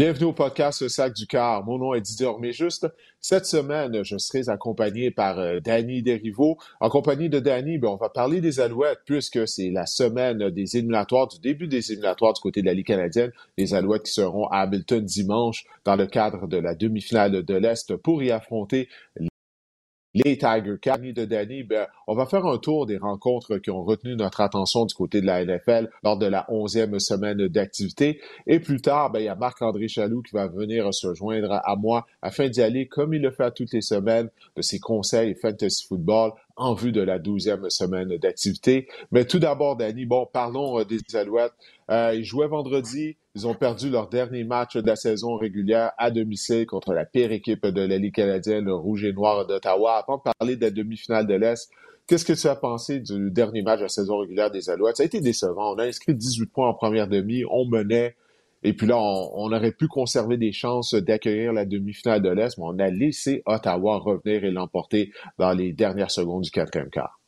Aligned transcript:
Bienvenue 0.00 0.28
au 0.28 0.32
podcast 0.32 0.88
Sac 0.88 1.12
du 1.12 1.26
Car. 1.26 1.62
Mon 1.62 1.76
nom 1.76 1.92
est 1.92 2.00
Didier 2.00 2.30
Juste. 2.52 2.86
Cette 3.20 3.44
semaine, 3.44 4.02
je 4.02 4.16
serai 4.16 4.48
accompagné 4.48 5.10
par 5.10 5.38
euh, 5.38 5.60
Danny 5.60 6.00
Derivo. 6.00 6.56
En 6.80 6.88
compagnie 6.88 7.28
de 7.28 7.38
Danny, 7.38 7.76
ben, 7.76 7.88
on 7.88 7.96
va 7.96 8.08
parler 8.08 8.40
des 8.40 8.60
Alouettes 8.60 9.00
puisque 9.04 9.46
c'est 9.46 9.68
la 9.68 9.84
semaine 9.84 10.48
des 10.48 10.78
éliminatoires, 10.78 11.28
du 11.28 11.38
début 11.38 11.68
des 11.68 11.92
éliminatoires 11.92 12.32
du 12.32 12.40
côté 12.40 12.62
de 12.62 12.66
la 12.66 12.72
Ligue 12.72 12.86
canadienne. 12.86 13.30
Les 13.58 13.74
Alouettes 13.74 14.04
qui 14.04 14.12
seront 14.14 14.46
à 14.46 14.60
Hamilton 14.60 15.04
dimanche 15.04 15.66
dans 15.84 15.96
le 15.96 16.06
cadre 16.06 16.46
de 16.46 16.56
la 16.56 16.74
demi-finale 16.74 17.42
de 17.42 17.54
l'Est 17.54 17.94
pour 17.96 18.22
y 18.22 18.30
affronter 18.30 18.88
les 20.14 20.36
Tiger 20.36 20.76
Cats 20.80 20.98
de 20.98 21.24
Danny, 21.24 21.62
ben, 21.62 21.86
on 22.06 22.14
va 22.14 22.26
faire 22.26 22.44
un 22.46 22.58
tour 22.58 22.86
des 22.86 22.98
rencontres 22.98 23.58
qui 23.58 23.70
ont 23.70 23.84
retenu 23.84 24.16
notre 24.16 24.40
attention 24.40 24.84
du 24.84 24.94
côté 24.94 25.20
de 25.20 25.26
la 25.26 25.44
NFL 25.44 25.88
lors 26.02 26.18
de 26.18 26.26
la 26.26 26.46
onzième 26.48 26.98
semaine 26.98 27.46
d'activité. 27.48 28.20
Et 28.46 28.58
plus 28.58 28.80
tard, 28.80 29.10
ben, 29.10 29.20
il 29.20 29.26
y 29.26 29.28
a 29.28 29.36
Marc-André 29.36 29.88
Chaloux 29.88 30.22
qui 30.22 30.32
va 30.32 30.48
venir 30.48 30.92
se 30.92 31.14
joindre 31.14 31.60
à 31.64 31.76
moi 31.76 32.06
afin 32.22 32.48
d'y 32.48 32.62
aller, 32.62 32.86
comme 32.86 33.14
il 33.14 33.22
le 33.22 33.30
fait 33.30 33.52
toutes 33.52 33.72
les 33.72 33.82
semaines, 33.82 34.30
de 34.56 34.62
ses 34.62 34.80
conseils 34.80 35.34
fantasy 35.34 35.86
football 35.86 36.32
en 36.60 36.74
vue 36.74 36.92
de 36.92 37.00
la 37.00 37.18
douzième 37.18 37.68
semaine 37.70 38.16
d'activité. 38.18 38.86
Mais 39.10 39.24
tout 39.24 39.38
d'abord, 39.38 39.76
Danny, 39.76 40.04
bon, 40.04 40.26
parlons 40.30 40.78
euh, 40.78 40.84
des 40.84 41.00
Alouettes. 41.16 41.54
Euh, 41.90 42.14
ils 42.14 42.24
jouaient 42.24 42.48
vendredi. 42.48 43.16
Ils 43.34 43.46
ont 43.46 43.54
perdu 43.54 43.88
leur 43.88 44.08
dernier 44.08 44.44
match 44.44 44.76
de 44.76 44.86
la 44.86 44.96
saison 44.96 45.36
régulière 45.36 45.92
à 45.96 46.10
domicile 46.10 46.66
contre 46.66 46.92
la 46.92 47.06
pire 47.06 47.32
équipe 47.32 47.66
de 47.66 47.80
la 47.80 47.96
Ligue 47.96 48.14
canadienne, 48.14 48.66
le 48.66 48.74
Rouge 48.74 49.04
et 49.04 49.12
Noir 49.12 49.46
d'Ottawa. 49.46 50.04
Avant 50.06 50.18
de 50.18 50.30
parler 50.38 50.56
de 50.56 50.60
la 50.60 50.70
demi-finale 50.70 51.26
de 51.26 51.34
l'Est, 51.34 51.70
qu'est-ce 52.06 52.26
que 52.26 52.34
tu 52.34 52.46
as 52.46 52.56
pensé 52.56 53.00
du 53.00 53.30
dernier 53.30 53.62
match 53.62 53.78
de 53.78 53.84
la 53.84 53.88
saison 53.88 54.18
régulière 54.18 54.50
des 54.50 54.68
Alouettes? 54.68 54.98
Ça 54.98 55.02
a 55.02 55.06
été 55.06 55.22
décevant. 55.22 55.74
On 55.74 55.78
a 55.78 55.84
inscrit 55.84 56.14
18 56.14 56.46
points 56.52 56.68
en 56.68 56.74
première 56.74 57.08
demi. 57.08 57.42
On 57.50 57.64
menait. 57.64 58.16
Et 58.62 58.74
puis 58.74 58.86
là, 58.86 58.98
on, 58.98 59.52
aurait 59.52 59.72
pu 59.72 59.88
conserver 59.88 60.36
des 60.36 60.52
chances 60.52 60.94
d'accueillir 60.94 61.52
la 61.52 61.64
demi-finale 61.64 62.20
de 62.20 62.28
l'Est, 62.28 62.58
mais 62.58 62.64
on 62.66 62.78
a 62.78 62.88
laissé 62.88 63.42
Ottawa 63.46 63.98
revenir 63.98 64.44
et 64.44 64.50
l'emporter 64.50 65.12
dans 65.38 65.52
les 65.52 65.72
dernières 65.72 66.10
secondes 66.10 66.42
du 66.42 66.50
quatrième 66.50 66.90
quart. 66.90 67.20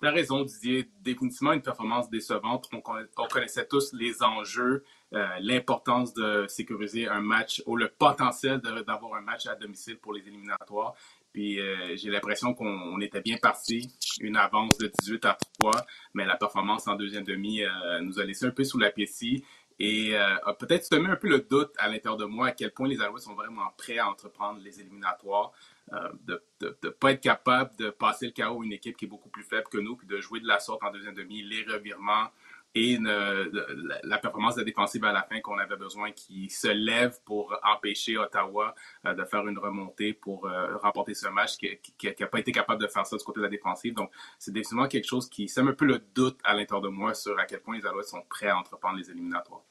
Tu 0.00 0.06
as 0.06 0.10
raison, 0.10 0.44
Didier. 0.44 0.88
Définitivement 1.02 1.52
une 1.52 1.62
performance 1.62 2.10
décevante. 2.10 2.68
On, 2.72 3.26
connaissait 3.28 3.66
tous 3.66 3.92
les 3.92 4.22
enjeux, 4.22 4.84
euh, 5.14 5.26
l'importance 5.40 6.14
de 6.14 6.46
sécuriser 6.48 7.06
un 7.06 7.20
match 7.20 7.62
ou 7.66 7.76
le 7.76 7.88
potentiel 7.88 8.60
d'avoir 8.60 9.14
un 9.14 9.20
match 9.20 9.46
à 9.46 9.54
domicile 9.54 9.98
pour 9.98 10.14
les 10.14 10.26
éliminatoires. 10.26 10.94
Puis 11.32 11.60
euh, 11.60 11.96
j'ai 11.96 12.10
l'impression 12.10 12.54
qu'on 12.54 13.00
était 13.00 13.20
bien 13.20 13.36
parti, 13.40 13.88
une 14.20 14.36
avance 14.36 14.78
de 14.78 14.90
18 15.00 15.24
à 15.26 15.36
3, 15.60 15.72
mais 16.14 16.24
la 16.24 16.36
performance 16.36 16.88
en 16.88 16.96
deuxième 16.96 17.24
demi 17.24 17.62
euh, 17.62 18.00
nous 18.00 18.18
a 18.18 18.24
laissé 18.24 18.46
un 18.46 18.50
peu 18.50 18.64
sous 18.64 18.78
la 18.78 18.90
piécie 18.90 19.44
et 19.80 20.14
euh, 20.14 20.52
peut-être 20.58 20.84
semé 20.84 21.08
un 21.08 21.16
peu 21.16 21.28
le 21.28 21.40
doute 21.40 21.72
à 21.78 21.88
l'intérieur 21.88 22.18
de 22.18 22.26
moi 22.26 22.48
à 22.48 22.52
quel 22.52 22.70
point 22.70 22.86
les 22.86 23.00
Alouettes 23.00 23.22
sont 23.22 23.34
vraiment 23.34 23.72
prêts 23.78 23.96
à 23.96 24.08
entreprendre 24.08 24.60
les 24.62 24.78
éliminatoires, 24.78 25.52
euh, 25.94 26.10
de 26.26 26.42
ne 26.60 26.90
pas 26.90 27.12
être 27.12 27.22
capable 27.22 27.74
de 27.76 27.88
passer 27.88 28.26
le 28.26 28.32
chaos 28.32 28.60
à 28.60 28.64
une 28.64 28.74
équipe 28.74 28.98
qui 28.98 29.06
est 29.06 29.08
beaucoup 29.08 29.30
plus 29.30 29.42
faible 29.42 29.68
que 29.70 29.78
nous, 29.78 29.96
puis 29.96 30.06
de 30.06 30.20
jouer 30.20 30.40
de 30.40 30.46
la 30.46 30.58
sorte 30.58 30.84
en 30.84 30.92
deuxième 30.92 31.14
demi, 31.14 31.42
les 31.42 31.64
revirements 31.64 32.28
et 32.74 32.98
la 33.00 34.18
performance 34.18 34.54
de 34.54 34.62
défensive 34.62 35.02
à 35.04 35.12
la 35.12 35.22
fin 35.24 35.40
qu'on 35.40 35.58
avait 35.58 35.76
besoin 35.76 36.12
qui 36.12 36.48
se 36.50 36.68
lève 36.68 37.18
pour 37.24 37.58
empêcher 37.64 38.16
Ottawa 38.16 38.76
euh, 39.06 39.14
de 39.14 39.24
faire 39.24 39.44
une 39.48 39.58
remontée 39.58 40.12
pour 40.12 40.48
remporter 40.82 41.14
ce 41.14 41.26
match, 41.28 41.56
qui 41.56 41.80
n'a 42.20 42.26
pas 42.26 42.38
été 42.38 42.52
capable 42.52 42.82
de 42.82 42.86
faire 42.86 43.06
ça 43.06 43.16
du 43.16 43.24
côté 43.24 43.40
de 43.40 43.44
la 43.44 43.50
défensive. 43.50 43.94
Donc, 43.94 44.12
c'est 44.38 44.52
définitivement 44.52 44.88
quelque 44.88 45.08
chose 45.08 45.28
qui 45.28 45.48
sème 45.48 45.68
un 45.68 45.72
peu 45.72 45.86
le 45.86 45.98
doute 46.14 46.38
à 46.44 46.54
l'intérieur 46.54 46.82
de 46.82 46.88
moi 46.88 47.14
sur 47.14 47.36
à 47.40 47.46
quel 47.46 47.60
point 47.60 47.76
les 47.76 47.86
Alouettes 47.86 48.08
sont 48.08 48.22
prêts 48.28 48.48
à 48.48 48.58
entreprendre 48.58 48.98
les 48.98 49.10
éliminatoires. 49.10 49.62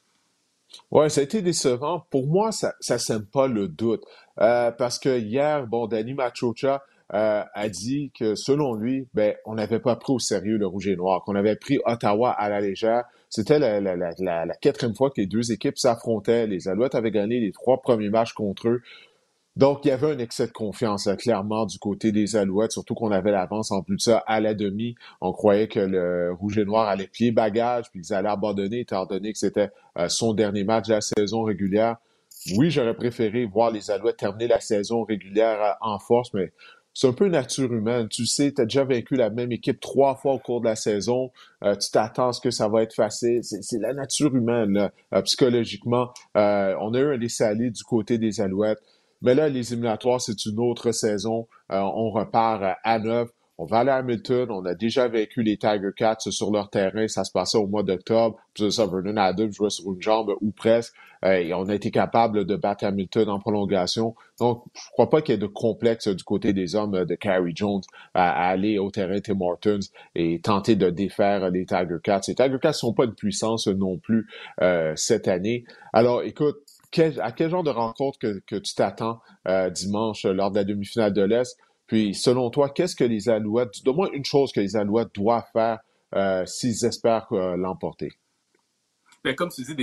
Oui, 0.90 1.10
ça 1.10 1.20
a 1.20 1.24
été 1.24 1.42
décevant. 1.42 2.06
Pour 2.10 2.26
moi, 2.26 2.52
ça 2.52 2.74
ne 2.90 2.98
sème 2.98 3.26
pas 3.26 3.46
le 3.46 3.68
doute. 3.68 4.04
Euh, 4.40 4.70
parce 4.70 4.98
que 4.98 5.18
hier, 5.18 5.66
bon, 5.66 5.86
Danny 5.86 6.14
Machocha 6.14 6.82
euh, 7.12 7.42
a 7.52 7.68
dit 7.68 8.12
que 8.16 8.34
selon 8.34 8.74
lui, 8.74 9.08
ben, 9.14 9.34
on 9.44 9.54
n'avait 9.54 9.80
pas 9.80 9.96
pris 9.96 10.12
au 10.12 10.18
sérieux 10.18 10.58
le 10.58 10.66
rouge 10.66 10.86
et 10.86 10.96
noir, 10.96 11.22
qu'on 11.24 11.34
avait 11.34 11.56
pris 11.56 11.78
Ottawa 11.84 12.30
à 12.30 12.48
la 12.48 12.60
légère. 12.60 13.04
C'était 13.28 13.58
la, 13.58 13.80
la, 13.80 13.96
la, 13.96 14.12
la, 14.18 14.54
quatrième 14.54 14.94
fois 14.94 15.10
que 15.10 15.20
les 15.20 15.26
deux 15.26 15.52
équipes 15.52 15.78
s'affrontaient. 15.78 16.46
Les 16.46 16.68
Alouettes 16.68 16.94
avaient 16.94 17.10
gagné 17.10 17.40
les 17.40 17.52
trois 17.52 17.80
premiers 17.80 18.10
matchs 18.10 18.32
contre 18.32 18.68
eux. 18.68 18.82
Donc, 19.60 19.84
il 19.84 19.88
y 19.88 19.90
avait 19.90 20.10
un 20.10 20.18
excès 20.18 20.46
de 20.46 20.52
confiance, 20.52 21.06
clairement, 21.18 21.66
du 21.66 21.78
côté 21.78 22.12
des 22.12 22.34
Alouettes, 22.34 22.72
surtout 22.72 22.94
qu'on 22.94 23.10
avait 23.10 23.30
l'avance 23.30 23.70
en 23.72 23.82
plus 23.82 23.96
de 23.96 24.00
ça 24.00 24.24
à 24.26 24.40
la 24.40 24.54
demi. 24.54 24.94
On 25.20 25.32
croyait 25.32 25.68
que 25.68 25.80
le 25.80 26.32
Rouge 26.32 26.56
et 26.56 26.64
Noir 26.64 26.88
allait 26.88 27.08
plier 27.08 27.30
bagage, 27.30 27.90
puis 27.90 28.00
qu'ils 28.00 28.14
allaient 28.14 28.30
abandonner, 28.30 28.80
étant 28.80 29.04
donné 29.04 29.34
que 29.34 29.38
c'était 29.38 29.68
euh, 29.98 30.08
son 30.08 30.32
dernier 30.32 30.64
match 30.64 30.88
de 30.88 30.94
la 30.94 31.02
saison 31.02 31.42
régulière. 31.42 31.96
Oui, 32.56 32.70
j'aurais 32.70 32.94
préféré 32.94 33.44
voir 33.44 33.70
les 33.70 33.90
Alouettes 33.90 34.16
terminer 34.16 34.48
la 34.48 34.60
saison 34.60 35.04
régulière 35.04 35.62
euh, 35.62 35.72
en 35.82 35.98
force, 35.98 36.32
mais 36.32 36.54
c'est 36.94 37.08
un 37.08 37.12
peu 37.12 37.28
nature 37.28 37.70
humaine. 37.70 38.08
Tu 38.08 38.24
sais, 38.24 38.54
tu 38.54 38.62
as 38.62 38.64
déjà 38.64 38.84
vaincu 38.84 39.14
la 39.14 39.28
même 39.28 39.52
équipe 39.52 39.78
trois 39.78 40.14
fois 40.14 40.32
au 40.32 40.38
cours 40.38 40.62
de 40.62 40.68
la 40.68 40.74
saison. 40.74 41.32
Euh, 41.64 41.76
tu 41.76 41.90
t'attends 41.90 42.28
à 42.28 42.32
ce 42.32 42.40
que 42.40 42.50
ça 42.50 42.68
va 42.68 42.82
être 42.82 42.94
facile. 42.94 43.40
C'est 43.42 43.78
la 43.78 43.92
nature 43.92 44.34
humaine, 44.34 44.90
psychologiquement. 45.24 46.14
on 46.34 46.94
a 46.94 46.98
eu 46.98 47.12
un 47.12 47.16
laisser 47.18 47.54
du 47.54 47.84
côté 47.84 48.16
des 48.16 48.40
Alouettes. 48.40 48.80
Mais 49.22 49.34
là, 49.34 49.48
les 49.48 49.72
éliminatoires, 49.72 50.20
c'est 50.20 50.46
une 50.46 50.58
autre 50.58 50.92
saison. 50.92 51.46
Euh, 51.70 51.78
on 51.80 52.10
repart 52.10 52.76
à 52.82 52.98
neuf. 52.98 53.28
On 53.62 53.66
va 53.66 53.80
aller 53.80 53.90
à 53.90 53.96
Hamilton. 53.96 54.50
On 54.50 54.64
a 54.64 54.74
déjà 54.74 55.06
vécu 55.06 55.42
les 55.42 55.58
Tiger 55.58 55.90
Cats 55.94 56.16
sur 56.30 56.50
leur 56.50 56.70
terrain. 56.70 57.06
Ça 57.08 57.24
se 57.24 57.30
passait 57.30 57.58
au 57.58 57.66
mois 57.66 57.82
d'octobre. 57.82 58.38
Puis 58.54 58.72
ça, 58.72 58.86
Vernon 58.86 59.18
Adams 59.18 59.52
jouait 59.52 59.68
sur 59.68 59.92
une 59.92 60.00
jambe 60.00 60.32
ou 60.40 60.50
presque. 60.50 60.94
Euh, 61.26 61.34
et 61.34 61.52
on 61.52 61.68
a 61.68 61.74
été 61.74 61.90
capable 61.90 62.46
de 62.46 62.56
battre 62.56 62.84
Hamilton 62.84 63.28
en 63.28 63.38
prolongation. 63.38 64.14
Donc, 64.38 64.64
je 64.72 64.88
crois 64.92 65.10
pas 65.10 65.20
qu'il 65.20 65.34
y 65.34 65.36
ait 65.36 65.38
de 65.38 65.46
complexe 65.46 66.08
du 66.08 66.24
côté 66.24 66.54
des 66.54 66.74
hommes 66.74 67.04
de 67.04 67.14
Carrie 67.14 67.52
Jones 67.54 67.82
à, 68.14 68.48
aller 68.48 68.78
au 68.78 68.90
terrain 68.90 69.20
Tim 69.20 69.38
Hortons 69.42 69.80
et 70.14 70.40
tenter 70.40 70.76
de 70.76 70.88
défaire 70.88 71.50
les 71.50 71.66
Tiger 71.66 71.98
Cats. 72.02 72.22
Les 72.28 72.34
Tiger 72.34 72.58
Cats 72.62 72.72
sont 72.72 72.94
pas 72.94 73.06
de 73.06 73.12
puissance 73.12 73.66
non 73.66 73.98
plus 73.98 74.26
euh, 74.62 74.94
cette 74.96 75.28
année. 75.28 75.64
Alors, 75.92 76.22
écoute, 76.22 76.56
à 76.98 77.32
quel 77.32 77.50
genre 77.50 77.62
de 77.62 77.70
rencontre 77.70 78.18
que, 78.18 78.56
tu 78.56 78.74
t'attends 78.74 79.20
euh, 79.48 79.70
dimanche 79.70 80.24
euh, 80.24 80.32
lors 80.32 80.50
de 80.50 80.56
la 80.56 80.64
demi-finale 80.64 81.12
de 81.12 81.22
l'Est? 81.22 81.56
Puis, 81.86 82.14
selon 82.14 82.50
toi, 82.50 82.70
qu'est-ce 82.70 82.96
que 82.96 83.04
les 83.04 83.28
Alouettes, 83.28 83.84
de 83.84 83.90
moins 83.90 84.10
une 84.12 84.24
chose 84.24 84.52
que 84.52 84.60
les 84.60 84.76
Alouettes 84.76 85.14
doivent 85.14 85.48
faire 85.52 85.78
euh, 86.14 86.44
s'ils 86.46 86.84
espèrent 86.84 87.28
l'emporter? 87.32 88.10
Ben, 89.22 89.34
comme 89.34 89.50
tu 89.50 89.62
dis, 89.62 89.74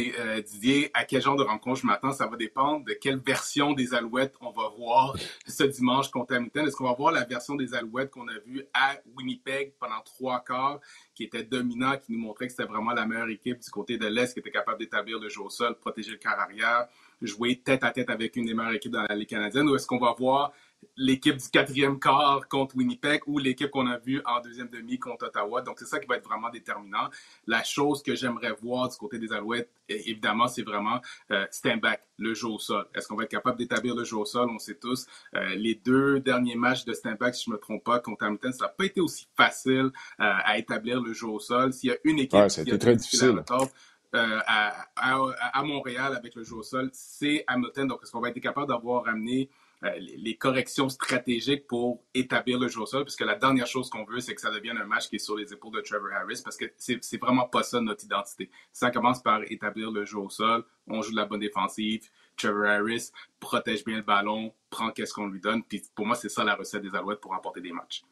Didier, 0.48 0.90
à 0.96 1.06
quel 1.06 1.22
genre 1.22 1.36
de 1.36 1.44
rencontre 1.44 1.82
je 1.82 1.86
m'attends, 1.86 2.12
ça 2.12 2.26
va 2.26 2.38
dépendre 2.38 2.84
de 2.86 2.94
quelle 2.94 3.20
version 3.20 3.74
des 3.74 3.94
Alouettes 3.94 4.34
on 4.42 4.50
va 4.50 4.70
voir 4.76 5.16
ce 5.46 5.64
dimanche 5.64 6.10
contre 6.10 6.34
Hamilton. 6.34 6.68
Est-ce 6.68 6.76
qu'on 6.76 6.86
va 6.86 6.94
voir 6.94 7.12
la 7.12 7.24
version 7.24 7.54
des 7.54 7.76
Alouettes 7.76 8.10
qu'on 8.10 8.28
a 8.30 8.40
vue 8.48 8.66
à 8.74 8.96
Winnipeg 9.16 9.74
pendant 9.80 10.02
trois 10.04 10.44
quarts, 10.44 10.80
qui 11.14 11.24
était 11.24 11.44
dominant, 11.44 11.98
qui 11.98 12.14
nous 12.14 12.20
montrait 12.20 12.48
que 12.48 12.54
c'était 12.54 12.68
vraiment 12.68 12.94
la 12.94 13.06
meilleure 13.06 13.30
équipe 13.30 13.60
du 13.60 13.70
côté 13.70 14.00
de 14.00 14.08
l'Est, 14.08 14.34
qui 14.34 14.40
était 14.40 14.50
capable 14.50 14.80
d'établir 14.80 15.20
le 15.20 15.30
jeu 15.30 15.42
au 15.42 15.52
sol, 15.52 15.78
protéger 15.78 16.10
le 16.12 16.18
quart 16.18 16.40
arrière, 16.40 16.88
jouer 17.22 17.62
tête 17.64 17.84
à 17.84 17.92
tête 17.92 18.10
avec 18.10 18.36
une 18.38 18.46
des 18.46 18.56
meilleures 18.56 18.74
équipes 18.74 18.94
dans 18.94 19.06
la 19.08 19.16
Ligue 19.16 19.30
canadienne, 19.30 19.70
ou 19.70 19.76
est-ce 19.76 19.86
qu'on 19.86 20.00
va 20.00 20.16
voir 20.18 20.52
l'équipe 20.96 21.38
du 21.38 21.50
quatrième 21.50 22.00
quart 22.00 22.48
contre 22.50 22.76
Winnipeg 22.76 23.22
ou 23.28 23.38
l'équipe 23.40 23.70
qu'on 23.70 23.88
a 23.88 23.98
vue 23.98 24.22
en 24.26 24.42
deuxième 24.42 24.70
demi 24.70 24.98
contre 24.98 25.28
Ottawa. 25.28 25.62
Donc, 25.62 25.80
c'est 25.80 25.86
ça 25.86 26.00
qui 26.00 26.08
va 26.08 26.18
être 26.18 26.24
vraiment 26.24 26.50
déterminant. 26.50 27.10
La 27.46 27.64
chose 27.64 28.02
que 28.02 28.16
j'aimerais 28.16 28.54
voir 28.62 28.90
du 28.90 28.98
côté 28.98 29.20
des 29.20 29.32
Alouettes, 29.32 29.70
évidemment, 29.90 30.48
c'est 30.48 30.64
vraiment 30.64 31.00
euh, 31.32 31.46
stand 31.52 31.82
back, 31.82 32.04
le 32.18 32.34
jeu 32.34 32.48
au 32.48 32.60
sol. 32.60 32.86
Est-ce 32.96 33.08
qu'on 33.08 33.16
va 33.16 33.24
être 33.24 33.32
capable 33.32 33.58
d'établir 33.58 33.96
le 33.96 34.04
jeu 34.04 34.18
au 34.18 34.26
sol? 34.26 34.50
On 34.50 34.60
sait 34.60 34.76
tous, 34.76 35.08
euh, 35.36 35.56
les 35.56 35.76
deux 35.76 36.20
derniers 36.20 36.56
matchs 36.56 36.86
de 36.86 36.94
stand 36.94 37.18
back, 37.18 37.36
si 37.36 37.46
je 37.46 37.52
ne 37.52 37.56
me 37.56 37.60
trompe 37.60 37.84
pas, 37.84 38.00
contre 38.00 38.26
Hamilton, 38.26 38.52
ça 38.54 38.66
n'a 38.66 38.70
pas 38.70 38.86
été 38.86 39.02
aussi 39.02 39.28
facile 39.36 39.86
euh, 39.86 39.90
à 40.18 40.58
établir 40.58 41.02
le 41.02 41.14
jeu 41.14 41.28
au 41.28 41.40
sol. 41.40 41.74
S'il 41.74 41.90
y 41.90 41.94
a 41.94 41.98
une 42.04 42.20
équipe 42.20 42.48
qui 42.48 42.72
a 42.72 42.78
très 42.78 42.96
difficile. 42.96 43.44
Euh, 44.16 44.40
à, 44.48 44.88
à, 44.96 45.64
Montréal 45.64 46.16
avec 46.16 46.34
le 46.36 46.44
jeu 46.44 46.56
au 46.56 46.64
sol, 46.64 46.90
c'est 46.94 47.44
Hamilton. 47.46 47.90
Donc, 47.90 48.00
est-ce 48.02 48.12
qu'on 48.12 48.22
va 48.22 48.30
être 48.30 48.40
capable 48.40 48.68
d'avoir 48.68 49.06
amené 49.06 49.50
les 49.82 50.36
corrections 50.36 50.90
stratégiques 50.90 51.68
pour 51.68 52.02
établir 52.14 52.60
le 52.60 52.68
jeu 52.68 52.82
au 52.82 52.86
sol, 52.86 53.04
puisque 53.04 53.22
la 53.22 53.36
dernière 53.36 53.68
chose 53.68 53.90
qu'on 53.90 54.06
veut, 54.06 54.20
c'est 54.20 54.34
que 54.34 54.42
ça 54.42 54.52
devienne 54.52 54.78
un 54.78 54.86
match 54.86 55.08
qui 55.08 55.18
est 55.18 55.20
sur 55.20 55.36
les 55.36 55.54
épaules 55.54 55.74
de 55.74 55.82
Trevor 55.82 56.10
Harris, 56.14 56.42
parce 56.44 56.58
que 56.58 56.66
c'est 56.78 57.22
vraiment 57.22 57.48
pas 57.48 57.64
ça 57.64 57.80
notre 57.80 58.04
identité. 58.04 58.50
Ça 58.74 58.90
commence 58.90 59.22
par 59.22 59.42
établir 59.52 59.92
le 59.92 60.06
jeu 60.06 60.18
au 60.18 60.30
sol, 60.30 60.64
on 60.88 61.02
joue 61.02 61.12
de 61.12 61.18
la 61.18 61.26
bonne 61.26 61.42
défensive, 61.42 62.10
Trevor 62.38 62.66
Harris 62.66 63.12
protège 63.40 63.84
bien 63.84 63.98
le 63.98 64.04
ballon, 64.04 64.52
prend 64.70 64.92
qu'est-ce 64.92 65.14
qu'on 65.14 65.28
lui 65.28 65.40
donne, 65.40 65.64
puis 65.64 65.84
pour 65.96 66.06
moi, 66.06 66.16
c'est 66.16 66.30
ça 66.30 66.44
la 66.44 66.56
recette 66.56 66.82
des 66.82 66.96
Alouettes 66.96 67.22
pour 67.22 67.32
remporter 67.32 67.62
des 67.62 67.72
matchs. 67.72 68.04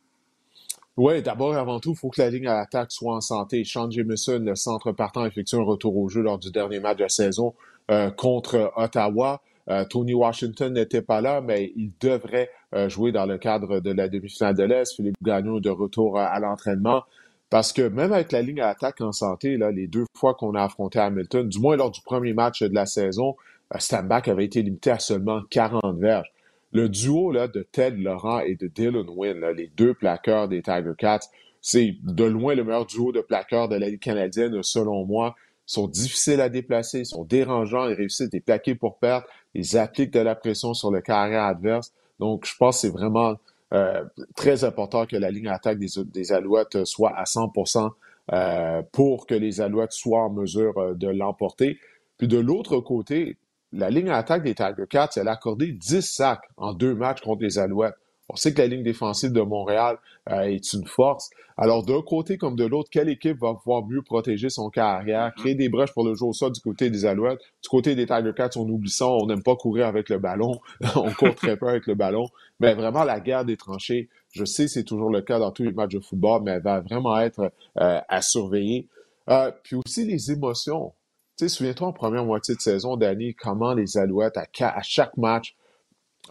Oui, 0.97 1.21
d'abord, 1.21 1.55
avant 1.55 1.79
tout, 1.79 1.91
il 1.91 1.97
faut 1.97 2.09
que 2.09 2.21
la 2.21 2.29
ligne 2.29 2.47
à 2.47 2.55
l'attaque 2.55 2.91
soit 2.91 3.15
en 3.15 3.21
santé. 3.21 3.65
Sean 3.65 3.91
Jameson, 3.91 4.39
le 4.39 4.55
centre 4.55 4.93
partant, 4.93 5.25
effectue 5.25 5.55
un 5.55 5.63
retour 5.63 5.97
au 5.97 6.07
jeu 6.07 6.21
lors 6.21 6.39
du 6.39 6.51
dernier 6.51 6.79
match 6.79 6.97
de 6.97 7.03
la 7.03 7.09
saison 7.09 7.53
euh, 7.91 8.09
contre 8.11 8.71
Ottawa. 8.77 9.41
Euh, 9.69 9.83
Tony 9.85 10.13
Washington 10.13 10.73
n'était 10.73 11.01
pas 11.01 11.21
là, 11.21 11.41
mais 11.41 11.71
il 11.75 11.91
devrait 11.99 12.49
euh, 12.73 12.87
jouer 12.87 13.11
dans 13.11 13.25
le 13.25 13.37
cadre 13.37 13.79
de 13.79 13.91
la 13.91 14.07
demi-finale 14.07 14.55
de 14.55 14.63
l'Est. 14.63 14.95
Philippe 14.95 15.15
Gagnon 15.21 15.59
de 15.59 15.69
retour 15.69 16.19
à, 16.19 16.39
l'entraînement. 16.39 17.03
Parce 17.49 17.73
que 17.73 17.87
même 17.87 18.13
avec 18.13 18.31
la 18.31 18.41
ligne 18.41 18.61
à 18.61 18.69
attaque 18.69 19.01
en 19.01 19.11
santé, 19.11 19.57
là, 19.57 19.71
les 19.71 19.87
deux 19.87 20.05
fois 20.15 20.33
qu'on 20.33 20.55
a 20.55 20.63
affronté 20.63 20.99
Hamilton, 20.99 21.47
du 21.47 21.59
moins 21.59 21.75
lors 21.75 21.91
du 21.91 22.01
premier 22.01 22.33
match 22.33 22.61
de 22.63 22.73
la 22.73 22.85
saison, 22.85 23.35
Stanback 23.77 24.27
avait 24.27 24.45
été 24.45 24.61
limité 24.61 24.91
à 24.91 24.99
seulement 24.99 25.41
40 25.49 25.97
verges. 25.97 26.31
Le 26.71 26.89
duo 26.89 27.31
là, 27.31 27.47
de 27.47 27.65
Ted 27.71 27.97
Laurent 27.97 28.39
et 28.39 28.55
de 28.55 28.67
Dylan 28.67 29.05
Wynn, 29.09 29.45
les 29.55 29.71
deux 29.77 29.93
plaqueurs 29.93 30.47
des 30.47 30.61
Tiger 30.61 30.91
Cats, 30.97 31.29
c'est 31.61 31.95
de 32.03 32.25
loin 32.25 32.53
le 32.53 32.63
meilleur 32.63 32.85
duo 32.85 33.11
de 33.11 33.21
plaqueurs 33.21 33.69
de 33.69 33.75
la 33.75 33.89
Ligue 33.89 34.01
canadienne, 34.01 34.61
selon 34.61 35.05
moi. 35.05 35.35
Ils 35.67 35.73
sont 35.73 35.87
difficiles 35.87 36.41
à 36.41 36.49
déplacer, 36.49 36.99
ils 36.99 37.05
sont 37.05 37.23
dérangeants, 37.23 37.87
ils 37.87 37.95
réussissent 37.95 38.29
des 38.29 38.39
plaqués 38.39 38.75
pour 38.75 38.99
perte, 38.99 39.25
ils 39.55 39.77
appliquent 39.77 40.13
de 40.13 40.19
la 40.19 40.35
pression 40.35 40.73
sur 40.73 40.91
le 40.91 41.01
carrière 41.01 41.43
adverse. 41.43 41.93
Donc, 42.19 42.45
je 42.45 42.55
pense 42.57 42.75
que 42.75 42.81
c'est 42.81 42.93
vraiment 42.93 43.35
euh, 43.73 44.03
très 44.35 44.63
important 44.63 45.05
que 45.05 45.15
la 45.15 45.31
ligne 45.31 45.47
attaque 45.47 45.79
des, 45.79 45.87
des 46.05 46.31
Alouettes 46.31 46.85
soit 46.85 47.13
à 47.17 47.23
100% 47.23 47.89
euh, 48.31 48.81
pour 48.91 49.27
que 49.27 49.35
les 49.35 49.61
Alouettes 49.61 49.91
soient 49.91 50.23
en 50.23 50.29
mesure 50.29 50.77
euh, 50.77 50.93
de 50.93 51.07
l'emporter. 51.07 51.79
Puis 52.17 52.27
de 52.27 52.37
l'autre 52.37 52.79
côté, 52.79 53.37
la 53.71 53.89
ligne 53.89 54.09
attaque 54.09 54.43
des 54.43 54.55
Tiger 54.55 54.85
Cats, 54.89 55.09
elle 55.15 55.27
a 55.27 55.33
accordé 55.33 55.71
10 55.71 56.01
sacs 56.01 56.47
en 56.57 56.73
deux 56.73 56.93
matchs 56.93 57.21
contre 57.21 57.43
les 57.43 57.57
Alouettes. 57.57 57.95
On 58.29 58.35
sait 58.35 58.53
que 58.53 58.61
la 58.61 58.67
ligne 58.67 58.83
défensive 58.83 59.31
de 59.31 59.41
Montréal 59.41 59.97
euh, 60.29 60.41
est 60.41 60.73
une 60.73 60.87
force. 60.87 61.29
Alors, 61.57 61.85
d'un 61.85 62.01
côté 62.01 62.37
comme 62.37 62.55
de 62.55 62.65
l'autre, 62.65 62.89
quelle 62.91 63.07
équipe 63.07 63.37
va 63.39 63.53
pouvoir 63.53 63.85
mieux 63.85 64.01
protéger 64.01 64.49
son 64.49 64.69
carrière, 64.69 65.29
mm-hmm. 65.29 65.39
créer 65.39 65.55
des 65.55 65.69
brèches 65.69 65.93
pour 65.93 66.03
le 66.03 66.15
jour 66.15 66.29
au 66.29 66.33
sol 66.33 66.51
du 66.51 66.59
côté 66.59 66.89
des 66.89 67.05
Alouettes? 67.05 67.39
Du 67.61 67.69
côté 67.69 67.95
des 67.95 68.07
Tiger 68.07 68.31
Cats, 68.35 68.49
on 68.55 68.67
oublie 68.67 68.89
ça, 68.89 69.07
on 69.07 69.27
n'aime 69.27 69.43
pas 69.43 69.55
courir 69.55 69.85
avec 69.87 70.09
le 70.09 70.17
ballon, 70.17 70.59
on 70.95 71.11
court 71.11 71.35
très 71.35 71.55
peu 71.55 71.67
avec 71.67 71.85
le 71.85 71.93
ballon. 71.93 72.27
Mais 72.59 72.73
vraiment, 72.73 73.03
la 73.03 73.19
guerre 73.19 73.45
des 73.45 73.57
tranchées, 73.57 74.09
je 74.31 74.43
sais 74.43 74.67
c'est 74.67 74.83
toujours 74.83 75.11
le 75.11 75.21
cas 75.21 75.39
dans 75.39 75.51
tous 75.51 75.63
les 75.63 75.71
matchs 75.71 75.93
de 75.93 75.99
football, 75.99 76.41
mais 76.43 76.51
elle 76.51 76.63
va 76.63 76.81
vraiment 76.81 77.19
être 77.19 77.51
euh, 77.79 77.99
à 78.09 78.21
surveiller. 78.21 78.87
Euh, 79.29 79.51
puis 79.63 79.75
aussi 79.75 80.05
les 80.05 80.31
émotions. 80.31 80.93
Tu 81.37 81.45
sais, 81.45 81.49
souviens-toi 81.49 81.87
en 81.87 81.93
première 81.93 82.25
moitié 82.25 82.55
de 82.55 82.61
saison, 82.61 82.95
Danny, 82.95 83.35
comment 83.35 83.73
les 83.73 83.97
Alouettes, 83.97 84.37
à, 84.37 84.45
à 84.59 84.81
chaque 84.81 85.17
match, 85.17 85.55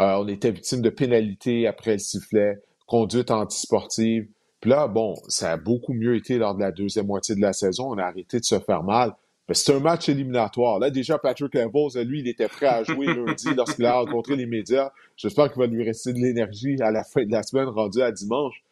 euh, 0.01 0.17
on 0.17 0.29
était 0.29 0.51
victime 0.51 0.83
de 0.83 0.91
pénalités 0.91 1.67
après 1.67 1.93
le 1.93 1.99
sifflet, 1.99 2.59
conduite 2.87 3.31
antisportive. 3.31 4.29
Puis 4.61 4.71
là, 4.71 4.89
bon, 4.89 5.15
ça 5.29 5.53
a 5.53 5.57
beaucoup 5.57 5.93
mieux 5.93 6.17
été 6.17 6.39
lors 6.39 6.55
de 6.55 6.61
la 6.61 6.73
deuxième 6.73 7.07
moitié 7.07 7.35
de 7.35 7.41
la 7.41 7.53
saison. 7.53 7.93
On 7.93 7.99
a 7.99 8.05
arrêté 8.05 8.41
de 8.41 8.45
se 8.45 8.59
faire 8.59 8.83
mal. 8.83 9.15
Mais 9.49 9.55
c'est 9.55 9.75
un 9.75 9.81
match 9.81 10.09
éliminatoire. 10.09 10.79
Là, 10.79 10.91
déjà, 10.91 11.19
Patrick 11.19 11.55
Evans, 11.55 11.91
lui, 12.03 12.21
il 12.21 12.29
était 12.29 12.49
prêt 12.49 12.67
à 12.67 12.83
jouer 12.83 13.07
lundi 13.15 13.55
lorsqu'il 13.55 13.85
a 13.85 13.99
rencontré 13.99 14.37
les 14.37 14.47
médias. 14.47 14.91
J'espère 15.17 15.53
qu'il 15.53 15.61
va 15.61 15.67
lui 15.67 15.85
rester 15.85 16.13
de 16.13 16.19
l'énergie 16.19 16.77
à 16.81 16.91
la 16.91 17.05
fin 17.05 17.25
de 17.25 17.31
la 17.31 17.43
semaine 17.43 17.69
rendue 17.69 18.01
à 18.01 18.11
dimanche. 18.11 18.65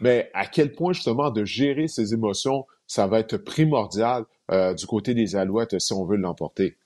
Mais 0.00 0.30
à 0.34 0.46
quel 0.46 0.72
point, 0.72 0.92
justement, 0.92 1.30
de 1.30 1.44
gérer 1.44 1.88
ses 1.88 2.12
émotions, 2.12 2.66
ça 2.86 3.06
va 3.06 3.20
être 3.20 3.38
primordial 3.38 4.24
euh, 4.50 4.74
du 4.74 4.86
côté 4.86 5.14
des 5.14 5.36
Alouettes 5.36 5.78
si 5.78 5.92
on 5.92 6.04
veut 6.04 6.16
l'emporter. 6.16 6.76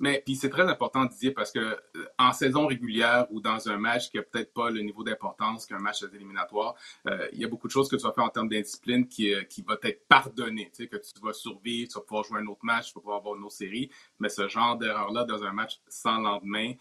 Mais 0.00 0.22
puis 0.24 0.36
c'est 0.36 0.50
très 0.50 0.68
important 0.68 1.04
de 1.04 1.12
dire 1.12 1.32
parce 1.34 1.50
que 1.50 1.58
euh, 1.58 1.76
en 2.18 2.32
saison 2.32 2.66
régulière 2.66 3.26
ou 3.30 3.40
dans 3.40 3.68
un 3.68 3.78
match 3.78 4.10
qui 4.10 4.18
a 4.18 4.22
peut-être 4.22 4.52
pas 4.52 4.70
le 4.70 4.80
niveau 4.80 5.02
d'importance 5.02 5.66
qu'un 5.66 5.78
match 5.78 6.02
éliminatoire, 6.12 6.74
euh, 7.06 7.28
il 7.32 7.40
y 7.40 7.44
a 7.44 7.48
beaucoup 7.48 7.66
de 7.66 7.72
choses 7.72 7.88
que 7.88 7.96
tu 7.96 8.02
vas 8.02 8.12
faire 8.12 8.24
en 8.24 8.28
termes 8.28 8.48
d'indiscipline 8.48 9.08
qui, 9.08 9.34
euh, 9.34 9.42
qui 9.42 9.62
va 9.62 9.76
être 9.82 10.06
pardonné. 10.08 10.70
Tu 10.74 10.84
sais, 10.84 10.88
que 10.88 10.96
tu 10.96 11.20
vas 11.22 11.32
survivre, 11.32 11.88
tu 11.90 11.94
vas 11.94 12.04
pouvoir 12.04 12.24
jouer 12.24 12.40
un 12.40 12.46
autre 12.46 12.64
match, 12.64 12.88
tu 12.88 12.94
vas 12.94 13.00
pouvoir 13.00 13.18
avoir 13.18 13.36
une 13.36 13.44
autre 13.44 13.54
série. 13.54 13.90
Mais 14.20 14.28
ce 14.28 14.48
genre 14.48 14.76
d'erreur-là 14.76 15.24
dans 15.24 15.44
un 15.44 15.52
match 15.52 15.80
sans 15.88 16.18
lendemain, 16.18 16.72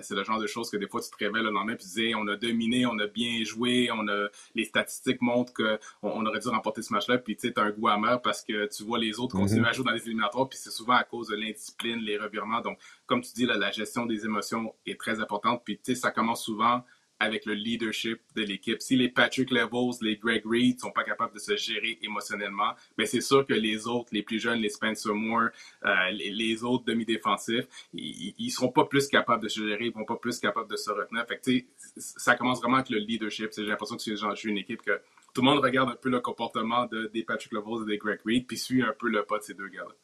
c'est 0.00 0.14
le 0.14 0.24
genre 0.24 0.38
de 0.38 0.46
choses 0.46 0.70
que 0.70 0.76
des 0.76 0.86
fois 0.86 1.00
tu 1.00 1.10
te 1.10 1.16
révèles 1.16 1.44
le 1.44 1.50
lendemain 1.50 1.74
et 1.74 1.76
tu 1.78 1.88
dis 1.88 2.14
on 2.14 2.26
a 2.28 2.36
dominé, 2.36 2.86
on 2.86 2.98
a 2.98 3.06
bien 3.06 3.44
joué, 3.44 3.90
on 3.92 4.06
a 4.08 4.28
les 4.54 4.64
statistiques 4.64 5.20
montrent 5.20 5.52
qu'on 5.52 5.78
on 6.02 6.26
aurait 6.26 6.40
dû 6.40 6.48
remporter 6.48 6.82
ce 6.82 6.92
match-là. 6.92 7.18
Puis 7.18 7.36
tu 7.36 7.48
sais, 7.48 7.58
as 7.58 7.62
un 7.62 7.70
goût 7.70 7.88
amer 7.88 8.20
parce 8.22 8.42
que 8.42 8.66
tu 8.66 8.84
vois 8.84 8.98
les 8.98 9.18
autres 9.18 9.36
continuer 9.36 9.62
mm-hmm. 9.62 9.68
à 9.68 9.72
jouer 9.72 9.84
dans 9.84 9.92
les 9.92 10.02
éliminatoires. 10.02 10.48
Puis 10.48 10.58
c'est 10.58 10.70
souvent 10.70 10.94
à 10.94 11.04
cause 11.04 11.28
de 11.28 11.36
l'indiscipline, 11.36 12.00
les 12.00 12.18
revirements 12.18 12.52
donc, 12.60 12.78
comme 13.06 13.20
tu 13.20 13.32
dis, 13.32 13.46
la 13.46 13.70
gestion 13.70 14.06
des 14.06 14.24
émotions 14.24 14.74
est 14.86 14.98
très 14.98 15.20
importante. 15.20 15.62
Puis, 15.64 15.76
tu 15.76 15.94
sais, 15.94 16.00
ça 16.00 16.10
commence 16.10 16.44
souvent 16.44 16.84
avec 17.22 17.46
le 17.46 17.54
leadership 17.54 18.20
de 18.34 18.42
l'équipe. 18.42 18.82
Si 18.82 18.96
les 18.96 19.08
Patrick 19.08 19.52
Levels, 19.52 19.94
les 20.00 20.16
Greg 20.16 20.42
Reed 20.44 20.80
sont 20.80 20.90
pas 20.90 21.04
capables 21.04 21.32
de 21.32 21.38
se 21.38 21.56
gérer 21.56 21.96
émotionnellement, 22.02 22.72
mais 22.98 23.06
c'est 23.06 23.20
sûr 23.20 23.46
que 23.46 23.54
les 23.54 23.86
autres, 23.86 24.08
les 24.10 24.24
plus 24.24 24.40
jeunes, 24.40 24.58
les 24.58 24.70
Spencer 24.70 25.14
Moore, 25.14 25.50
euh, 25.84 26.10
les, 26.10 26.64
autres 26.64 26.84
demi-défensifs, 26.84 27.66
ils, 27.94 28.34
ne 28.36 28.50
seront 28.50 28.70
pas 28.70 28.86
plus 28.86 29.06
capables 29.06 29.40
de 29.40 29.48
se 29.48 29.60
gérer, 29.60 29.86
ils 29.86 29.92
vont 29.92 30.04
pas 30.04 30.16
plus 30.16 30.40
capables 30.40 30.68
de 30.68 30.76
se 30.76 30.90
retenir. 30.90 31.24
Fait 31.28 31.66
ça 31.96 32.34
commence 32.34 32.60
vraiment 32.60 32.78
avec 32.78 32.90
le 32.90 32.98
leadership. 32.98 33.50
J'ai 33.56 33.66
l'impression 33.66 33.96
que 33.96 34.02
c'est 34.02 34.44
une 34.44 34.58
équipe 34.58 34.82
que 34.82 35.00
tout 35.32 35.42
le 35.42 35.46
monde 35.46 35.60
regarde 35.60 35.90
un 35.90 35.96
peu 35.96 36.10
le 36.10 36.18
comportement 36.18 36.86
de, 36.86 37.08
des 37.14 37.22
Patrick 37.22 37.52
Levels 37.52 37.84
et 37.84 37.92
des 37.92 37.98
Greg 37.98 38.18
Reed, 38.26 38.48
puis 38.48 38.58
suit 38.58 38.82
un 38.82 38.94
peu 38.98 39.08
le 39.08 39.22
pas 39.22 39.38
de 39.38 39.44
ces 39.44 39.54
deux 39.54 39.68
gars-là. 39.68 39.94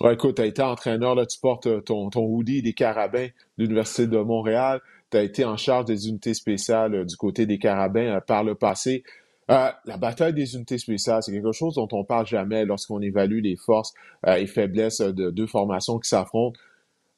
Ouais, 0.00 0.14
écoute, 0.14 0.36
tu 0.36 0.42
as 0.42 0.46
été 0.46 0.62
entraîneur, 0.62 1.14
là, 1.14 1.26
tu 1.26 1.38
portes 1.38 1.66
euh, 1.66 1.82
ton, 1.82 2.08
ton 2.08 2.24
hoodie 2.24 2.62
des 2.62 2.72
Carabins 2.72 3.28
de 3.58 3.62
l'Université 3.64 4.06
de 4.06 4.16
Montréal. 4.16 4.80
Tu 5.12 5.16
as 5.16 5.22
été 5.22 5.44
en 5.44 5.56
charge 5.56 5.84
des 5.84 6.08
unités 6.08 6.34
spéciales 6.34 6.94
euh, 6.94 7.04
du 7.04 7.16
côté 7.16 7.46
des 7.46 7.58
Carabins 7.58 8.16
euh, 8.16 8.20
par 8.20 8.42
le 8.42 8.56
passé. 8.56 9.04
la 9.48 9.96
bataille 9.98 10.34
des 10.34 10.54
unités 10.54 10.78
spéciales, 10.78 11.22
c'est 11.22 11.32
quelque 11.32 11.52
chose 11.52 11.74
dont 11.76 11.88
on 11.92 12.04
parle 12.04 12.26
jamais 12.26 12.64
lorsqu'on 12.64 13.00
évalue 13.00 13.40
les 13.42 13.56
forces 13.56 13.92
et 14.26 14.46
faiblesses 14.46 15.00
de 15.00 15.30
deux 15.30 15.46
formations 15.46 15.98
qui 15.98 16.08
s'affrontent. 16.08 16.58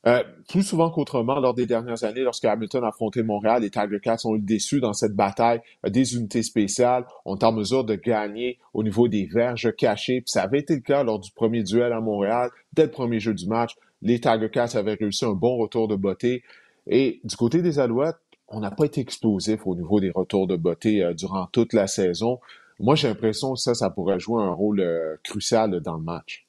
Euh, 0.07 0.23
plus 0.49 0.63
souvent 0.63 0.91
qu'autrement, 0.91 1.41
lors 1.41 1.55
des 1.55 1.65
dernières 1.65 2.05
années, 2.05 2.21
lorsque 2.21 2.45
Hamilton 2.45 2.85
a 2.85 2.89
affronté 2.89 3.23
Montréal, 3.23 3.63
les 3.63 3.71
Tiger 3.71 4.01
Cats 4.03 4.19
ont 4.25 4.37
eu 4.37 4.41
déçu 4.41 4.81
dans 4.81 4.93
cette 4.93 5.15
bataille 5.15 5.61
euh, 5.87 5.91
des 5.91 6.15
unités 6.15 6.43
spéciales, 6.43 7.07
ont 7.25 7.39
en 7.41 7.53
mesure 7.53 7.85
de 7.85 7.95
gagner 7.95 8.59
au 8.75 8.83
niveau 8.83 9.09
des 9.09 9.25
verges 9.25 9.75
cachées. 9.77 10.23
Ça 10.27 10.43
avait 10.43 10.59
été 10.59 10.75
le 10.75 10.83
cas 10.83 11.03
lors 11.05 11.19
du 11.19 11.31
premier 11.33 11.63
duel 11.63 11.93
à 11.93 12.01
Montréal. 12.01 12.51
Dès 12.75 12.85
le 12.85 12.91
premier 12.91 13.19
jeu 13.19 13.33
du 13.33 13.47
match, 13.47 13.77
les 14.03 14.21
Tiger 14.21 14.51
Cats 14.51 14.75
avaient 14.75 14.95
réussi 14.95 15.25
un 15.25 15.33
bon 15.33 15.57
retour 15.57 15.89
de 15.89 15.97
beauté. 15.97 16.43
Et 16.87 17.21
du 17.25 17.37
côté 17.37 17.63
des 17.63 17.79
Alouettes, 17.79 18.21
on 18.49 18.61
n'a 18.61 18.71
pas 18.71 18.85
été 18.85 19.01
explosif 19.01 19.67
au 19.67 19.75
niveau 19.75 20.01
des 20.01 20.11
retours 20.11 20.47
de 20.47 20.57
beauté 20.57 21.03
euh, 21.03 21.15
durant 21.15 21.47
toute 21.47 21.73
la 21.73 21.87
saison. 21.87 22.41
Moi, 22.79 22.95
j'ai 22.95 23.09
l'impression 23.09 23.55
que 23.55 23.61
ça, 23.61 23.75
ça 23.75 23.91
pourrait 23.91 24.19
jouer 24.19 24.43
un 24.43 24.53
rôle 24.53 24.85
crucial 25.23 25.81
dans 25.81 25.97
le 25.97 26.03
match. 26.03 26.45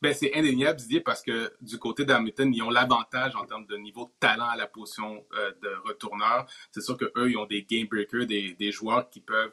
Ben, 0.00 0.14
c'est 0.14 0.32
indéniable, 0.36 0.78
Didier, 0.78 1.00
parce 1.00 1.22
que 1.22 1.52
du 1.60 1.76
côté 1.76 2.04
d'Hamilton, 2.04 2.54
ils 2.54 2.62
ont 2.62 2.70
l'avantage 2.70 3.34
en 3.34 3.44
termes 3.46 3.66
de 3.66 3.76
niveau 3.76 4.04
de 4.04 4.12
talent 4.20 4.46
à 4.46 4.56
la 4.56 4.68
position 4.68 5.24
euh, 5.34 5.50
de 5.60 5.70
retourneur. 5.88 6.46
C'est 6.70 6.82
sûr 6.82 6.96
qu'eux, 6.96 7.30
ils 7.30 7.36
ont 7.36 7.46
des 7.46 7.64
game 7.64 7.88
breakers, 7.88 8.26
des, 8.26 8.54
des 8.54 8.70
joueurs 8.70 9.10
qui 9.10 9.20
peuvent 9.20 9.52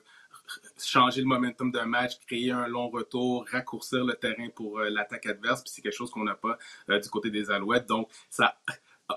changer 0.78 1.22
le 1.22 1.28
momentum 1.28 1.72
d'un 1.72 1.88
match, 1.88 2.20
créer 2.28 2.52
un 2.52 2.68
long 2.68 2.90
retour, 2.90 3.48
raccourcir 3.52 4.06
le 4.06 4.14
terrain 4.14 4.50
pour 4.54 4.78
euh, 4.78 4.90
l'attaque 4.90 5.26
adverse. 5.26 5.64
Puis 5.64 5.72
c'est 5.74 5.82
quelque 5.82 5.98
chose 5.98 6.12
qu'on 6.12 6.26
n'a 6.26 6.36
pas 6.36 6.60
euh, 6.92 7.00
du 7.00 7.10
côté 7.10 7.32
des 7.32 7.50
Alouettes. 7.50 7.88
Donc, 7.88 8.12
ça 8.30 8.56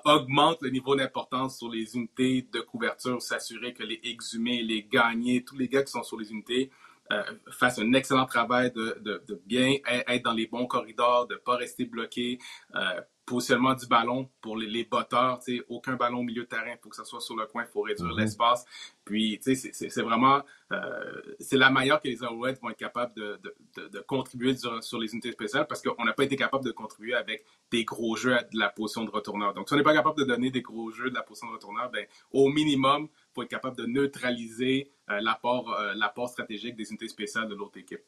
augmente 0.05 0.63
le 0.63 0.71
niveau 0.71 0.95
d'importance 0.95 1.59
sur 1.59 1.71
les 1.71 1.97
unités 1.97 2.47
de 2.53 2.61
couverture, 2.61 3.21
s'assurer 3.23 3.73
que 3.73 3.83
les 3.83 4.01
exhumés, 4.05 4.63
les 4.63 4.83
gagnés, 4.83 5.45
tous 5.45 5.57
les 5.57 5.69
gars 5.69 5.83
qui 5.83 5.93
sont 5.93 6.03
sur 6.03 6.19
les 6.19 6.31
unités 6.31 6.71
euh, 7.11 7.23
fasse 7.51 7.79
un 7.79 7.93
excellent 7.95 8.27
travail 8.27 8.71
de, 8.71 9.23
bien 9.47 9.77
être 9.87 10.25
dans 10.25 10.35
les 10.35 10.47
bons 10.47 10.67
corridors, 10.67 11.27
de 11.27 11.35
ne 11.35 11.39
pas 11.39 11.57
rester 11.57 11.87
bloqué. 11.87 12.39
Euh, 12.75 13.01
positionnement 13.29 13.75
du 13.75 13.87
ballon 13.87 14.29
pour 14.41 14.57
les, 14.57 14.67
les 14.67 14.85
botteurs, 14.85 15.41
aucun 15.69 15.97
ballon 15.97 16.19
au 16.19 16.23
milieu 16.23 16.43
de 16.43 16.49
terrain, 16.49 16.73
il 16.73 16.79
faut 16.83 16.89
que 16.89 16.97
ça 16.97 17.05
soit 17.05 17.21
sur 17.21 17.37
le 17.37 17.47
coin, 17.47 17.65
il 17.65 17.71
faut 17.71 17.83
réduire 17.83 18.13
mm-hmm. 18.13 18.21
l'espace. 18.21 18.65
Puis, 19.05 19.39
c'est 19.43 20.03
vraiment, 20.03 20.43
euh, 20.73 21.23
c'est 21.41 21.57
la 21.57 21.71
manière 21.71 22.01
que 22.01 22.09
les 22.09 22.23
Alouettes 22.23 22.61
vont 22.61 22.71
être 22.71 22.79
capables 22.79 23.15
de, 23.15 23.41
de, 23.77 23.89
de, 23.89 24.01
contribuer 24.01 24.57
sur, 24.57 24.99
les 24.99 25.13
unités 25.13 25.33
spéciales 25.33 25.67
parce 25.67 25.83
qu'on 25.83 26.05
n'a 26.05 26.13
pas 26.13 26.25
été 26.25 26.37
capable 26.37 26.65
de 26.65 26.73
contribuer 26.73 27.15
avec 27.15 27.45
des 27.71 27.85
gros 27.85 28.17
jeux 28.17 28.37
de 28.53 28.59
la 28.59 28.69
position 28.69 29.05
de 29.05 29.11
retourneur. 29.11 29.55
Donc, 29.55 29.69
si 29.69 29.75
on 29.75 29.77
n'est 29.77 29.83
pas 29.83 29.95
capable 29.95 30.19
de 30.19 30.25
donner 30.25 30.51
des 30.51 30.63
gros 30.63 30.91
jeux 30.91 31.11
de 31.11 31.15
la 31.15 31.23
position 31.23 31.49
de 31.49 31.55
retourneur, 31.55 31.91
ben, 31.91 32.07
au 32.33 32.49
minimum, 32.49 33.09
il 33.11 33.35
faut 33.35 33.43
être 33.43 33.49
capable 33.49 33.77
de 33.77 33.87
neutraliser 33.87 34.91
euh, 35.11 35.21
l'apport 35.21 35.73
euh, 35.73 35.95
l'apport 35.95 36.29
stratégique 36.29 36.77
des 36.77 36.89
unités 36.91 37.09
spéciales 37.09 37.49
de 37.49 37.55
l'autre 37.55 37.79
équipe. 37.79 38.03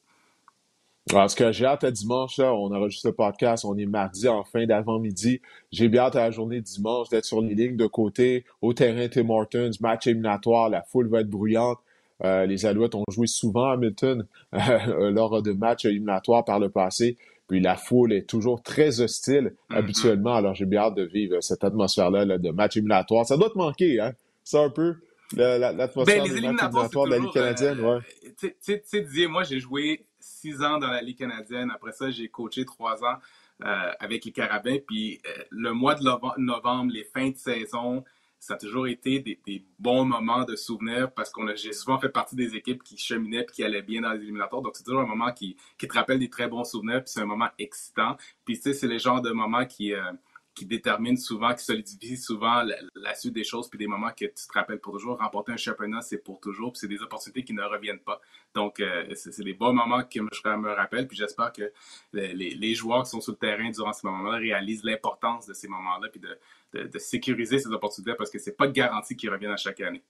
Parce 1.09 1.35
que 1.35 1.51
j'ai 1.51 1.65
hâte 1.65 1.83
à 1.85 1.91
dimanche, 1.91 2.37
là, 2.39 2.55
on 2.55 2.73
enregistre 2.73 3.09
le 3.09 3.15
podcast, 3.15 3.65
on 3.65 3.77
est 3.77 3.87
mardi 3.87 4.29
en 4.29 4.45
fin 4.45 4.67
d'avant-midi. 4.67 5.41
J'ai 5.73 5.89
bien 5.89 6.03
hâte 6.03 6.17
à 6.17 6.21
la 6.21 6.31
journée 6.31 6.61
dimanche 6.61 7.09
d'être 7.09 7.25
sur 7.25 7.41
les 7.41 7.55
lignes 7.55 7.77
de 7.77 7.87
côté, 7.87 8.45
au 8.61 8.73
terrain 8.75 9.09
Tim 9.09 9.29
Hortons, 9.31 9.71
match 9.81 10.07
éliminatoire, 10.07 10.69
la 10.69 10.83
foule 10.83 11.09
va 11.09 11.21
être 11.21 11.31
bruyante. 11.31 11.79
Euh, 12.23 12.45
les 12.45 12.67
Alouettes 12.67 12.95
ont 12.95 13.05
joué 13.09 13.27
souvent 13.27 13.71
à 13.71 13.73
Hamilton 13.73 14.27
lors 14.53 15.43
de 15.43 15.53
matchs 15.53 15.87
éliminatoires 15.87 16.45
par 16.45 16.59
le 16.59 16.69
passé. 16.69 17.17
Puis 17.49 17.61
la 17.61 17.77
foule 17.77 18.13
est 18.13 18.29
toujours 18.29 18.63
très 18.63 19.01
hostile 19.01 19.55
mm-hmm. 19.71 19.77
habituellement. 19.77 20.35
Alors 20.35 20.55
j'ai 20.55 20.67
bien 20.67 20.83
hâte 20.83 20.97
de 20.97 21.03
vivre 21.03 21.41
cette 21.41 21.65
atmosphère-là 21.65 22.39
de 22.39 22.51
match 22.51 22.77
éliminatoire. 22.77 23.27
Ça 23.27 23.37
doit 23.37 23.51
te 23.51 23.59
manquer, 23.59 24.01
hein? 24.01 24.13
Ça 24.45 24.61
un 24.61 24.71
peu 24.71 24.97
l'atmosphère 25.33 26.25
ben, 26.25 26.35
des 26.35 26.41
matchs 26.41 26.63
éliminatoires 26.63 27.07
de 27.07 27.11
la 27.11 27.19
Ligue 27.19 27.33
canadienne, 27.33 27.81
euh, 27.81 27.97
ouais. 27.97 28.03
Tu 28.39 28.83
sais, 28.85 29.27
moi 29.27 29.43
j'ai 29.45 29.61
joué 29.61 30.05
six 30.41 30.63
ans 30.63 30.79
dans 30.79 30.91
la 30.91 31.03
Ligue 31.03 31.19
canadienne. 31.19 31.71
Après 31.71 31.93
ça, 31.93 32.11
j'ai 32.11 32.29
coaché 32.29 32.65
trois 32.65 33.05
ans 33.05 33.19
euh, 33.65 33.93
avec 33.99 34.25
les 34.25 34.33
Carabins. 34.33 34.79
Puis 34.87 35.21
euh, 35.27 35.45
le 35.51 35.73
mois 35.73 35.95
de 35.95 36.03
novembre, 36.39 36.93
les 36.93 37.05
fins 37.05 37.31
de 37.31 37.37
saison, 37.37 38.05
ça 38.39 38.55
a 38.55 38.57
toujours 38.57 38.87
été 38.87 39.21
des, 39.21 39.65
bons 39.79 40.07
moments 40.07 40.45
de 40.45 40.57
souvenirs 40.57 41.13
parce 41.13 41.31
que 41.31 41.55
j'ai 41.57 41.75
souvent 41.75 41.99
fait 41.99 42.09
partie 42.09 42.37
des 42.37 42.57
équipes 42.57 42.83
qui 42.83 42.97
cheminaient 42.97 43.43
et 43.43 43.47
qui 43.47 43.63
allaient 43.63 43.83
bien 43.83 44.01
dans 44.01 44.13
les 44.13 44.23
éliminatoires. 44.23 44.63
Donc, 44.63 44.77
c'est 44.77 44.85
toujours 44.85 45.03
un 45.03 45.07
moment 45.07 45.33
qui, 45.33 45.57
te 45.79 45.93
rappelle 45.93 46.19
des 46.19 46.31
très 46.31 46.49
bons 46.49 46.65
souvenirs 46.65 47.05
puis 47.05 47.13
c'est 47.13 47.21
un 47.21 47.27
moment 47.27 47.51
excitant. 47.59 48.17
Puis, 48.47 48.57
tu 48.57 48.63
sais, 48.63 48.73
c'est 48.73 48.87
le 48.87 48.99
genre 48.99 49.21
de 49.21 49.31
moment 49.31 49.67
qui, 49.67 49.93
qui 50.55 50.67
détermine 50.67 51.17
souvent, 51.17 51.55
qui 51.55 51.65
solidifie 51.65 52.17
souvent 52.17 52.63
la, 52.95 53.15
suite 53.15 53.35
des 53.35 53.45
choses, 53.45 53.69
puis 53.69 53.79
des 53.79 53.87
moments 53.87 54.11
que 54.11 54.27
tu 54.27 54.47
te 54.47 54.53
rappelles 54.53 54.81
pour 54.81 54.93
toujours. 54.95 55.19
Remporter 55.19 55.53
un 55.53 55.57
championnat, 55.57 56.01
c'est 56.01 56.19
pour 56.19 56.41
toujours, 56.41 56.73
puis 56.73 56.81
c'est 56.81 56.89
des 56.89 57.03
opportunités 57.03 57.45
qui 57.45 57.53
ne 57.53 57.63
reviennent 57.63 58.01
pas. 58.01 58.21
Donc, 58.55 58.81
euh, 58.81 59.07
c'est 59.15 59.45
des 59.45 59.55
bons 59.55 59.73
moments 59.73 60.03
que 60.03 60.21
je 60.33 60.49
me 60.49 60.73
rappelle, 60.73 61.07
puis 61.07 61.17
j'espère 61.17 61.53
que 61.53 61.73
les, 62.13 62.75
joueurs 62.75 63.05
qui 63.05 63.11
sont 63.11 63.21
sur 63.21 63.33
le 63.33 63.39
terrain 63.39 63.71
durant 63.71 63.93
ces 63.93 64.07
moments-là 64.07 64.39
réalisent 64.39 64.85
l'importance 64.85 65.47
de 65.47 65.55
ces 65.55 65.69
moments-là, 65.69 66.09
puis 66.09 66.21
de, 66.21 66.99
sécuriser 66.99 67.59
ces 67.59 67.69
opportunités, 67.69 68.15
parce 68.15 68.31
que 68.31 68.39
c'est 68.39 68.57
pas 68.57 68.69
garanti 68.69 69.17
qu'ils 69.17 69.31
reviennent 69.31 69.53
à 69.53 69.57
chaque 69.57 69.81
année. 69.81 70.03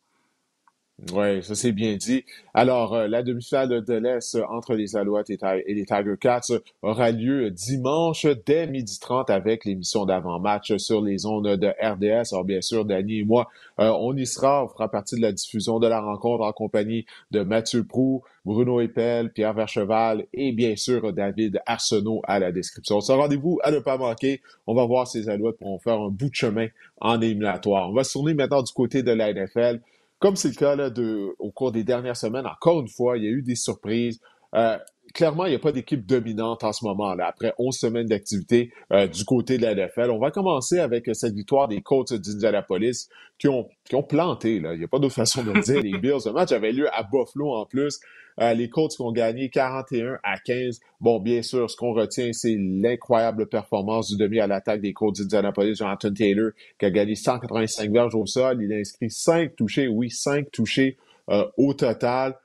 Oui, 1.14 1.42
ça 1.42 1.54
c'est 1.54 1.72
bien 1.72 1.96
dit. 1.96 2.24
Alors, 2.52 2.94
euh, 2.94 3.08
la 3.08 3.22
demi-finale 3.22 3.82
de 3.82 3.94
l'Est 3.94 4.36
entre 4.50 4.74
les 4.74 4.96
Alouettes 4.96 5.30
et, 5.30 5.38
les 5.66 5.84
Tiger 5.86 6.14
Cats 6.20 6.52
aura 6.82 7.10
lieu 7.10 7.50
dimanche 7.50 8.26
dès 8.44 8.66
12h30 8.66 9.32
avec 9.32 9.64
l'émission 9.64 10.04
d'avant-match 10.04 10.76
sur 10.76 11.00
les 11.00 11.24
ondes 11.24 11.56
de 11.56 11.68
RDS. 11.68 12.34
Alors, 12.34 12.44
bien 12.44 12.60
sûr, 12.60 12.84
Danny 12.84 13.20
et 13.20 13.24
moi, 13.24 13.48
euh, 13.80 13.90
on 13.98 14.14
y 14.14 14.26
sera. 14.26 14.62
On 14.64 14.68
fera 14.68 14.90
partie 14.90 15.16
de 15.16 15.22
la 15.22 15.32
diffusion 15.32 15.78
de 15.80 15.88
la 15.88 16.02
rencontre 16.02 16.44
en 16.44 16.52
compagnie 16.52 17.06
de 17.30 17.40
Mathieu 17.40 17.82
Prou, 17.82 18.22
Bruno 18.44 18.80
Epel, 18.80 19.32
Pierre 19.32 19.54
Vercheval 19.54 20.26
et 20.34 20.52
bien 20.52 20.76
sûr 20.76 21.14
David 21.14 21.60
Arsenault 21.64 22.20
à 22.24 22.38
la 22.38 22.52
description. 22.52 22.98
Un 23.08 23.14
rendez-vous 23.14 23.58
à 23.62 23.70
ne 23.70 23.78
pas 23.78 23.96
manquer. 23.96 24.42
On 24.66 24.74
va 24.74 24.84
voir 24.84 25.06
ces 25.06 25.30
Alouettes 25.30 25.58
pour 25.58 25.82
faire 25.82 25.98
un 25.98 26.10
bout 26.10 26.28
de 26.28 26.34
chemin 26.34 26.66
en 27.00 27.20
éliminatoire. 27.22 27.88
On 27.88 27.94
va 27.94 28.04
se 28.04 28.12
tourner 28.12 28.34
maintenant 28.34 28.62
du 28.62 28.72
côté 28.72 29.02
de 29.02 29.12
la 29.12 29.32
NFL. 29.32 29.80
Comme 30.20 30.36
c'est 30.36 30.48
le 30.48 30.54
cas 30.54 30.76
là, 30.76 30.90
de, 30.90 31.34
au 31.38 31.50
cours 31.50 31.72
des 31.72 31.82
dernières 31.82 32.16
semaines, 32.16 32.46
encore 32.46 32.80
une 32.80 32.88
fois, 32.88 33.18
il 33.18 33.24
y 33.24 33.26
a 33.26 33.30
eu 33.30 33.42
des 33.42 33.56
surprises. 33.56 34.20
Euh, 34.54 34.78
clairement, 35.12 35.46
il 35.46 35.50
n'y 35.50 35.56
a 35.56 35.60
pas 35.60 35.72
d'équipe 35.72 36.06
dominante 36.06 36.64
en 36.64 36.72
ce 36.72 36.84
moment, 36.84 37.14
là, 37.14 37.26
après 37.28 37.52
11 37.58 37.76
semaines 37.76 38.06
d'activité 38.06 38.72
euh, 38.92 39.06
du 39.06 39.24
côté 39.24 39.58
de 39.58 39.62
la 39.62 39.74
NFL. 39.74 40.10
On 40.10 40.18
va 40.18 40.30
commencer 40.30 40.78
avec 40.78 41.08
cette 41.14 41.34
victoire 41.34 41.68
des 41.68 41.80
Colts 41.82 42.12
d'Indianapolis 42.12 43.08
qui 43.38 43.48
ont, 43.48 43.68
qui 43.84 43.94
ont 43.94 44.02
planté. 44.02 44.60
Là. 44.60 44.74
Il 44.74 44.78
n'y 44.78 44.84
a 44.84 44.88
pas 44.88 44.98
d'autre 44.98 45.14
façon 45.14 45.42
de 45.42 45.52
le 45.52 45.60
dire. 45.60 45.80
Les 45.80 45.98
Bills, 45.98 46.26
le 46.26 46.32
match 46.32 46.52
avait 46.52 46.72
lieu 46.72 46.88
à 46.94 47.02
Buffalo 47.02 47.54
en 47.54 47.66
plus. 47.66 48.00
Euh, 48.40 48.54
les 48.54 48.68
Colts 48.68 48.94
qui 48.94 49.02
ont 49.02 49.12
gagné 49.12 49.50
41 49.50 50.18
à 50.22 50.38
15. 50.38 50.80
Bon, 51.00 51.20
bien 51.20 51.42
sûr, 51.42 51.70
ce 51.70 51.76
qu'on 51.76 51.92
retient, 51.92 52.32
c'est 52.32 52.56
l'incroyable 52.58 53.48
performance 53.48 54.10
du 54.10 54.16
demi 54.16 54.40
à 54.40 54.46
l'attaque 54.46 54.80
des 54.80 54.92
Colts 54.92 55.16
d'Indianapolis, 55.18 55.76
Jonathan 55.76 56.12
Taylor, 56.12 56.50
qui 56.78 56.86
a 56.86 56.90
gagné 56.90 57.14
185 57.14 57.90
verges 57.90 58.14
au 58.14 58.26
sol. 58.26 58.62
Il 58.62 58.72
a 58.72 58.76
inscrit 58.76 59.10
5 59.10 59.56
touchés, 59.56 59.88
oui, 59.88 60.10
5 60.10 60.50
touchés 60.50 60.96
euh, 61.30 61.44
au 61.56 61.74
total. 61.74 62.36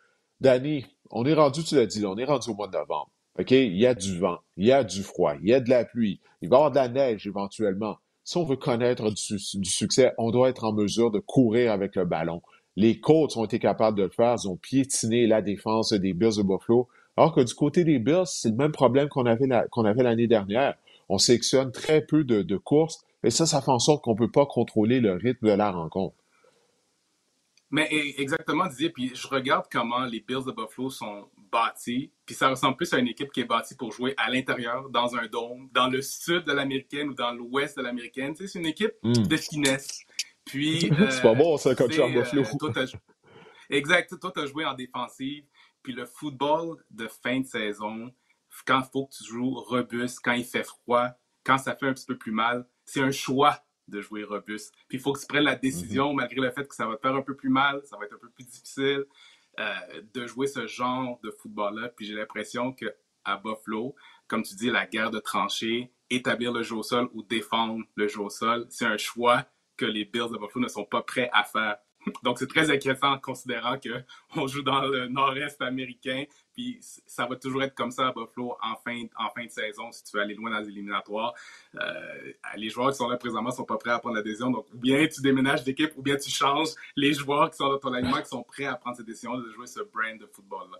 Danny, 0.41 0.85
on 1.11 1.25
est 1.25 1.33
rendu, 1.33 1.63
tu 1.63 1.75
l'as 1.75 1.85
dit, 1.85 2.05
on 2.05 2.17
est 2.17 2.25
rendu 2.25 2.49
au 2.49 2.55
mois 2.55 2.67
de 2.67 2.77
novembre. 2.77 3.09
OK? 3.39 3.51
Il 3.51 3.77
y 3.77 3.85
a 3.85 3.93
du 3.93 4.17
vent, 4.17 4.39
il 4.57 4.67
y 4.67 4.71
a 4.71 4.83
du 4.83 5.03
froid, 5.03 5.33
il 5.41 5.49
y 5.49 5.53
a 5.53 5.59
de 5.59 5.69
la 5.69 5.85
pluie, 5.85 6.21
il 6.41 6.49
va 6.49 6.55
y 6.55 6.57
avoir 6.57 6.71
de 6.71 6.75
la 6.75 6.87
neige 6.87 7.27
éventuellement. 7.27 7.97
Si 8.23 8.37
on 8.37 8.43
veut 8.43 8.55
connaître 8.55 9.11
du, 9.11 9.65
succès, 9.65 10.13
on 10.17 10.31
doit 10.31 10.49
être 10.49 10.63
en 10.63 10.73
mesure 10.73 11.11
de 11.11 11.19
courir 11.19 11.71
avec 11.71 11.95
le 11.95 12.05
ballon. 12.05 12.41
Les 12.75 12.99
Colts 12.99 13.37
ont 13.37 13.45
été 13.45 13.59
capables 13.59 13.97
de 13.97 14.03
le 14.03 14.09
faire. 14.09 14.35
Ils 14.43 14.49
ont 14.49 14.57
piétiné 14.57 15.27
la 15.27 15.43
défense 15.43 15.93
des 15.93 16.13
Bills 16.13 16.37
de 16.37 16.41
Buffalo. 16.41 16.87
Alors 17.17 17.35
que 17.35 17.41
du 17.41 17.53
côté 17.53 17.83
des 17.83 17.99
Bills, 17.99 18.25
c'est 18.25 18.49
le 18.49 18.55
même 18.55 18.71
problème 18.71 19.09
qu'on 19.09 19.27
avait, 19.27 19.47
qu'on 19.69 19.85
avait 19.85 20.01
l'année 20.01 20.25
dernière. 20.25 20.73
On 21.07 21.19
sélectionne 21.19 21.71
très 21.71 22.01
peu 22.01 22.23
de, 22.23 22.57
courses 22.57 23.05
et 23.23 23.29
ça, 23.29 23.45
ça 23.45 23.61
fait 23.61 23.69
en 23.69 23.77
sorte 23.77 24.03
qu'on 24.03 24.13
ne 24.13 24.17
peut 24.17 24.31
pas 24.31 24.47
contrôler 24.47 24.99
le 24.99 25.13
rythme 25.13 25.47
de 25.47 25.53
la 25.53 25.71
rencontre. 25.71 26.15
Mais 27.75 27.89
exactement, 27.91 28.67
Didier. 28.67 28.89
Puis 28.89 29.11
je 29.13 29.27
regarde 29.27 29.65
comment 29.69 30.05
les 30.05 30.21
Bills 30.21 30.45
de 30.45 30.53
Buffalo 30.53 30.89
sont 30.89 31.29
bâtis. 31.51 32.09
Puis 32.25 32.33
ça 32.33 32.47
ressemble 32.47 32.77
plus 32.77 32.93
à 32.93 32.99
une 32.99 33.09
équipe 33.09 33.33
qui 33.33 33.41
est 33.41 33.45
bâtie 33.45 33.75
pour 33.75 33.91
jouer 33.91 34.13
à 34.15 34.29
l'intérieur, 34.29 34.89
dans 34.89 35.13
un 35.17 35.27
dôme, 35.27 35.67
dans 35.73 35.89
le 35.89 36.01
sud 36.01 36.45
de 36.45 36.53
l'américaine 36.53 37.09
ou 37.09 37.13
dans 37.13 37.33
l'ouest 37.33 37.75
de 37.75 37.83
l'américaine. 37.83 38.33
Tu 38.33 38.43
sais, 38.43 38.53
c'est 38.53 38.59
une 38.59 38.65
équipe 38.65 38.93
hmm. 39.03 39.27
de 39.27 39.35
finesse. 39.35 40.05
Puis. 40.45 40.89
c'est 41.09 41.21
pas 41.21 41.33
bon, 41.33 41.57
ça, 41.57 41.75
comme 41.75 41.91
en 41.91 42.09
Buffalo. 42.11 42.43
Euh, 42.63 42.85
exact. 43.69 44.17
Toi, 44.21 44.31
tu 44.33 44.39
as 44.41 44.45
joué 44.45 44.63
en 44.63 44.73
défensive. 44.73 45.43
Puis 45.83 45.91
le 45.91 46.05
football 46.05 46.77
de 46.91 47.09
fin 47.09 47.41
de 47.41 47.45
saison, 47.45 48.09
quand 48.65 48.79
il 48.79 48.89
faut 48.89 49.07
que 49.07 49.15
tu 49.17 49.25
joues 49.25 49.53
robuste, 49.53 50.19
quand 50.23 50.31
il 50.31 50.45
fait 50.45 50.63
froid, 50.63 51.09
quand 51.43 51.57
ça 51.57 51.75
fait 51.75 51.87
un 51.87 51.93
petit 51.93 52.05
peu 52.05 52.17
plus 52.17 52.31
mal, 52.31 52.65
c'est 52.85 53.01
un 53.01 53.11
choix 53.11 53.64
de 53.87 54.01
jouer 54.01 54.23
robuste. 54.23 54.73
Puis 54.87 54.97
il 54.97 55.01
faut 55.01 55.13
que 55.13 55.19
tu 55.19 55.27
prennes 55.27 55.43
la 55.43 55.55
décision, 55.55 56.09
mhm. 56.09 56.17
malgré 56.17 56.41
le 56.41 56.51
fait 56.51 56.67
que 56.67 56.75
ça 56.75 56.87
va 56.87 56.95
te 56.95 57.01
faire 57.01 57.15
un 57.15 57.21
peu 57.21 57.35
plus 57.35 57.49
mal, 57.49 57.81
ça 57.85 57.97
va 57.97 58.05
être 58.05 58.15
un 58.15 58.19
peu 58.19 58.29
plus 58.29 58.45
difficile, 58.45 59.05
euh, 59.59 60.01
de 60.13 60.27
jouer 60.27 60.47
ce 60.47 60.67
genre 60.67 61.19
de 61.23 61.31
football-là. 61.31 61.89
Puis 61.89 62.05
j'ai 62.05 62.13
l'impression 62.13 62.73
qu'à 62.73 63.37
Buffalo, 63.37 63.95
comme 64.27 64.43
tu 64.43 64.55
dis, 64.55 64.69
la 64.69 64.85
guerre 64.85 65.11
de 65.11 65.19
tranchées, 65.19 65.91
établir 66.09 66.51
le 66.51 66.63
jeu 66.63 66.75
au 66.75 66.83
sol 66.83 67.09
ou 67.13 67.23
défendre 67.23 67.83
le 67.95 68.07
jeu 68.07 68.21
au 68.21 68.29
sol, 68.29 68.65
c'est 68.69 68.85
un 68.85 68.97
choix 68.97 69.45
que 69.77 69.85
les 69.85 70.05
Bills 70.05 70.31
de 70.31 70.37
Buffalo 70.37 70.63
ne 70.63 70.67
sont 70.67 70.85
pas 70.85 71.01
prêts 71.01 71.29
à 71.33 71.43
faire. 71.43 71.77
Donc, 72.23 72.39
c'est 72.39 72.47
très 72.47 72.69
inquiétant 72.69 73.17
considérant 73.19 73.77
qu'on 74.33 74.47
joue 74.47 74.61
dans 74.61 74.81
le 74.81 75.07
nord-est 75.07 75.61
américain, 75.61 76.25
puis 76.53 76.79
ça 76.81 77.25
va 77.25 77.35
toujours 77.35 77.63
être 77.63 77.75
comme 77.75 77.91
ça 77.91 78.07
à 78.07 78.11
Buffalo 78.11 78.55
en 78.61 78.75
fin, 78.75 79.43
de 79.43 79.49
saison 79.49 79.91
si 79.91 80.03
tu 80.03 80.15
veux 80.15 80.23
aller 80.23 80.35
loin 80.35 80.51
dans 80.51 80.59
les 80.59 80.69
éliminatoires. 80.69 81.33
Euh, 81.75 82.31
les 82.55 82.69
joueurs 82.69 82.91
qui 82.91 82.97
sont 82.97 83.09
là 83.09 83.17
présentement 83.17 83.49
ne 83.49 83.55
sont 83.55 83.65
pas 83.65 83.77
prêts 83.77 83.91
à 83.91 83.99
prendre 83.99 84.15
la 84.15 84.21
décision. 84.21 84.49
Donc, 84.49 84.67
ou 84.73 84.77
bien 84.77 85.05
tu 85.07 85.21
déménages 85.21 85.63
d'équipe, 85.63 85.91
ou 85.97 86.01
bien 86.01 86.15
tu 86.15 86.29
changes 86.29 86.69
les 86.95 87.13
joueurs 87.13 87.49
qui 87.49 87.57
sont 87.57 87.69
dans 87.69 87.79
ton 87.79 87.93
alignement 87.93 88.21
qui 88.21 88.29
sont 88.29 88.43
prêts 88.43 88.65
à 88.65 88.75
prendre 88.75 88.97
cette 88.97 89.05
décision 89.05 89.37
de 89.37 89.51
jouer 89.51 89.67
ce 89.67 89.81
brand 89.81 90.17
de 90.19 90.25
football-là. 90.27 90.77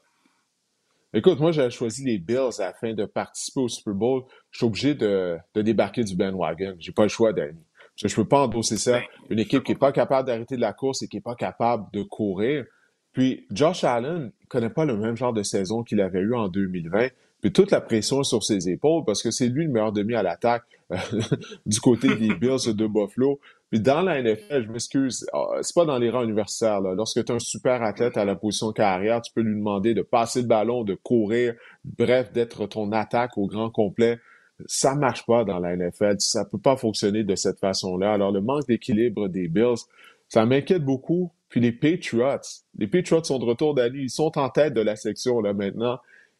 Écoute, 1.13 1.39
moi, 1.39 1.53
j'ai 1.53 1.69
choisi 1.69 2.03
les 2.03 2.17
Bills 2.17 2.59
afin 2.59 2.93
de 2.93 3.05
participer 3.05 3.61
au 3.61 3.69
Super 3.69 3.93
Bowl. 3.93 4.23
Je 4.51 4.57
suis 4.57 4.65
obligé 4.65 4.95
de, 4.95 5.37
de 5.53 5.61
débarquer 5.61 6.03
du 6.03 6.13
bandwagon. 6.13 6.75
J'ai 6.77 6.91
pas 6.91 7.03
le 7.03 7.09
choix, 7.09 7.31
Danny. 7.31 7.64
Je 7.95 8.07
ne 8.07 8.13
peux 8.13 8.27
pas 8.27 8.41
endosser 8.41 8.77
ça. 8.77 8.99
Ben, 8.99 9.03
Une 9.29 9.39
équipe 9.39 9.63
qui 9.63 9.71
n'est 9.71 9.77
pas 9.77 9.91
capable 9.91 10.27
d'arrêter 10.27 10.55
de 10.55 10.61
la 10.61 10.73
course 10.73 11.01
et 11.01 11.07
qui 11.07 11.17
n'est 11.17 11.21
pas 11.21 11.35
capable 11.35 11.85
de 11.93 12.03
courir. 12.03 12.65
Puis 13.13 13.45
Josh 13.51 13.83
Allen 13.83 14.25
ne 14.25 14.47
connaît 14.49 14.69
pas 14.69 14.85
le 14.85 14.97
même 14.97 15.15
genre 15.15 15.33
de 15.33 15.43
saison 15.43 15.83
qu'il 15.83 16.01
avait 16.01 16.19
eu 16.19 16.35
en 16.35 16.49
2020. 16.49 17.07
Puis 17.41 17.53
toute 17.53 17.71
la 17.71 17.79
pression 17.79 18.23
sur 18.23 18.43
ses 18.43 18.69
épaules 18.69 19.03
parce 19.05 19.21
que 19.23 19.31
c'est 19.31 19.47
lui 19.47 19.65
le 19.65 19.71
meilleur 19.71 19.91
demi 19.91 20.15
à 20.15 20.23
l'attaque 20.23 20.63
euh, 20.91 20.97
du 21.65 21.79
côté 21.79 22.13
des 22.15 22.33
Bills 22.35 22.73
de 22.73 22.87
Buffalo. 22.87 23.39
Puis 23.71 23.79
dans 23.79 24.01
la 24.01 24.21
NFL, 24.21 24.65
je 24.65 24.71
m'excuse, 24.71 25.25
ah, 25.33 25.45
c'est 25.61 25.73
pas 25.73 25.85
dans 25.85 25.97
les 25.97 26.09
rangs 26.09 26.23
universitaires. 26.23 26.81
Là. 26.81 26.93
Lorsque 26.93 27.23
tu 27.23 27.31
es 27.31 27.35
un 27.35 27.39
super 27.39 27.81
athlète 27.83 28.17
à 28.17 28.25
la 28.25 28.35
position 28.35 28.71
carrière, 28.71 29.21
tu 29.21 29.31
peux 29.33 29.41
lui 29.41 29.55
demander 29.55 29.93
de 29.93 30.01
passer 30.01 30.41
le 30.41 30.47
ballon, 30.47 30.83
de 30.83 30.95
courir, 30.95 31.55
bref, 31.83 32.31
d'être 32.33 32.65
ton 32.67 32.91
attaque 32.91 33.37
au 33.37 33.47
grand 33.47 33.69
complet 33.69 34.19
ça 34.65 34.95
marche 34.95 35.25
pas 35.25 35.43
dans 35.43 35.59
la 35.59 35.75
NFL. 35.75 36.15
Ça 36.19 36.45
peut 36.45 36.57
pas 36.57 36.77
fonctionner 36.77 37.23
de 37.23 37.35
cette 37.35 37.59
façon-là. 37.59 38.13
Alors, 38.13 38.31
le 38.31 38.41
manque 38.41 38.67
d'équilibre 38.67 39.27
des 39.27 39.47
Bills, 39.47 39.83
ça 40.29 40.45
m'inquiète 40.45 40.83
beaucoup. 40.83 41.31
Puis 41.49 41.61
les 41.61 41.71
Patriots, 41.71 42.41
les 42.77 42.87
Patriots 42.87 43.23
sont 43.23 43.39
de 43.39 43.45
retour 43.45 43.73
d'année. 43.75 43.99
Ils 43.99 44.09
sont 44.09 44.37
en 44.37 44.49
tête 44.49 44.73
de 44.73 44.81
la 44.81 44.95
section, 44.95 45.41
là, 45.41 45.53
maintenant. 45.53 45.99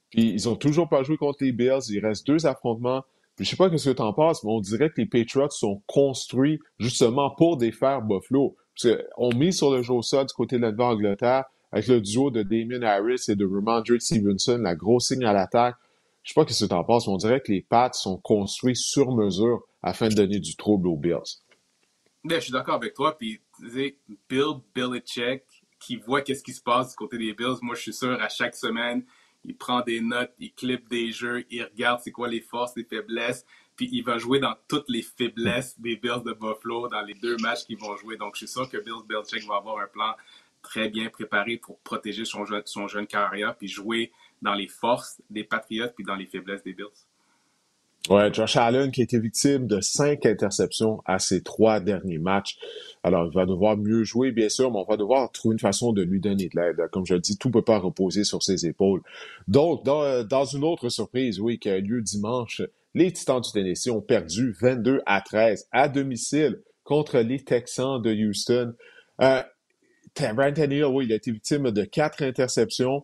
Puis 0.10 0.30
ils 0.30 0.50
ont 0.50 0.56
toujours 0.56 0.90
pas 0.90 1.04
joué 1.04 1.18
contre 1.18 1.44
les 1.44 1.52
Bills. 1.52 1.90
Il 1.90 2.06
reste 2.06 2.26
deux 2.28 2.46
affrontements. 2.46 3.04
Puis 3.36 3.46
je 3.46 3.52
sais 3.52 3.56
pas 3.58 3.70
ce 3.78 3.90
que 3.90 3.96
tu 3.96 4.02
en 4.02 4.14
penses, 4.14 4.44
mais 4.44 4.52
on 4.52 4.62
dirait 4.62 4.90
que 4.90 5.02
les 5.02 5.06
Patriots 5.06 5.50
sont 5.50 5.82
construits 5.88 6.60
justement 6.80 7.32
pour 7.32 7.58
défaire 7.58 8.02
Buffalo. 8.02 8.56
Parce 8.76 8.96
qu'on 8.96 9.34
met 9.36 9.52
sur 9.52 9.72
le 9.72 9.82
jeu 9.82 9.94
au 9.94 10.02
du 10.02 10.34
côté 10.34 10.58
de 10.58 10.62
la 10.62 10.72
Nouvelle-Angleterre 10.72 11.46
avec 11.72 11.88
le 11.88 12.00
duo 12.00 12.32
de 12.32 12.44
Damien 12.44 12.82
Harris 12.84 13.26
et 13.28 13.36
de 13.36 13.46
Ramondre 13.46 14.00
Stevenson, 14.00 14.60
la 14.60 14.76
grosse 14.76 15.10
signe 15.10 15.26
à 15.26 15.34
l'attaque. 15.34 15.76
Je 16.26 16.34
sais 16.34 16.42
pas 16.42 16.52
ce 16.52 16.66
que 16.66 16.70
tu 16.70 16.76
en 16.76 16.84
penses, 16.84 17.08
on 17.08 17.18
dirait 17.18 17.40
que 17.40 17.52
les 17.52 17.62
pattes 17.62 17.94
sont 17.94 18.18
construits 18.18 18.76
sur 18.76 19.12
mesure 19.12 19.62
afin 19.84 20.08
de 20.08 20.16
donner 20.16 20.40
du 20.40 20.56
trouble 20.56 20.88
aux 20.88 20.98
Bills. 20.98 21.44
je 22.28 22.40
suis 22.40 22.52
d'accord 22.52 22.76
avec 22.76 22.96
toi. 22.96 23.16
Puis, 23.16 23.40
Bill 24.28 24.56
Belichick, 24.74 25.44
qui 25.80 25.98
voit 25.98 26.22
qu'est-ce 26.24 26.42
qui 26.42 26.54
se 26.54 26.64
passe 26.64 26.90
du 26.90 26.96
côté 26.96 27.20
des 27.20 27.34
Bills, 27.34 27.58
moi, 27.62 27.76
je 27.76 27.82
suis 27.82 27.94
sûr, 27.94 28.20
à 28.20 28.28
chaque 28.28 28.56
semaine, 28.56 29.06
il 29.44 29.56
prend 29.56 29.82
des 29.82 30.02
notes, 30.02 30.32
il 30.40 30.52
clip 30.52 30.90
des 30.90 31.12
jeux, 31.12 31.46
il 31.52 31.64
regarde 31.64 32.00
c'est 32.04 32.12
quoi 32.12 32.28
les 32.28 32.42
forces, 32.42 32.76
les 32.76 32.86
faiblesses, 32.86 33.46
puis 33.76 33.88
il 33.92 34.04
va 34.04 34.18
jouer 34.18 34.40
dans 34.40 34.56
toutes 34.68 34.90
les 34.90 35.04
faiblesses 35.04 35.80
des 35.80 35.96
Bills 35.96 36.24
de 36.26 36.34
Buffalo 36.34 36.88
dans 36.88 37.04
les 37.04 37.14
deux 37.14 37.38
matchs 37.38 37.66
qu'ils 37.66 37.78
vont 37.78 37.96
jouer. 37.98 38.18
Donc, 38.18 38.34
je 38.34 38.40
suis 38.40 38.48
sûr 38.48 38.68
que 38.68 38.78
Bill 38.78 39.06
Belichick 39.08 39.48
va 39.48 39.58
avoir 39.58 39.78
un 39.78 39.88
plan 39.88 40.16
très 40.64 40.90
bien 40.90 41.10
préparé 41.10 41.58
pour 41.58 41.78
protéger 41.82 42.26
son 42.26 42.46
jeune, 42.46 42.64
son 42.66 42.88
jeune 42.88 43.06
carrière, 43.06 43.56
puis 43.56 43.68
jouer 43.68 44.12
dans 44.46 44.54
les 44.54 44.68
forces 44.68 45.22
des 45.30 45.44
Patriots 45.44 45.90
puis 45.94 46.06
dans 46.06 46.16
les 46.16 46.26
faiblesses 46.26 46.64
des 46.64 46.74
Bills. 46.74 46.86
Ouais, 48.08 48.32
Josh 48.32 48.56
Allen 48.56 48.92
qui 48.92 49.02
a 49.02 49.04
été 49.04 49.18
victime 49.18 49.66
de 49.66 49.82
cinq 49.82 50.28
interceptions 50.28 51.02
à 51.06 51.18
ses 51.18 51.42
trois 51.42 51.80
derniers 51.80 52.20
matchs. 52.20 52.56
Alors, 53.04 53.26
il 53.26 53.34
va 53.34 53.48
devoir 53.48 53.78
mieux 53.78 54.04
jouer, 54.04 54.32
bien 54.32 54.48
sûr, 54.48 54.72
mais 54.72 54.78
on 54.78 54.84
va 54.84 54.96
devoir 54.96 55.32
trouver 55.32 55.54
une 55.54 55.60
façon 55.60 55.92
de 55.92 56.04
lui 56.04 56.20
donner 56.20 56.48
de 56.48 56.60
l'aide. 56.60 56.88
Comme 56.92 57.06
je 57.08 57.16
le 57.16 57.20
dis, 57.20 57.36
tout 57.36 57.48
ne 57.48 57.54
peut 57.54 57.64
pas 57.64 57.80
reposer 57.80 58.24
sur 58.24 58.44
ses 58.44 58.68
épaules. 58.68 59.02
Donc, 59.48 59.84
dans, 59.84 60.24
dans, 60.24 60.46
une 60.46 60.64
autre 60.64 60.90
surprise, 60.90 61.40
oui, 61.40 61.58
qui 61.58 61.68
a 61.68 61.80
lieu 61.80 62.00
dimanche, 62.02 62.62
les 62.94 63.12
Titans 63.12 63.42
du 63.42 63.52
Tennessee 63.52 63.90
ont 63.90 64.02
perdu 64.02 64.56
22 64.62 65.02
à 65.08 65.22
13 65.22 65.68
à 65.72 65.90
domicile 65.90 66.62
contre 66.84 67.18
les 67.20 67.44
Texans 67.44 68.00
de 68.00 68.14
Houston. 68.14 68.76
Euh, 69.22 69.42
Brandon 70.16 70.70
Hill, 70.70 70.86
oui, 70.86 71.06
il 71.06 71.12
a 71.12 71.16
été 71.16 71.32
victime 71.32 71.72
de 71.72 71.84
quatre 71.84 72.24
interceptions. 72.24 73.04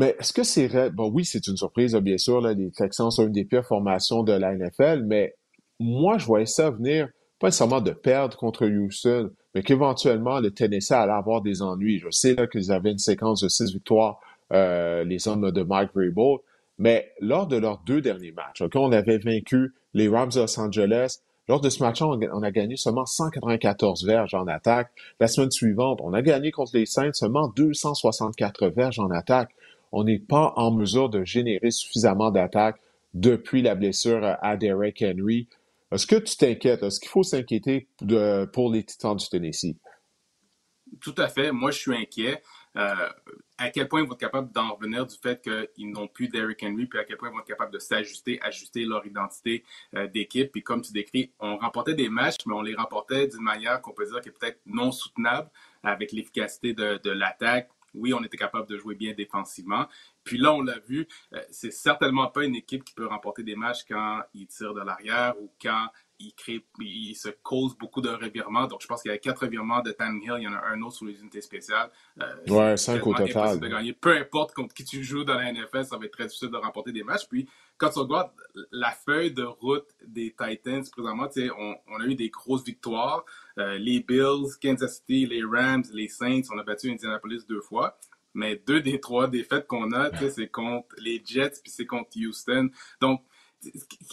Mais 0.00 0.16
est-ce 0.18 0.32
que 0.32 0.44
c'est 0.44 0.90
Bon, 0.92 1.10
oui, 1.12 1.26
c'est 1.26 1.46
une 1.46 1.58
surprise, 1.58 1.94
bien 1.96 2.16
sûr. 2.16 2.40
les 2.40 2.70
Texans 2.70 3.10
sont 3.10 3.26
une 3.26 3.32
des 3.32 3.44
pires 3.44 3.66
formations 3.66 4.22
de 4.22 4.32
la 4.32 4.54
NFL, 4.54 5.04
mais 5.06 5.34
moi, 5.78 6.16
je 6.16 6.24
voyais 6.24 6.46
ça 6.46 6.70
venir, 6.70 7.10
pas 7.38 7.48
nécessairement 7.48 7.82
de 7.82 7.90
perdre 7.90 8.34
contre 8.38 8.66
Houston, 8.66 9.30
mais 9.54 9.62
qu'éventuellement, 9.62 10.40
le 10.40 10.52
Tennessee 10.52 10.92
allait 10.92 11.12
avoir 11.12 11.42
des 11.42 11.60
ennuis. 11.60 11.98
Je 11.98 12.10
sais 12.10 12.34
qu'ils 12.50 12.72
avaient 12.72 12.92
une 12.92 12.98
séquence 12.98 13.42
de 13.42 13.48
six 13.48 13.74
victoires, 13.74 14.20
euh, 14.54 15.04
les 15.04 15.28
hommes 15.28 15.50
de 15.50 15.62
Mike 15.62 15.90
Vrabel, 15.94 16.38
mais 16.78 17.12
lors 17.20 17.46
de 17.46 17.58
leurs 17.58 17.82
deux 17.84 18.00
derniers 18.00 18.32
matchs, 18.32 18.62
OK, 18.62 18.76
on 18.76 18.92
avait 18.92 19.18
vaincu 19.18 19.74
les 19.92 20.08
Rams 20.08 20.30
de 20.30 20.40
Los 20.40 20.58
Angeles. 20.58 21.18
Lors 21.46 21.60
de 21.60 21.68
ce 21.68 21.82
match-là, 21.82 22.06
on 22.06 22.42
a 22.42 22.50
gagné 22.50 22.76
seulement 22.76 23.04
194 23.04 24.06
verges 24.06 24.32
en 24.32 24.46
attaque. 24.46 24.92
La 25.18 25.26
semaine 25.26 25.50
suivante, 25.50 26.00
on 26.02 26.14
a 26.14 26.22
gagné 26.22 26.52
contre 26.52 26.70
les 26.74 26.86
Saints 26.86 27.12
seulement 27.12 27.48
264 27.48 28.68
verges 28.68 28.98
en 28.98 29.10
attaque. 29.10 29.50
On 29.92 30.04
n'est 30.04 30.18
pas 30.18 30.52
en 30.56 30.70
mesure 30.70 31.08
de 31.08 31.24
générer 31.24 31.70
suffisamment 31.70 32.30
d'attaques 32.30 32.80
depuis 33.14 33.62
la 33.62 33.74
blessure 33.74 34.36
à 34.40 34.56
Derek 34.56 35.02
Henry. 35.02 35.48
Est-ce 35.90 36.06
que 36.06 36.16
tu 36.16 36.36
t'inquiètes? 36.36 36.82
Est-ce 36.82 37.00
qu'il 37.00 37.08
faut 37.08 37.24
s'inquiéter 37.24 37.88
pour 38.52 38.70
les 38.70 38.84
Titans 38.84 39.16
du 39.16 39.28
Tennessee? 39.28 39.76
Tout 41.00 41.14
à 41.18 41.28
fait. 41.28 41.52
Moi, 41.52 41.70
je 41.70 41.78
suis 41.78 41.94
inquiet. 41.94 42.42
Euh, 42.76 43.08
à 43.58 43.70
quel 43.70 43.88
point 43.88 44.00
ils 44.00 44.06
vont 44.06 44.14
être 44.14 44.20
capables 44.20 44.52
d'en 44.52 44.74
revenir 44.74 45.04
du 45.04 45.16
fait 45.16 45.42
qu'ils 45.42 45.90
n'ont 45.90 46.06
plus 46.06 46.28
Derrick 46.28 46.62
Henry, 46.62 46.86
puis 46.86 46.98
à 46.98 47.04
quel 47.04 47.16
point 47.16 47.28
ils 47.28 47.32
vont 47.32 47.40
être 47.40 47.46
capables 47.46 47.72
de 47.72 47.80
s'ajuster, 47.80 48.40
ajuster 48.42 48.84
leur 48.84 49.04
identité 49.04 49.64
euh, 49.96 50.06
d'équipe. 50.06 50.52
Puis 50.52 50.62
comme 50.62 50.80
tu 50.80 50.92
décris, 50.92 51.32
on 51.40 51.56
remportait 51.56 51.94
des 51.94 52.08
matchs, 52.08 52.38
mais 52.46 52.54
on 52.54 52.62
les 52.62 52.74
remportait 52.74 53.26
d'une 53.26 53.42
manière 53.42 53.80
qu'on 53.80 53.92
peut 53.92 54.06
dire 54.06 54.20
qui 54.20 54.28
est 54.28 54.32
peut-être 54.32 54.60
non 54.66 54.92
soutenable 54.92 55.50
avec 55.82 56.12
l'efficacité 56.12 56.74
de 56.74 57.10
l'attaque, 57.10 57.70
oui, 57.94 58.14
on 58.14 58.22
était 58.22 58.36
capable 58.36 58.68
de 58.68 58.76
jouer 58.76 58.94
bien 58.94 59.12
défensivement. 59.12 59.86
Puis 60.24 60.38
là, 60.38 60.52
on 60.52 60.62
l'a 60.62 60.78
vu, 60.78 61.08
euh, 61.34 61.40
c'est 61.50 61.72
certainement 61.72 62.28
pas 62.28 62.44
une 62.44 62.54
équipe 62.54 62.84
qui 62.84 62.94
peut 62.94 63.06
remporter 63.06 63.42
des 63.42 63.56
matchs 63.56 63.84
quand 63.88 64.20
ils 64.34 64.46
tirent 64.46 64.74
de 64.74 64.82
l'arrière 64.82 65.34
ou 65.40 65.50
quand 65.60 65.88
il, 66.20 66.34
crée, 66.34 66.64
il 66.80 67.14
se 67.14 67.30
cause 67.42 67.76
beaucoup 67.76 68.00
de 68.00 68.10
revirements. 68.10 68.66
Donc, 68.66 68.82
je 68.82 68.86
pense 68.86 69.02
qu'il 69.02 69.10
y 69.10 69.14
a 69.14 69.18
quatre 69.18 69.40
revirements 69.40 69.80
de 69.80 69.90
Hill. 69.98 70.34
Il 70.38 70.42
y 70.42 70.48
en 70.48 70.52
a 70.52 70.62
un 70.66 70.80
autre 70.82 70.96
sur 70.96 71.06
les 71.06 71.18
unités 71.20 71.40
spéciales. 71.40 71.90
Euh, 72.20 72.34
ouais, 72.48 72.76
cinq 72.76 73.06
au 73.06 73.14
total. 73.14 73.58
De 73.58 73.68
gagner. 73.68 73.92
Peu 73.94 74.16
importe 74.16 74.52
contre 74.52 74.74
qui 74.74 74.84
tu 74.84 75.02
joues 75.02 75.24
dans 75.24 75.34
la 75.34 75.50
NFL, 75.52 75.84
ça 75.84 75.96
va 75.96 76.04
être 76.04 76.12
très 76.12 76.26
difficile 76.26 76.50
de 76.50 76.56
remporter 76.56 76.92
des 76.92 77.02
matchs. 77.02 77.26
Puis, 77.28 77.48
quand 77.80 77.88
tu 77.88 77.98
regardes 77.98 78.30
la 78.72 78.90
feuille 78.90 79.32
de 79.32 79.42
route 79.42 79.88
des 80.06 80.34
Titans 80.38 80.84
présentement, 80.92 81.28
on, 81.58 81.74
on 81.88 82.00
a 82.00 82.04
eu 82.04 82.14
des 82.14 82.28
grosses 82.28 82.62
victoires. 82.62 83.24
Euh, 83.58 83.78
les 83.78 84.00
Bills, 84.00 84.50
Kansas 84.62 84.98
City, 84.98 85.26
les 85.26 85.42
Rams, 85.42 85.84
les 85.94 86.08
Saints, 86.08 86.42
on 86.52 86.58
a 86.58 86.62
battu 86.62 86.90
Indianapolis 86.90 87.46
deux 87.48 87.62
fois. 87.62 87.98
Mais 88.34 88.56
deux 88.66 88.82
des 88.82 89.00
trois 89.00 89.28
défaites 89.28 89.66
qu'on 89.66 89.92
a, 89.92 90.10
c'est 90.28 90.48
contre 90.48 90.94
les 90.98 91.22
Jets 91.24 91.60
puis 91.62 91.72
c'est 91.72 91.86
contre 91.86 92.10
Houston. 92.16 92.68
Donc, 93.00 93.22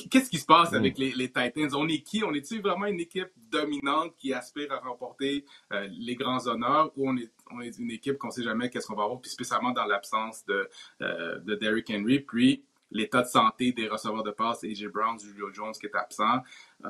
qu'est-ce 0.10 0.30
qui 0.30 0.38
se 0.38 0.46
passe 0.46 0.74
avec 0.74 0.98
les, 0.98 1.14
Titans? 1.14 1.76
On 1.76 1.88
est 1.90 2.02
qui? 2.02 2.24
On 2.24 2.34
est-tu 2.34 2.62
vraiment 2.62 2.86
une 2.86 3.02
équipe 3.02 3.32
dominante 3.52 4.16
qui 4.16 4.34
aspire 4.34 4.72
à 4.72 4.80
remporter 4.80 5.46
euh, 5.74 5.88
les 5.92 6.16
grands 6.16 6.48
honneurs 6.48 6.92
ou 6.96 7.10
on 7.10 7.18
est, 7.18 7.32
on 7.52 7.62
est 7.62 7.78
une 7.78 7.92
équipe 7.92 8.18
qu'on 8.18 8.28
ne 8.28 8.34
sait 8.34 8.44
jamais 8.44 8.70
qu'est-ce 8.70 8.88
qu'on 8.88 8.96
va 8.96 9.04
avoir, 9.04 9.20
puis 9.20 9.30
spécialement 9.30 9.72
dans 9.72 9.86
l'absence 9.86 10.46
de, 10.46 10.70
euh, 11.02 11.40
de 11.40 11.56
Derrick 11.56 11.90
Henry, 11.90 12.22
puis 12.22 12.64
l'état 12.92 13.22
de 13.22 13.28
santé 13.28 13.72
des 13.72 13.88
receveurs 13.88 14.24
de 14.24 14.32
passe, 14.32 14.64
AJ 14.64 14.88
Brown, 14.88 15.20
Julio 15.20 15.54
Jones 15.54 15.74
qui 15.74 15.88
est 15.88 15.96
absent. 15.96 16.42
Euh, 16.86 16.90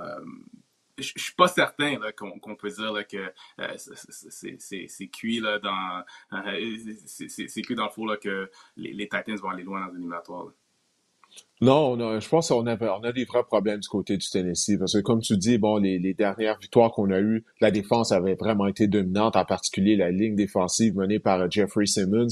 je 0.98 1.14
suis 1.16 1.34
pas 1.34 1.48
certain 1.48 1.98
qu'on 2.16 2.56
peut 2.56 2.70
dire 2.70 3.08
que 3.08 3.32
c'est 3.78 5.08
cuit 5.08 5.40
là, 5.40 5.60
dans 5.60 6.04
c'est 7.08 7.62
cuit 7.62 7.76
dans 7.76 7.86
le 7.86 7.92
four 7.92 8.18
que 8.20 8.50
les, 8.78 9.08
Titans 9.08 9.36
vont 9.38 9.50
aller 9.50 9.64
loin 9.64 9.86
dans 9.86 9.94
l'éliminatoire. 9.94 10.48
Non, 11.62 12.20
je 12.20 12.28
pense 12.30 12.50
qu'on 12.50 12.66
a, 12.66 13.12
des 13.12 13.26
vrais 13.26 13.44
problèmes 13.44 13.80
du 13.80 13.88
côté 13.88 14.18
du 14.18 14.28
Tennessee 14.28 14.78
parce 14.80 14.94
que 14.94 15.00
comme 15.00 15.22
tu 15.22 15.38
dis, 15.38 15.60
bon, 15.60 15.78
les, 15.78 16.00
les 16.00 16.14
dernières 16.16 16.58
victoires 16.58 16.92
qu'on 16.92 17.12
a 17.12 17.20
eues, 17.20 17.46
la 17.62 17.70
défense 17.70 18.12
avait 18.12 18.36
vraiment 18.36 18.66
été 18.66 18.88
dominante, 18.88 19.36
en 19.36 19.46
particulier 19.46 19.96
la 19.98 20.10
ligne 20.10 20.36
défensive 20.36 20.96
menée 20.96 21.20
par 21.20 21.50
Jeffrey 21.52 21.86
Simmons. 21.86 22.28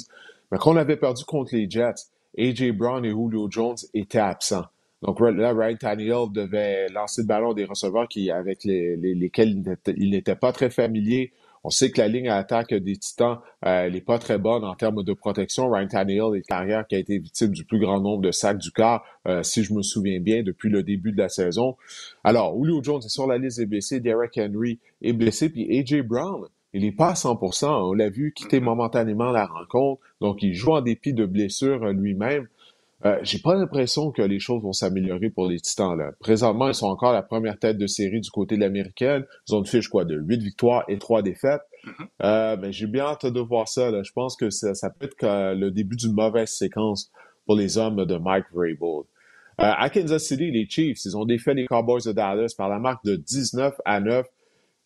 Mais 0.51 0.57
quand 0.57 0.73
on 0.73 0.77
avait 0.77 0.97
perdu 0.97 1.23
contre 1.25 1.53
les 1.53 1.69
Jets, 1.69 2.09
AJ 2.37 2.71
Brown 2.71 3.03
et 3.05 3.09
Julio 3.09 3.47
Jones 3.49 3.77
étaient 3.93 4.19
absents. 4.19 4.65
Donc 5.01 5.19
là, 5.19 5.53
Ryan 5.53 5.75
Tannehill 5.75 6.31
devait 6.31 6.87
lancer 6.89 7.21
le 7.21 7.27
ballon 7.27 7.53
des 7.53 7.65
receveurs 7.65 8.07
qui, 8.07 8.31
avec 8.31 8.63
les, 8.63 8.95
lesquels 8.95 9.63
il 9.95 10.09
n'était 10.09 10.35
pas 10.35 10.51
très 10.51 10.69
familier. 10.69 11.31
On 11.63 11.71
sait 11.71 11.89
que 11.89 11.99
la 11.99 12.07
ligne 12.07 12.29
à 12.29 12.37
attaque 12.37 12.73
des 12.73 12.95
Titans 12.95 13.39
euh, 13.65 13.89
n'est 13.89 14.01
pas 14.01 14.19
très 14.19 14.37
bonne 14.37 14.63
en 14.63 14.75
termes 14.75 15.03
de 15.03 15.13
protection. 15.13 15.69
Ryan 15.69 15.87
Tannehill 15.87 16.35
est 16.37 16.43
carrière 16.43 16.85
qui 16.87 16.95
a 16.95 16.99
été 16.99 17.17
victime 17.17 17.49
du 17.49 17.65
plus 17.65 17.79
grand 17.79 17.99
nombre 17.99 18.21
de 18.21 18.31
sacs 18.31 18.59
du 18.59 18.71
corps, 18.71 19.03
euh, 19.27 19.41
si 19.41 19.63
je 19.63 19.73
me 19.73 19.81
souviens 19.81 20.19
bien, 20.19 20.43
depuis 20.43 20.69
le 20.69 20.83
début 20.83 21.11
de 21.11 21.17
la 21.17 21.29
saison. 21.29 21.75
Alors, 22.23 22.55
Julio 22.55 22.83
Jones 22.83 23.01
est 23.03 23.09
sur 23.09 23.25
la 23.25 23.39
liste 23.39 23.57
des 23.57 23.65
blessés, 23.65 23.99
Derek 23.99 24.37
Henry 24.37 24.79
est 25.01 25.13
blessé, 25.13 25.49
puis 25.49 25.67
AJ 25.75 26.01
Brown, 26.03 26.47
il 26.75 26.83
n'est 26.83 26.91
pas 26.91 27.09
à 27.09 27.13
100%. 27.13 27.65
On 27.67 27.93
l'a 27.93 28.09
vu 28.09 28.33
quitter 28.33 28.59
momentanément 28.59 29.31
la 29.31 29.45
rencontre, 29.45 30.01
donc 30.21 30.43
il 30.43 30.53
joue 30.53 30.73
en 30.73 30.81
dépit 30.81 31.13
de 31.13 31.25
blessures 31.25 31.83
euh, 31.83 31.93
lui-même. 31.93 32.47
Euh, 33.05 33.17
j'ai 33.23 33.39
pas 33.39 33.55
l'impression 33.55 34.11
que 34.11 34.21
les 34.21 34.39
choses 34.39 34.61
vont 34.63 34.73
s'améliorer 34.73 35.29
pour 35.29 35.47
les 35.47 35.59
Titans. 35.59 35.97
Là. 35.97 36.11
Présentement, 36.19 36.67
ils 36.67 36.73
sont 36.73 36.87
encore 36.87 37.13
la 37.13 37.21
première 37.21 37.59
tête 37.59 37.77
de 37.77 37.87
série 37.87 38.19
du 38.19 38.29
côté 38.29 38.55
de 38.55 38.61
l'américaine. 38.61 39.25
Ils 39.47 39.55
ont 39.55 39.59
une 39.59 39.65
fiche 39.65 39.89
quoi 39.89 40.05
de 40.05 40.15
8 40.15 40.41
victoires 40.41 40.83
et 40.87 40.97
3 40.97 41.21
défaites. 41.21 41.61
Mm-hmm. 41.83 42.07
euh, 42.23 42.55
ben, 42.55 42.71
j'ai 42.71 42.87
bien 42.87 43.05
hâte 43.05 43.25
de 43.25 43.39
voir 43.39 43.67
ça. 43.67 43.91
Là. 43.91 44.01
Je 44.03 44.11
pense 44.11 44.35
que 44.35 44.49
ça, 44.49 44.73
ça 44.73 44.89
peut 44.89 45.05
être 45.05 45.53
le 45.53 45.71
début 45.71 45.95
d'une 45.95 46.13
mauvaise 46.13 46.49
séquence 46.49 47.11
pour 47.45 47.55
les 47.55 47.77
hommes 47.77 48.05
de 48.05 48.17
Mike 48.17 48.45
Vrabel. 48.53 49.05
Euh, 49.61 49.71
à 49.77 49.89
Kansas 49.89 50.23
City, 50.23 50.51
les 50.51 50.67
Chiefs, 50.69 51.05
ils 51.05 51.15
ont 51.15 51.23
défait 51.23 51.53
les 51.53 51.65
Cowboys 51.65 52.01
de 52.05 52.11
Dallas 52.11 52.53
par 52.57 52.67
la 52.67 52.77
marque 52.79 53.05
de 53.05 53.15
19 53.15 53.73
à 53.85 54.01
9. 54.01 54.25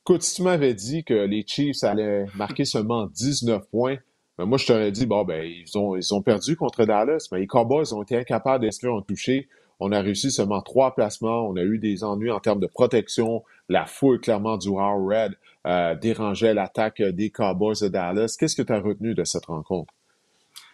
Écoute, 0.10 0.24
si 0.24 0.38
tu 0.38 0.42
m'avais 0.42 0.74
dit 0.74 1.04
que 1.04 1.14
les 1.14 1.46
Chiefs 1.46 1.84
allaient 1.84 2.26
marquer 2.34 2.66
seulement 2.66 3.06
19 3.06 3.70
points, 3.70 3.98
ben, 4.40 4.46
moi, 4.46 4.58
je 4.58 4.66
t'aurais 4.66 4.92
dit, 4.92 5.06
bon, 5.06 5.24
ben, 5.24 5.46
ils 5.46 5.78
ont, 5.78 6.22
perdu 6.24 6.56
contre 6.56 6.84
Dallas, 6.84 7.28
mais 7.32 7.42
les 7.42 7.46
Cowboys 7.46 7.94
ont 7.94 8.02
été 8.02 8.18
incapables 8.18 8.64
d'inscrire 8.66 8.96
un 8.96 9.04
toucher. 9.04 9.48
On 9.80 9.92
a 9.92 10.02
réussi 10.02 10.32
seulement 10.32 10.64
trois 10.64 10.96
placements. 10.96 11.48
On 11.48 11.56
a 11.58 11.62
eu 11.62 11.78
des 11.78 12.04
ennuis 12.04 12.32
en 12.32 12.40
termes 12.40 12.60
de 12.60 12.66
protection. 12.66 13.44
La 13.70 13.86
foule, 13.86 14.20
clairement, 14.20 14.58
du 14.58 14.70
Red 14.70 15.38
euh, 15.68 15.94
dérangeait 15.94 16.56
l'attaque 16.56 17.04
des 17.04 17.30
Cowboys 17.30 17.80
de 17.80 17.90
Dallas. 17.90 18.36
Qu'est-ce 18.40 18.56
que 18.56 18.64
tu 18.64 18.74
as 18.74 18.80
retenu 18.80 19.14
de 19.14 19.24
cette 19.24 19.46
rencontre? 19.46 19.94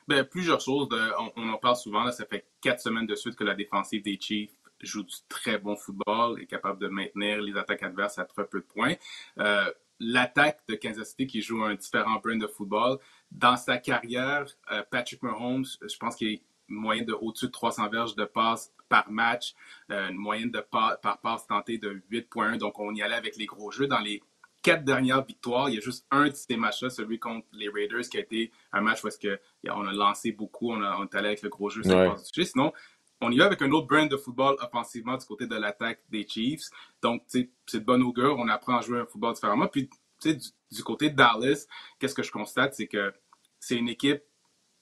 Ben, 0.07 0.23
plusieurs 0.23 0.61
choses. 0.61 0.87
on, 1.35 1.49
en 1.49 1.57
parle 1.57 1.75
souvent. 1.75 2.09
Ça 2.09 2.23
fait 2.23 2.45
quatre 2.61 2.79
semaines 2.79 3.05
de 3.05 3.15
suite 3.15 3.35
que 3.35 3.43
la 3.43 3.53
défensive 3.53 4.01
des 4.01 4.17
Chiefs 4.17 4.51
joue 4.81 5.03
du 5.03 5.15
très 5.29 5.57
bon 5.57 5.75
football, 5.75 6.41
est 6.41 6.45
capable 6.45 6.79
de 6.79 6.87
maintenir 6.87 7.41
les 7.41 7.57
attaques 7.57 7.83
adverses 7.83 8.19
à 8.19 8.25
très 8.25 8.45
peu 8.45 8.59
de 8.59 8.65
points. 8.65 8.95
Euh, 9.39 9.71
l'attaque 9.99 10.59
de 10.67 10.75
Kansas 10.75 11.09
City 11.09 11.27
qui 11.27 11.41
joue 11.41 11.63
un 11.63 11.75
différent 11.75 12.19
brand 12.23 12.39
de 12.39 12.47
football 12.47 12.97
dans 13.31 13.57
sa 13.57 13.77
carrière, 13.77 14.45
euh, 14.71 14.83
Patrick 14.89 15.23
Mahomes, 15.23 15.65
je 15.81 15.97
pense 15.97 16.15
qu'il 16.15 16.27
est 16.27 16.41
moyen 16.67 17.03
de 17.03 17.13
au-dessus 17.13 17.47
de 17.47 17.51
300 17.51 17.89
verges 17.89 18.15
de 18.15 18.25
passes 18.25 18.73
par 18.89 19.09
match, 19.09 19.53
euh, 19.91 20.09
une 20.09 20.17
moyenne 20.17 20.51
de 20.51 20.59
par 20.59 20.99
passe 21.21 21.47
tentée 21.47 21.77
de 21.77 22.01
8.1. 22.11 22.57
Donc, 22.57 22.79
on 22.79 22.93
y 22.93 23.01
allait 23.01 23.15
avec 23.15 23.35
les 23.37 23.45
gros 23.45 23.71
jeux. 23.71 23.87
Dans 23.87 23.99
les 23.99 24.21
quatre 24.65 24.83
dernières 24.83 25.23
victoires, 25.23 25.69
il 25.69 25.75
y 25.75 25.77
a 25.77 25.81
juste 25.81 26.07
un 26.09 26.27
de 26.27 26.33
ces 26.33 26.57
matchs-là, 26.57 26.89
celui 26.89 27.19
contre 27.19 27.45
les 27.53 27.69
Raiders, 27.69 28.01
qui 28.01 28.17
a 28.17 28.21
été 28.21 28.51
un 28.73 28.81
match 28.81 29.03
où 29.03 29.07
est-ce 29.07 29.37
on 29.69 29.85
a 29.85 29.93
lancé 29.93 30.31
beaucoup, 30.31 30.71
on, 30.71 30.81
a, 30.81 30.97
on 30.97 31.03
est 31.03 31.15
allé 31.15 31.27
avec 31.27 31.43
le 31.43 31.49
gros 31.49 31.69
jeu. 31.69 31.83
Sinon, 31.83 32.73
on 33.21 33.31
y 33.31 33.37
va 33.37 33.45
avec 33.45 33.61
un 33.61 33.71
autre 33.71 33.87
brand 33.87 34.09
de 34.09 34.17
football 34.17 34.55
offensivement 34.61 35.17
du 35.17 35.25
côté 35.25 35.47
de 35.47 35.55
l'attaque 35.55 36.01
des 36.09 36.27
Chiefs. 36.27 36.69
Donc, 37.01 37.23
c'est 37.27 37.49
de 37.73 37.79
bonne 37.79 38.03
augure. 38.03 38.35
On 38.37 38.47
apprend 38.47 38.77
à 38.77 38.81
jouer 38.81 38.99
un 38.99 39.05
football 39.05 39.33
différemment. 39.33 39.67
Puis, 39.67 39.89
du, 40.23 40.37
du 40.71 40.83
côté 40.83 41.09
de 41.09 41.15
Dallas, 41.15 41.65
qu'est-ce 41.99 42.15
que 42.15 42.23
je 42.23 42.31
constate, 42.31 42.73
c'est 42.75 42.87
que 42.87 43.13
c'est 43.59 43.75
une 43.75 43.89
équipe 43.89 44.21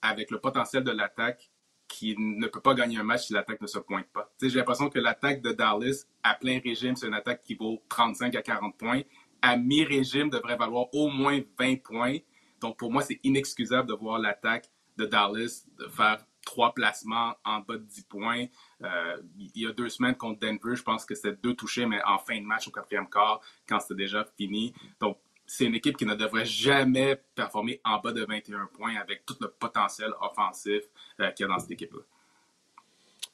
avec 0.02 0.30
le 0.30 0.38
potentiel 0.40 0.84
de 0.84 0.90
l'attaque 0.90 1.50
qui 1.88 2.14
ne 2.18 2.46
peut 2.46 2.60
pas 2.60 2.74
gagner 2.74 2.98
un 2.98 3.04
match 3.04 3.26
si 3.26 3.32
l'attaque 3.32 3.60
ne 3.60 3.66
se 3.66 3.78
pointe 3.78 4.06
pas. 4.12 4.32
J'ai 4.42 4.50
l'impression 4.50 4.88
que 4.90 4.98
l'attaque 4.98 5.42
de 5.42 5.52
Dallas, 5.52 6.06
à 6.22 6.34
plein 6.34 6.58
régime, 6.62 6.96
c'est 6.96 7.06
une 7.06 7.14
attaque 7.14 7.42
qui 7.42 7.54
vaut 7.54 7.82
35 7.88 8.34
à 8.34 8.42
40 8.42 8.76
points. 8.76 9.02
À 9.42 9.56
mi-régime, 9.56 10.30
devrait 10.30 10.56
valoir 10.56 10.86
au 10.92 11.08
moins 11.08 11.40
20 11.58 11.82
points. 11.82 12.18
Donc, 12.60 12.78
pour 12.78 12.90
moi, 12.90 13.02
c'est 13.02 13.20
inexcusable 13.22 13.88
de 13.88 13.94
voir 13.94 14.18
l'attaque 14.18 14.70
de 14.96 15.06
Dallas 15.06 15.66
faire 15.90 16.24
trois 16.44 16.72
placements 16.72 17.34
en 17.44 17.60
bas 17.60 17.76
de 17.76 17.84
10 17.84 18.02
points. 18.04 18.46
Euh, 18.82 19.16
il 19.38 19.62
y 19.62 19.66
a 19.66 19.72
deux 19.72 19.88
semaines 19.88 20.14
contre 20.14 20.40
Denver, 20.40 20.76
je 20.76 20.82
pense 20.82 21.04
que 21.04 21.14
c'était 21.14 21.36
deux 21.42 21.54
touchés, 21.54 21.86
mais 21.86 22.00
en 22.04 22.18
fin 22.18 22.38
de 22.38 22.44
match 22.44 22.68
au 22.68 22.70
quatrième 22.70 23.08
quart, 23.08 23.40
quand 23.68 23.80
c'était 23.80 23.94
déjà 23.94 24.26
fini. 24.36 24.72
Donc, 25.00 25.18
c'est 25.46 25.66
une 25.66 25.74
équipe 25.74 25.96
qui 25.96 26.06
ne 26.06 26.14
devrait 26.14 26.46
jamais 26.46 27.20
performer 27.34 27.80
en 27.84 27.98
bas 27.98 28.12
de 28.12 28.24
21 28.24 28.68
points 28.72 28.96
avec 28.96 29.26
tout 29.26 29.36
le 29.40 29.48
potentiel 29.48 30.10
offensif 30.20 30.82
euh, 31.20 31.30
qu'il 31.32 31.44
y 31.44 31.48
a 31.48 31.52
dans 31.52 31.58
cette 31.58 31.70
équipe-là. 31.70 32.00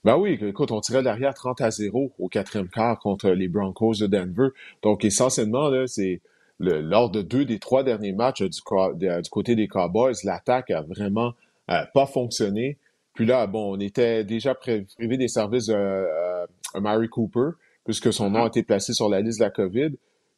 Ben 0.03 0.17
oui, 0.17 0.39
écoute, 0.41 0.71
on 0.71 0.81
tirait 0.81 1.03
derrière 1.03 1.35
30 1.35 1.61
à 1.61 1.71
0 1.71 2.13
au 2.19 2.29
quatrième 2.29 2.69
quart 2.69 2.99
contre 2.99 3.31
les 3.31 3.49
Broncos 3.49 3.97
de 4.01 4.07
Denver. 4.07 4.49
Donc, 4.83 5.05
essentiellement, 5.05 5.69
là, 5.69 5.87
c'est 5.87 6.23
lors 6.61 7.11
de 7.11 7.23
deux 7.23 7.45
des 7.45 7.59
trois 7.59 7.83
derniers 7.83 8.13
matchs 8.13 8.43
du, 8.43 8.61
côté 9.31 9.57
des 9.57 9.69
Cowboys, 9.69 10.15
l'attaque 10.25 10.71
a 10.71 10.83
vraiment 10.83 11.35
euh, 11.71 11.85
pas 11.95 12.07
fonctionné. 12.07 12.79
Puis 13.15 13.27
là, 13.27 13.47
bon, 13.47 13.77
on 13.77 13.81
était 13.81 14.25
déjà 14.25 14.55
privé 14.55 15.17
des 15.17 15.29
services 15.29 15.67
de 15.67 15.75
euh, 15.75 16.47
Mary 16.81 17.09
Cooper. 17.09 17.51
puisque 17.85 18.13
son 18.13 18.31
nom 18.31 18.45
a 18.45 18.47
été 18.47 18.63
placé 18.63 18.93
sur 18.93 19.09
la 19.09 19.21
liste 19.21 19.41
de 19.41 19.45
la 19.45 19.51
COVID. 19.51 19.91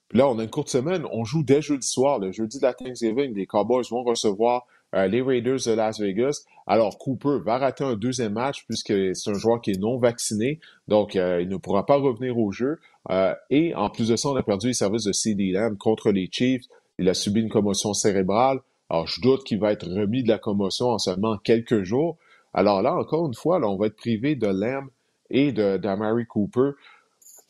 Puis 0.08 0.18
là, 0.18 0.28
on 0.28 0.38
a 0.38 0.44
une 0.44 0.50
courte 0.50 0.68
semaine. 0.68 1.06
On 1.10 1.24
joue 1.24 1.42
dès 1.42 1.62
jeudi 1.62 1.86
soir, 1.86 2.18
le 2.18 2.32
jeudi 2.32 2.58
de 2.58 2.62
la 2.62 2.74
Thanksgiving. 2.74 3.34
Les 3.34 3.46
Cowboys 3.46 3.84
vont 3.90 4.02
recevoir 4.02 4.66
euh, 4.94 5.06
les 5.06 5.22
Raiders 5.22 5.60
de 5.66 5.72
Las 5.72 5.98
Vegas. 6.00 6.44
Alors, 6.66 6.98
Cooper 6.98 7.38
va 7.44 7.58
rater 7.58 7.82
un 7.84 7.96
deuxième 7.96 8.34
match 8.34 8.64
puisque 8.66 8.92
c'est 9.16 9.30
un 9.30 9.34
joueur 9.34 9.60
qui 9.60 9.70
est 9.70 9.80
non 9.80 9.98
vacciné, 9.98 10.60
donc 10.86 11.16
euh, 11.16 11.40
il 11.40 11.48
ne 11.48 11.56
pourra 11.56 11.86
pas 11.86 11.96
revenir 11.96 12.38
au 12.38 12.52
jeu. 12.52 12.78
Euh, 13.10 13.34
et 13.48 13.74
en 13.74 13.88
plus 13.88 14.08
de 14.08 14.16
ça, 14.16 14.28
on 14.28 14.36
a 14.36 14.42
perdu 14.42 14.68
les 14.68 14.74
services 14.74 15.04
de 15.04 15.12
CD 15.12 15.50
Lamb 15.50 15.76
contre 15.78 16.10
les 16.10 16.28
Chiefs. 16.30 16.64
Il 16.98 17.08
a 17.08 17.14
subi 17.14 17.40
une 17.40 17.48
commotion 17.48 17.94
cérébrale. 17.94 18.60
Alors, 18.90 19.06
je 19.06 19.22
doute 19.22 19.44
qu'il 19.44 19.58
va 19.58 19.72
être 19.72 19.88
remis 19.88 20.22
de 20.22 20.28
la 20.28 20.38
commotion 20.38 20.88
en 20.88 20.98
seulement 20.98 21.38
quelques 21.38 21.82
jours. 21.82 22.18
Alors 22.54 22.82
là, 22.82 22.94
encore 22.94 23.26
une 23.26 23.34
fois, 23.34 23.58
là, 23.58 23.68
on 23.68 23.76
va 23.76 23.86
être 23.86 23.96
privé 23.96 24.34
de 24.34 24.46
Lamb 24.46 24.88
et 25.30 25.52
d'Amari 25.52 26.26
Cooper. 26.26 26.72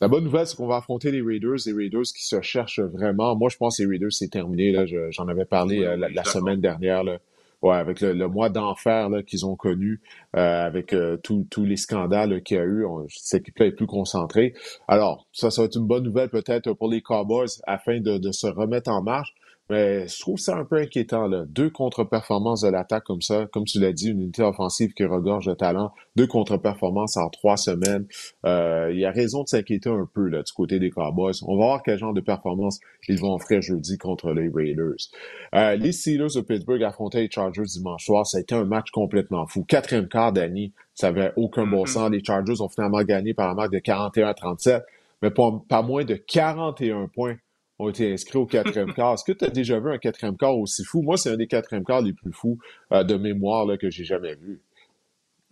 La 0.00 0.08
bonne 0.08 0.24
nouvelle, 0.24 0.46
c'est 0.46 0.56
qu'on 0.56 0.66
va 0.66 0.78
affronter 0.78 1.12
les 1.12 1.22
Raiders, 1.22 1.58
les 1.64 1.72
Raiders 1.72 2.02
qui 2.02 2.24
se 2.24 2.40
cherchent 2.40 2.80
vraiment. 2.80 3.36
Moi, 3.36 3.48
je 3.50 3.56
pense 3.56 3.76
que 3.76 3.84
les 3.84 3.88
Raiders, 3.88 4.12
c'est 4.12 4.28
terminé. 4.28 4.72
Là. 4.72 4.84
J'en 5.10 5.28
avais 5.28 5.44
parlé 5.44 5.84
euh, 5.84 5.96
la, 5.96 6.24
semaine 6.24 6.60
dernière. 6.60 7.04
Là. 7.04 7.18
Ouais, 7.62 7.76
avec 7.76 8.00
le, 8.00 8.26
mois 8.26 8.48
d'enfer 8.48 9.08
qu'ils 9.24 9.46
ont 9.46 9.54
connu, 9.54 10.00
euh, 10.36 10.66
avec 10.66 10.92
euh, 10.92 11.16
tous 11.22 11.46
les 11.58 11.76
scandales 11.76 12.42
qu'il 12.42 12.56
y 12.56 12.60
a 12.60 12.64
eu, 12.64 12.84
cette 13.08 13.42
équipe-là 13.42 13.66
est 13.66 13.72
plus 13.72 13.86
concentrée. 13.86 14.54
Alors, 14.88 15.28
ça, 15.32 15.52
ça 15.52 15.62
va 15.62 15.66
être 15.66 15.76
une 15.76 15.86
bonne 15.86 16.02
nouvelle 16.02 16.30
peut-être 16.30 16.72
pour 16.72 16.90
les 16.90 17.00
Cowboys 17.00 17.60
afin 17.68 18.00
de, 18.00 18.18
de 18.18 18.32
se 18.32 18.48
remettre 18.48 18.90
en 18.90 19.02
marche. 19.02 19.32
Mais 19.70 20.06
je 20.08 20.20
trouve 20.20 20.38
ça 20.38 20.56
un 20.56 20.64
peu 20.64 20.76
inquiétant, 20.76 21.28
là. 21.28 21.44
Deux 21.46 21.70
contre-performances 21.70 22.62
de 22.62 22.68
l'attaque 22.68 23.04
comme 23.04 23.22
ça, 23.22 23.46
comme 23.52 23.64
tu 23.64 23.80
l'as 23.80 23.92
dit, 23.92 24.10
une 24.10 24.20
unité 24.20 24.42
offensive 24.42 24.92
qui 24.92 25.04
regorge 25.04 25.46
de 25.46 25.54
talent, 25.54 25.92
deux 26.16 26.26
contre-performances 26.26 27.16
en 27.16 27.30
trois 27.30 27.56
semaines. 27.56 28.06
Euh, 28.44 28.90
il 28.92 28.98
y 28.98 29.04
a 29.04 29.10
raison 29.10 29.44
de 29.44 29.48
s'inquiéter 29.48 29.88
un 29.88 30.08
peu 30.12 30.28
là, 30.28 30.42
du 30.42 30.52
côté 30.52 30.78
des 30.78 30.90
Cowboys. 30.90 31.32
On 31.46 31.56
va 31.56 31.66
voir 31.66 31.82
quel 31.82 31.96
genre 31.96 32.12
de 32.12 32.20
performance 32.20 32.80
ils 33.08 33.18
vont 33.18 33.34
offrir 33.34 33.62
jeudi 33.62 33.98
contre 33.98 34.32
les 34.32 34.50
Raiders. 34.52 35.08
Euh, 35.54 35.76
les 35.76 35.92
Steelers 35.92 36.34
de 36.34 36.40
Pittsburgh 36.40 36.82
affrontaient 36.82 37.22
les 37.22 37.30
Chargers 37.30 37.62
dimanche 37.62 38.04
soir. 38.04 38.26
Ça 38.26 38.38
a 38.38 38.40
été 38.40 38.54
un 38.54 38.64
match 38.64 38.90
complètement 38.90 39.46
fou. 39.46 39.64
Quatrième 39.64 40.08
quart 40.08 40.32
d'année, 40.32 40.72
ça 40.94 41.08
avait 41.08 41.32
aucun 41.36 41.66
bon 41.66 41.84
mm-hmm. 41.84 41.86
sens. 41.86 42.10
Les 42.10 42.24
Chargers 42.24 42.60
ont 42.60 42.68
finalement 42.68 43.02
gagné 43.02 43.32
par 43.32 43.48
un 43.48 43.54
marque 43.54 43.72
de 43.72 43.78
41 43.78 44.28
à 44.28 44.34
37, 44.34 44.82
mais 45.22 45.30
pas 45.30 45.82
moins 45.82 46.04
de 46.04 46.14
41 46.14 47.08
points 47.08 47.36
ont 47.82 47.88
été 47.90 48.12
inscrits 48.12 48.38
au 48.38 48.46
quatrième 48.46 48.92
quart. 48.94 49.14
Est-ce 49.14 49.24
que 49.24 49.32
tu 49.32 49.44
as 49.44 49.50
déjà 49.50 49.78
vu 49.80 49.90
un 49.90 49.98
quatrième 49.98 50.36
quart 50.36 50.56
aussi 50.56 50.84
fou? 50.84 51.02
Moi, 51.02 51.16
c'est 51.16 51.30
un 51.30 51.36
des 51.36 51.46
quatrièmes 51.46 51.84
quarts 51.84 52.02
les 52.02 52.12
plus 52.12 52.32
fous 52.32 52.58
euh, 52.92 53.04
de 53.04 53.16
mémoire 53.16 53.66
là, 53.66 53.76
que 53.76 53.90
j'ai 53.90 54.04
jamais 54.04 54.34
vu. 54.34 54.60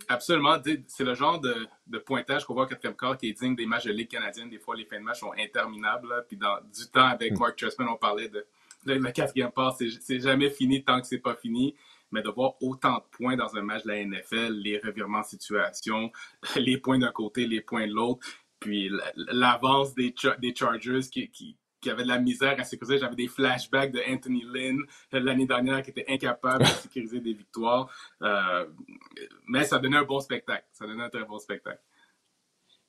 Absolument. 0.09 0.57
C'est 0.89 1.05
le 1.05 1.15
genre 1.15 1.41
de, 1.41 1.99
pointage 1.99 2.45
qu'on 2.45 2.55
voit 2.55 2.65
au 2.65 2.67
quatrième 2.67 2.97
quart 2.97 3.17
qui 3.17 3.29
est 3.29 3.41
digne 3.41 3.55
des 3.55 3.67
matchs 3.67 3.85
de 3.85 3.93
Ligue 3.93 4.09
canadienne. 4.09 4.49
Des 4.49 4.59
fois, 4.59 4.75
les 4.77 4.85
fins 4.85 4.99
de 4.99 5.05
match 5.05 5.21
sont 5.21 5.33
interminables. 5.39 6.09
Puis 6.27 6.37
dans 6.37 6.59
du 6.75 6.87
temps, 6.91 7.07
avec 7.07 7.39
Mark 7.39 7.57
Tressman, 7.57 7.89
on 7.89 7.97
parlait 7.97 8.29
de, 8.29 8.47
le 8.87 9.11
quatrième 9.13 9.53
quart. 9.53 9.77
C'est 9.77 10.21
jamais 10.21 10.51
fini 10.51 10.83
tant 10.83 11.01
que 11.01 11.07
c'est 11.07 11.19
pas 11.19 11.37
fini. 11.37 11.75
Mais 12.13 12.23
de 12.23 12.29
voir 12.29 12.55
autant 12.61 12.97
de 12.97 13.05
points 13.17 13.37
dans 13.37 13.55
un 13.57 13.63
match 13.63 13.85
de 13.85 13.89
la 13.89 14.05
NFL, 14.05 14.53
les 14.55 14.79
revirements 14.79 15.21
de 15.21 15.27
situation, 15.27 16.11
les 16.57 16.77
points 16.79 16.99
d'un 16.99 17.13
côté, 17.13 17.47
les 17.47 17.61
points 17.61 17.87
de 17.87 17.93
l'autre, 17.93 18.27
puis 18.59 18.91
l'avance 19.17 19.95
des, 19.95 20.13
des 20.41 20.55
Chargers 20.55 21.09
qui, 21.11 21.31
qui, 21.31 21.57
qui 21.81 21.91
avait 21.91 22.03
de 22.03 22.09
la 22.09 22.19
misère 22.19 22.59
à 22.59 22.65
sécuriser. 22.65 22.99
J'avais 22.99 23.17
des 23.17 23.29
flashbacks 23.29 23.93
de 23.93 24.01
Anthony 24.09 24.45
Lynn 24.45 24.79
euh, 25.15 25.21
l'année 25.21 25.47
dernière 25.47 25.83
qui 25.83 25.91
était 25.91 26.07
incapable 26.09 26.65
de 26.65 26.69
sécuriser 26.69 27.21
des 27.21 27.33
victoires. 27.33 27.91
Euh, 28.23 28.67
mais 29.49 29.65
ça 29.65 29.79
donnait 29.79 29.97
un 29.97 30.05
bon 30.05 30.21
spectacle. 30.21 30.65
Ça 30.73 30.87
donnait 30.87 31.05
un 31.05 31.09
très 31.09 31.25
bon 31.25 31.39
spectacle. 31.39 31.81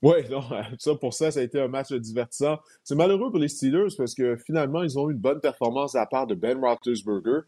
Oui, 0.01 0.15
non, 0.31 0.41
ça 0.79 0.95
pour 0.95 1.13
ça, 1.13 1.29
ça 1.29 1.39
a 1.39 1.43
été 1.43 1.59
un 1.59 1.67
match 1.67 1.91
divertissant. 1.93 2.57
C'est 2.83 2.95
malheureux 2.95 3.29
pour 3.29 3.39
les 3.39 3.47
Steelers 3.47 3.93
parce 3.95 4.15
que 4.15 4.35
finalement, 4.35 4.83
ils 4.83 4.97
ont 4.97 5.09
eu 5.09 5.13
une 5.13 5.19
bonne 5.19 5.39
performance 5.39 5.95
à 5.95 5.99
la 5.99 6.05
part 6.07 6.27
de 6.27 6.33
Ben 6.33 6.59
Roethlisberger. 6.59 7.41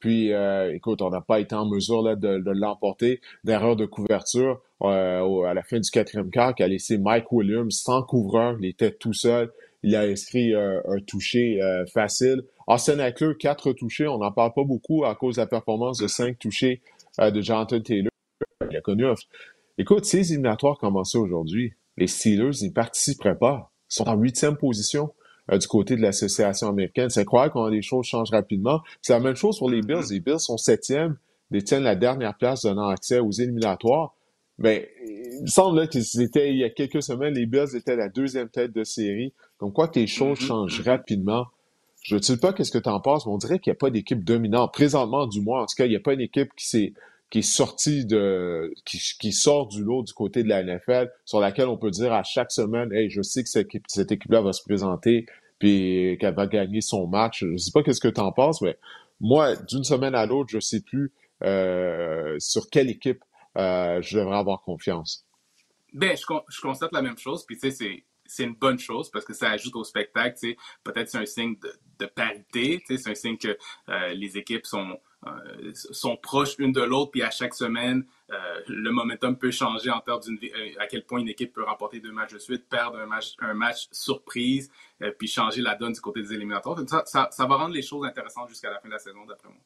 Puis, 0.00 0.32
euh, 0.32 0.74
écoute, 0.74 1.02
on 1.02 1.10
n'a 1.10 1.20
pas 1.20 1.40
été 1.40 1.54
en 1.54 1.66
mesure 1.66 2.02
là, 2.02 2.16
de, 2.16 2.42
l'emporter 2.50 3.20
d'erreur 3.44 3.76
de 3.76 3.84
couverture 3.84 4.60
à 4.80 5.54
la 5.54 5.62
fin 5.62 5.78
du 5.78 5.90
quatrième 5.90 6.30
quart 6.30 6.54
qui 6.54 6.62
a 6.62 6.68
laissé 6.68 6.96
Mike 6.96 7.30
Williams 7.30 7.82
sans 7.84 8.02
couvreur. 8.02 8.56
Il 8.60 8.66
était 8.66 8.92
tout 8.92 9.12
seul. 9.12 9.52
Il 9.82 9.96
a 9.96 10.02
inscrit 10.02 10.54
euh, 10.54 10.80
un 10.86 11.00
touché 11.00 11.62
euh, 11.62 11.86
facile. 11.86 12.42
Austin 12.66 12.98
Eckler, 12.98 13.34
quatre 13.38 13.72
touchés. 13.72 14.06
On 14.06 14.18
n'en 14.18 14.32
parle 14.32 14.52
pas 14.52 14.64
beaucoup 14.64 15.04
à 15.04 15.14
cause 15.14 15.36
de 15.36 15.40
la 15.40 15.46
performance 15.46 15.98
de 15.98 16.06
cinq 16.06 16.38
touchés 16.38 16.82
euh, 17.20 17.30
de 17.30 17.40
Jonathan 17.40 17.80
Taylor. 17.80 18.10
Il 18.70 18.76
a 18.76 18.80
connu 18.80 19.06
un... 19.06 19.14
Écoute, 19.78 20.04
ces 20.04 20.32
éliminatoires 20.32 20.78
commencent 20.78 21.14
aujourd'hui. 21.14 21.72
Les 21.96 22.06
Steelers 22.06 22.62
n'y 22.62 22.70
participeraient 22.70 23.38
pas. 23.38 23.72
Ils 23.90 23.94
sont 23.94 24.08
en 24.08 24.16
huitième 24.16 24.56
position 24.56 25.12
du 25.50 25.66
côté 25.66 25.96
de 25.96 26.02
l'association 26.02 26.68
américaine. 26.68 27.10
C'est 27.10 27.24
croire 27.24 27.50
quand 27.50 27.66
les 27.68 27.82
choses 27.82 28.06
changent 28.06 28.30
rapidement. 28.30 28.82
C'est 29.02 29.14
la 29.14 29.20
même 29.20 29.34
chose 29.34 29.58
pour 29.58 29.70
les 29.70 29.80
Bills. 29.80 30.04
Les 30.10 30.20
Bills 30.20 30.38
sont 30.38 30.58
septièmes, 30.58 31.16
détiennent 31.50 31.82
la 31.82 31.96
dernière 31.96 32.36
place 32.36 32.62
donnant 32.62 32.88
accès 32.88 33.18
aux 33.18 33.32
éliminatoires. 33.32 34.14
Mais 34.58 34.90
il 35.40 35.42
me 35.42 35.46
semble 35.46 35.88
qu'ils 35.88 36.20
étaient, 36.20 36.50
il 36.50 36.58
y 36.58 36.64
a 36.64 36.70
quelques 36.70 37.02
semaines, 37.02 37.34
les 37.34 37.46
Bills 37.46 37.74
étaient 37.74 37.96
la 37.96 38.10
deuxième 38.10 38.50
tête 38.50 38.72
de 38.72 38.84
série. 38.84 39.32
Donc, 39.60 39.74
quoi 39.74 39.88
que 39.88 39.98
les 39.98 40.06
choses 40.06 40.38
mm-hmm, 40.38 40.46
changent 40.46 40.80
mm-hmm. 40.80 40.88
rapidement. 40.88 41.46
Je 42.02 42.16
ne 42.16 42.22
sais 42.22 42.38
pas 42.38 42.52
qu'est-ce 42.52 42.70
que 42.70 42.78
tu 42.78 42.88
en 42.88 43.00
penses, 43.00 43.26
mais 43.26 43.32
on 43.32 43.38
dirait 43.38 43.58
qu'il 43.58 43.70
n'y 43.70 43.76
a 43.76 43.78
pas 43.78 43.90
d'équipe 43.90 44.24
dominante. 44.24 44.72
Présentement, 44.72 45.26
du 45.26 45.42
moins, 45.42 45.62
en 45.62 45.66
tout 45.66 45.74
cas, 45.76 45.84
il 45.84 45.90
n'y 45.90 45.96
a 45.96 46.00
pas 46.00 46.14
une 46.14 46.22
équipe 46.22 46.50
qui 46.56 46.66
s'est 46.66 46.94
qui 47.30 47.38
est 47.38 47.42
sortie 47.42 48.04
de 48.04 48.74
qui, 48.84 48.98
qui, 49.20 49.32
sort 49.32 49.68
du 49.68 49.84
lot 49.84 50.02
du 50.02 50.12
côté 50.12 50.42
de 50.42 50.48
la 50.48 50.64
NFL, 50.64 51.10
sur 51.24 51.38
laquelle 51.38 51.68
on 51.68 51.76
peut 51.76 51.92
dire 51.92 52.12
à 52.12 52.24
chaque 52.24 52.50
semaine, 52.50 52.92
hey, 52.92 53.08
je 53.08 53.22
sais 53.22 53.44
que 53.44 53.48
cette, 53.48 53.66
équipe, 53.66 53.84
cette 53.86 54.10
équipe-là 54.10 54.40
va 54.40 54.52
se 54.52 54.62
présenter, 54.62 55.26
puis 55.60 56.18
qu'elle 56.20 56.34
va 56.34 56.48
gagner 56.48 56.80
son 56.80 57.06
match. 57.06 57.40
Je 57.40 57.46
ne 57.46 57.56
sais 57.56 57.70
pas 57.72 57.84
qu'est-ce 57.84 58.00
que 58.00 58.08
tu 58.08 58.20
en 58.20 58.32
penses, 58.32 58.60
mais 58.62 58.76
moi, 59.20 59.54
d'une 59.54 59.84
semaine 59.84 60.16
à 60.16 60.26
l'autre, 60.26 60.50
je 60.50 60.56
ne 60.56 60.60
sais 60.60 60.80
plus 60.80 61.12
euh, 61.44 62.34
sur 62.40 62.68
quelle 62.68 62.90
équipe 62.90 63.22
euh, 63.56 64.02
je 64.02 64.18
devrais 64.18 64.38
avoir 64.38 64.62
confiance. 64.62 65.24
Ben, 65.92 66.16
je, 66.16 66.24
je 66.48 66.60
constate 66.60 66.92
la 66.92 67.02
même 67.02 67.18
chose, 67.18 67.44
puis 67.46 67.56
tu 67.56 67.70
sais, 67.70 67.76
c'est 67.76 68.04
une 68.38 68.54
bonne 68.54 68.78
chose 68.78 69.10
parce 69.10 69.24
que 69.24 69.34
ça 69.34 69.50
ajoute 69.50 69.76
au 69.76 69.84
spectacle. 69.84 70.38
Peut-être 70.84 71.08
c'est 71.08 71.18
un 71.18 71.26
signe 71.26 71.56
de, 71.58 71.72
de 71.98 72.06
parité, 72.06 72.82
c'est 72.86 73.08
un 73.08 73.14
signe 73.14 73.36
que 73.36 73.56
euh, 73.88 74.08
les 74.14 74.38
équipes 74.38 74.66
sont, 74.66 74.98
euh, 75.26 75.72
sont 75.74 76.16
proches 76.16 76.54
une 76.58 76.72
de 76.72 76.80
l'autre, 76.80 77.10
puis 77.10 77.22
à 77.22 77.30
chaque 77.30 77.54
semaine, 77.54 78.04
euh, 78.30 78.60
le 78.68 78.90
momentum 78.90 79.36
peut 79.36 79.50
changer 79.50 79.90
en 79.90 80.00
termes 80.00 80.20
d'une 80.20 80.38
à 80.78 80.86
quel 80.86 81.04
point 81.04 81.20
une 81.20 81.28
équipe 81.28 81.52
peut 81.52 81.64
remporter 81.64 82.00
deux 82.00 82.12
matchs 82.12 82.32
de 82.32 82.38
suite, 82.38 82.68
perdre 82.68 82.98
un 82.98 83.06
match, 83.06 83.34
un 83.40 83.54
match 83.54 83.88
surprise, 83.92 84.70
puis 85.18 85.28
changer 85.28 85.62
la 85.62 85.74
donne 85.74 85.92
du 85.92 86.00
côté 86.00 86.22
des 86.22 86.32
éliminatoires. 86.32 86.78
Ça, 87.06 87.28
ça, 87.30 87.46
va 87.46 87.56
rendre 87.56 87.74
les 87.74 87.82
choses 87.82 88.06
intéressantes 88.06 88.48
jusqu'à 88.48 88.70
la 88.70 88.80
fin 88.80 88.88
de 88.88 88.94
la 88.94 88.98
saison, 88.98 89.24
d'après 89.26 89.48
moi. 89.48 89.58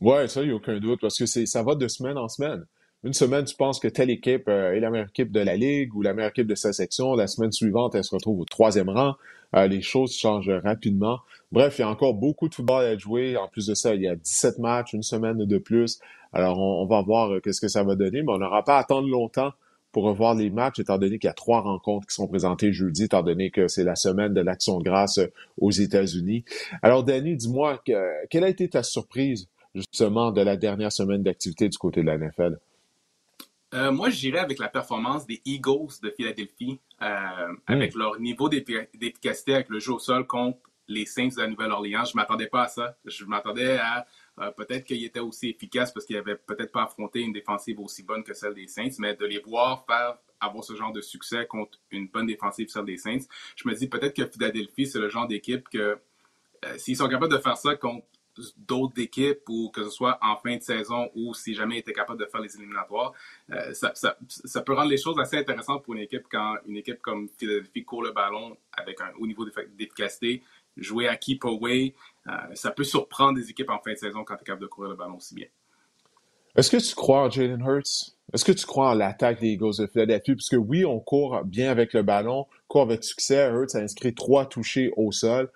Ouais, 0.00 0.28
ça, 0.28 0.42
il 0.42 0.48
n'y 0.48 0.52
a 0.52 0.56
aucun 0.56 0.78
doute, 0.78 1.00
parce 1.00 1.18
que 1.18 1.26
ça 1.26 1.62
va 1.62 1.74
de 1.74 1.88
semaine 1.88 2.18
en 2.18 2.28
semaine 2.28 2.66
une 3.04 3.12
semaine, 3.12 3.44
tu 3.44 3.54
penses 3.54 3.80
que 3.80 3.88
telle 3.88 4.08
équipe 4.08 4.48
euh, 4.48 4.72
est 4.72 4.80
la 4.80 4.90
meilleure 4.90 5.08
équipe 5.08 5.30
de 5.30 5.40
la 5.40 5.56
Ligue 5.56 5.94
ou 5.94 6.00
la 6.00 6.14
meilleure 6.14 6.30
équipe 6.30 6.46
de 6.46 6.54
sa 6.54 6.72
section. 6.72 7.14
La 7.14 7.26
semaine 7.26 7.52
suivante, 7.52 7.94
elle 7.94 8.02
se 8.02 8.14
retrouve 8.14 8.40
au 8.40 8.46
troisième 8.46 8.88
rang. 8.88 9.16
Euh, 9.54 9.66
les 9.66 9.82
choses 9.82 10.16
changent 10.16 10.50
rapidement. 10.64 11.18
Bref, 11.52 11.78
il 11.78 11.82
y 11.82 11.84
a 11.84 11.90
encore 11.90 12.14
beaucoup 12.14 12.48
de 12.48 12.54
football 12.54 12.82
à 12.82 12.96
jouer. 12.96 13.36
En 13.36 13.46
plus 13.46 13.66
de 13.66 13.74
ça, 13.74 13.94
il 13.94 14.00
y 14.00 14.08
a 14.08 14.16
17 14.16 14.58
matchs, 14.58 14.94
une 14.94 15.02
semaine 15.02 15.44
de 15.44 15.58
plus. 15.58 16.00
Alors, 16.32 16.58
on, 16.58 16.86
va 16.86 17.02
voir 17.02 17.30
euh, 17.34 17.40
qu'est-ce 17.40 17.60
que 17.60 17.68
ça 17.68 17.82
va 17.82 17.94
donner, 17.94 18.22
mais 18.22 18.32
on 18.32 18.38
n'aura 18.38 18.64
pas 18.64 18.76
à 18.76 18.80
attendre 18.80 19.06
longtemps 19.06 19.52
pour 19.92 20.04
revoir 20.04 20.34
les 20.34 20.48
matchs, 20.48 20.80
étant 20.80 20.96
donné 20.96 21.18
qu'il 21.18 21.28
y 21.28 21.30
a 21.30 21.34
trois 21.34 21.60
rencontres 21.60 22.06
qui 22.06 22.14
sont 22.14 22.26
présentées 22.26 22.72
jeudi, 22.72 23.04
étant 23.04 23.22
donné 23.22 23.50
que 23.50 23.68
c'est 23.68 23.84
la 23.84 23.96
semaine 23.96 24.32
de 24.32 24.40
l'Action 24.40 24.78
grâce 24.78 25.20
aux 25.60 25.70
États-Unis. 25.70 26.44
Alors, 26.82 27.04
Danny, 27.04 27.36
dis-moi, 27.36 27.80
quelle 28.30 28.44
a 28.44 28.48
été 28.48 28.68
ta 28.68 28.82
surprise, 28.82 29.46
justement, 29.74 30.32
de 30.32 30.40
la 30.40 30.56
dernière 30.56 30.90
semaine 30.90 31.22
d'activité 31.22 31.68
du 31.68 31.78
côté 31.78 32.00
de 32.00 32.06
la 32.06 32.18
NFL? 32.18 32.56
Euh, 33.74 33.90
moi, 33.90 34.08
j'irais 34.08 34.38
avec 34.38 34.58
la 34.58 34.68
performance 34.68 35.26
des 35.26 35.42
Eagles 35.44 35.98
de 36.02 36.10
Philadelphie, 36.10 36.78
euh, 37.02 37.48
hmm. 37.48 37.56
avec 37.66 37.94
leur 37.94 38.20
niveau 38.20 38.48
d'efficacité 38.48 39.54
avec 39.54 39.68
le 39.68 39.80
jeu 39.80 39.92
au 39.92 39.98
sol 39.98 40.26
contre 40.26 40.58
les 40.86 41.06
Saints 41.06 41.28
de 41.28 41.40
la 41.40 41.48
Nouvelle-Orléans. 41.48 42.04
Je 42.04 42.16
m'attendais 42.16 42.46
pas 42.46 42.64
à 42.64 42.68
ça. 42.68 42.96
Je 43.04 43.24
m'attendais 43.24 43.78
à 43.78 44.06
euh, 44.38 44.50
peut-être 44.52 44.84
qu'ils 44.84 45.04
étaient 45.04 45.20
aussi 45.20 45.48
efficaces 45.48 45.92
parce 45.92 46.06
qu'ils 46.06 46.16
n'avaient 46.16 46.36
peut-être 46.36 46.70
pas 46.70 46.84
affronté 46.84 47.20
une 47.20 47.32
défensive 47.32 47.80
aussi 47.80 48.02
bonne 48.02 48.22
que 48.22 48.34
celle 48.34 48.54
des 48.54 48.68
Saints, 48.68 48.96
mais 48.98 49.14
de 49.14 49.24
les 49.24 49.40
voir 49.40 49.84
faire 49.86 50.18
avoir 50.40 50.62
ce 50.62 50.76
genre 50.76 50.92
de 50.92 51.00
succès 51.00 51.46
contre 51.46 51.78
une 51.90 52.08
bonne 52.08 52.26
défensive 52.26 52.68
celle 52.68 52.84
des 52.84 52.98
Saints, 52.98 53.24
je 53.56 53.66
me 53.66 53.74
dis 53.74 53.88
peut-être 53.88 54.14
que 54.14 54.26
Philadelphie, 54.26 54.86
c'est 54.86 54.98
le 54.98 55.08
genre 55.08 55.26
d'équipe 55.26 55.68
que 55.70 55.98
s'ils 56.76 56.96
sont 56.96 57.08
capables 57.08 57.32
de 57.32 57.38
faire 57.38 57.56
ça 57.56 57.76
contre 57.76 58.04
d'autres 58.56 59.00
équipes 59.00 59.40
ou 59.48 59.70
que 59.70 59.84
ce 59.84 59.90
soit 59.90 60.18
en 60.22 60.36
fin 60.36 60.56
de 60.56 60.62
saison 60.62 61.08
ou 61.14 61.34
si 61.34 61.54
jamais 61.54 61.76
ils 61.76 61.78
étaient 61.80 61.92
capables 61.92 62.18
de 62.18 62.26
faire 62.26 62.40
les 62.40 62.54
éliminatoires, 62.56 63.12
euh, 63.50 63.72
ça, 63.72 64.62
peut 64.62 64.74
rendre 64.74 64.90
les 64.90 64.96
choses 64.96 65.18
assez 65.18 65.38
intéressantes 65.38 65.82
pour 65.84 65.94
une 65.94 66.00
équipe 66.00 66.26
quand 66.30 66.56
une 66.66 66.76
équipe 66.76 67.00
comme 67.00 67.28
Philadelphie 67.38 67.84
court 67.84 68.02
le 68.02 68.12
ballon 68.12 68.56
avec 68.72 69.00
un 69.00 69.12
haut 69.18 69.26
niveau 69.26 69.44
d'efficacité, 69.44 70.42
jouer 70.76 71.08
à 71.08 71.16
keep 71.16 71.44
away, 71.44 71.94
euh, 72.26 72.32
ça 72.54 72.70
peut 72.70 72.84
surprendre 72.84 73.34
des 73.34 73.50
équipes 73.50 73.70
en 73.70 73.78
fin 73.78 73.92
de 73.92 73.98
saison 73.98 74.24
quand 74.24 74.36
tu 74.36 74.42
es 74.42 74.44
capable 74.44 74.62
de 74.62 74.68
courir 74.68 74.90
le 74.90 74.96
ballon 74.96 75.16
aussi 75.16 75.34
bien. 75.34 75.46
Est-ce 76.56 76.70
que 76.70 76.76
tu 76.76 76.94
crois 76.94 77.22
en 77.22 77.30
Jalen 77.30 77.60
Hurts? 77.60 78.14
Est-ce 78.32 78.44
que 78.44 78.52
tu 78.52 78.64
crois 78.64 78.90
en 78.90 78.94
l'attaque 78.94 79.40
des 79.40 79.48
Eagles 79.48 79.76
de 79.78 79.86
Philadelphie? 79.86 80.34
Puisque 80.34 80.56
oui, 80.56 80.84
on 80.84 81.00
court 81.00 81.44
bien 81.44 81.70
avec 81.70 81.92
le 81.92 82.02
ballon, 82.02 82.46
court 82.68 82.82
avec 82.82 83.02
succès. 83.02 83.50
Hurts 83.50 83.74
a 83.74 83.78
inscrit 83.78 84.14
trois 84.14 84.46
touchés 84.46 84.92
au 84.96 85.10
sol. 85.10 85.50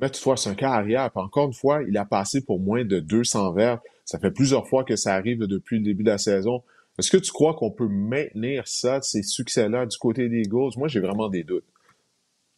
Mais 0.00 0.08
toutefois, 0.08 0.36
c'est 0.36 0.48
un 0.48 0.54
cas 0.54 0.70
arrière. 0.70 1.10
encore 1.14 1.46
une 1.46 1.52
fois, 1.52 1.82
il 1.86 1.96
a 1.98 2.04
passé 2.04 2.42
pour 2.42 2.58
moins 2.58 2.84
de 2.84 3.00
200 3.00 3.52
verres. 3.52 3.80
Ça 4.04 4.18
fait 4.18 4.30
plusieurs 4.30 4.66
fois 4.66 4.82
que 4.84 4.96
ça 4.96 5.14
arrive 5.14 5.40
depuis 5.40 5.78
le 5.78 5.84
début 5.84 6.02
de 6.02 6.10
la 6.10 6.18
saison. 6.18 6.62
Est-ce 6.98 7.10
que 7.10 7.18
tu 7.18 7.30
crois 7.30 7.54
qu'on 7.54 7.70
peut 7.70 7.88
maintenir 7.88 8.66
ça, 8.66 9.00
ces 9.02 9.22
succès-là, 9.22 9.86
du 9.86 9.96
côté 9.98 10.28
des 10.28 10.40
Eagles? 10.40 10.72
Moi, 10.76 10.88
j'ai 10.88 11.00
vraiment 11.00 11.28
des 11.28 11.44
doutes. 11.44 11.64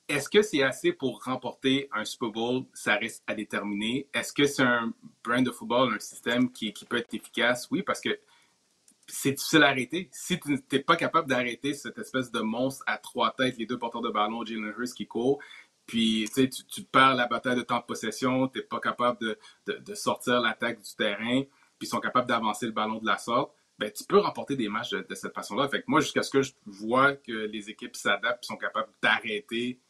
Est-ce 0.08 0.28
que 0.28 0.42
c'est 0.42 0.62
assez 0.62 0.92
pour 0.92 1.22
remporter 1.24 1.88
un 1.92 2.04
Super 2.04 2.30
Bowl? 2.30 2.64
Ça 2.74 2.96
reste 2.96 3.22
à 3.26 3.34
déterminer. 3.34 4.08
Est-ce 4.14 4.32
que 4.32 4.44
c'est 4.46 4.62
un 4.62 4.92
brand 5.24 5.44
de 5.44 5.50
football, 5.50 5.94
un 5.94 5.98
système 5.98 6.50
qui, 6.50 6.72
qui 6.72 6.84
peut 6.84 6.98
être 6.98 7.12
efficace? 7.14 7.68
Oui, 7.70 7.82
parce 7.82 8.00
que 8.00 8.18
c'est 9.06 9.32
difficile 9.32 9.62
à 9.62 9.68
arrêter. 9.68 10.08
Si 10.12 10.38
tu 10.38 10.58
n'es 10.72 10.78
pas 10.78 10.96
capable 10.96 11.28
d'arrêter 11.28 11.74
cette 11.74 11.98
espèce 11.98 12.30
de 12.30 12.40
monstre 12.40 12.82
à 12.86 12.98
trois 12.98 13.34
têtes, 13.36 13.58
les 13.58 13.66
deux 13.66 13.78
porteurs 13.78 14.00
de 14.00 14.10
ballon, 14.10 14.44
Jalen 14.44 14.72
Hurst 14.76 14.96
qui 14.96 15.06
court, 15.06 15.38
puis 15.86 16.28
tu, 16.34 16.48
tu 16.48 16.82
perds 16.82 17.14
la 17.14 17.26
bataille 17.26 17.56
de 17.56 17.62
temps 17.62 17.78
de 17.78 17.84
possession, 17.84 18.48
tu 18.48 18.58
n'es 18.58 18.64
pas 18.64 18.80
capable 18.80 19.18
de, 19.20 19.38
de, 19.66 19.94
sortir 19.94 20.40
l'attaque 20.40 20.80
du 20.80 20.94
terrain, 20.96 21.42
puis 21.78 21.86
ils 21.86 21.86
sont 21.86 22.00
capables 22.00 22.28
d'avancer 22.28 22.66
le 22.66 22.72
ballon 22.72 22.98
de 22.98 23.06
la 23.06 23.18
sorte, 23.18 23.52
ben, 23.78 23.90
tu 23.90 24.04
peux 24.04 24.18
remporter 24.18 24.56
des 24.56 24.68
matchs 24.68 24.90
de, 24.90 25.14
cette 25.14 25.34
façon-là. 25.34 25.68
Fait 25.68 25.80
que 25.80 25.86
moi, 25.88 26.00
jusqu'à 26.00 26.22
ce 26.22 26.30
que 26.30 26.42
je 26.42 26.52
vois 26.66 27.14
que 27.14 27.32
les 27.32 27.68
équipes 27.70 27.96
s'adaptent 27.96 28.44
et 28.44 28.46
sont 28.46 28.56
capables 28.56 28.92
d'arrêter 29.02 29.80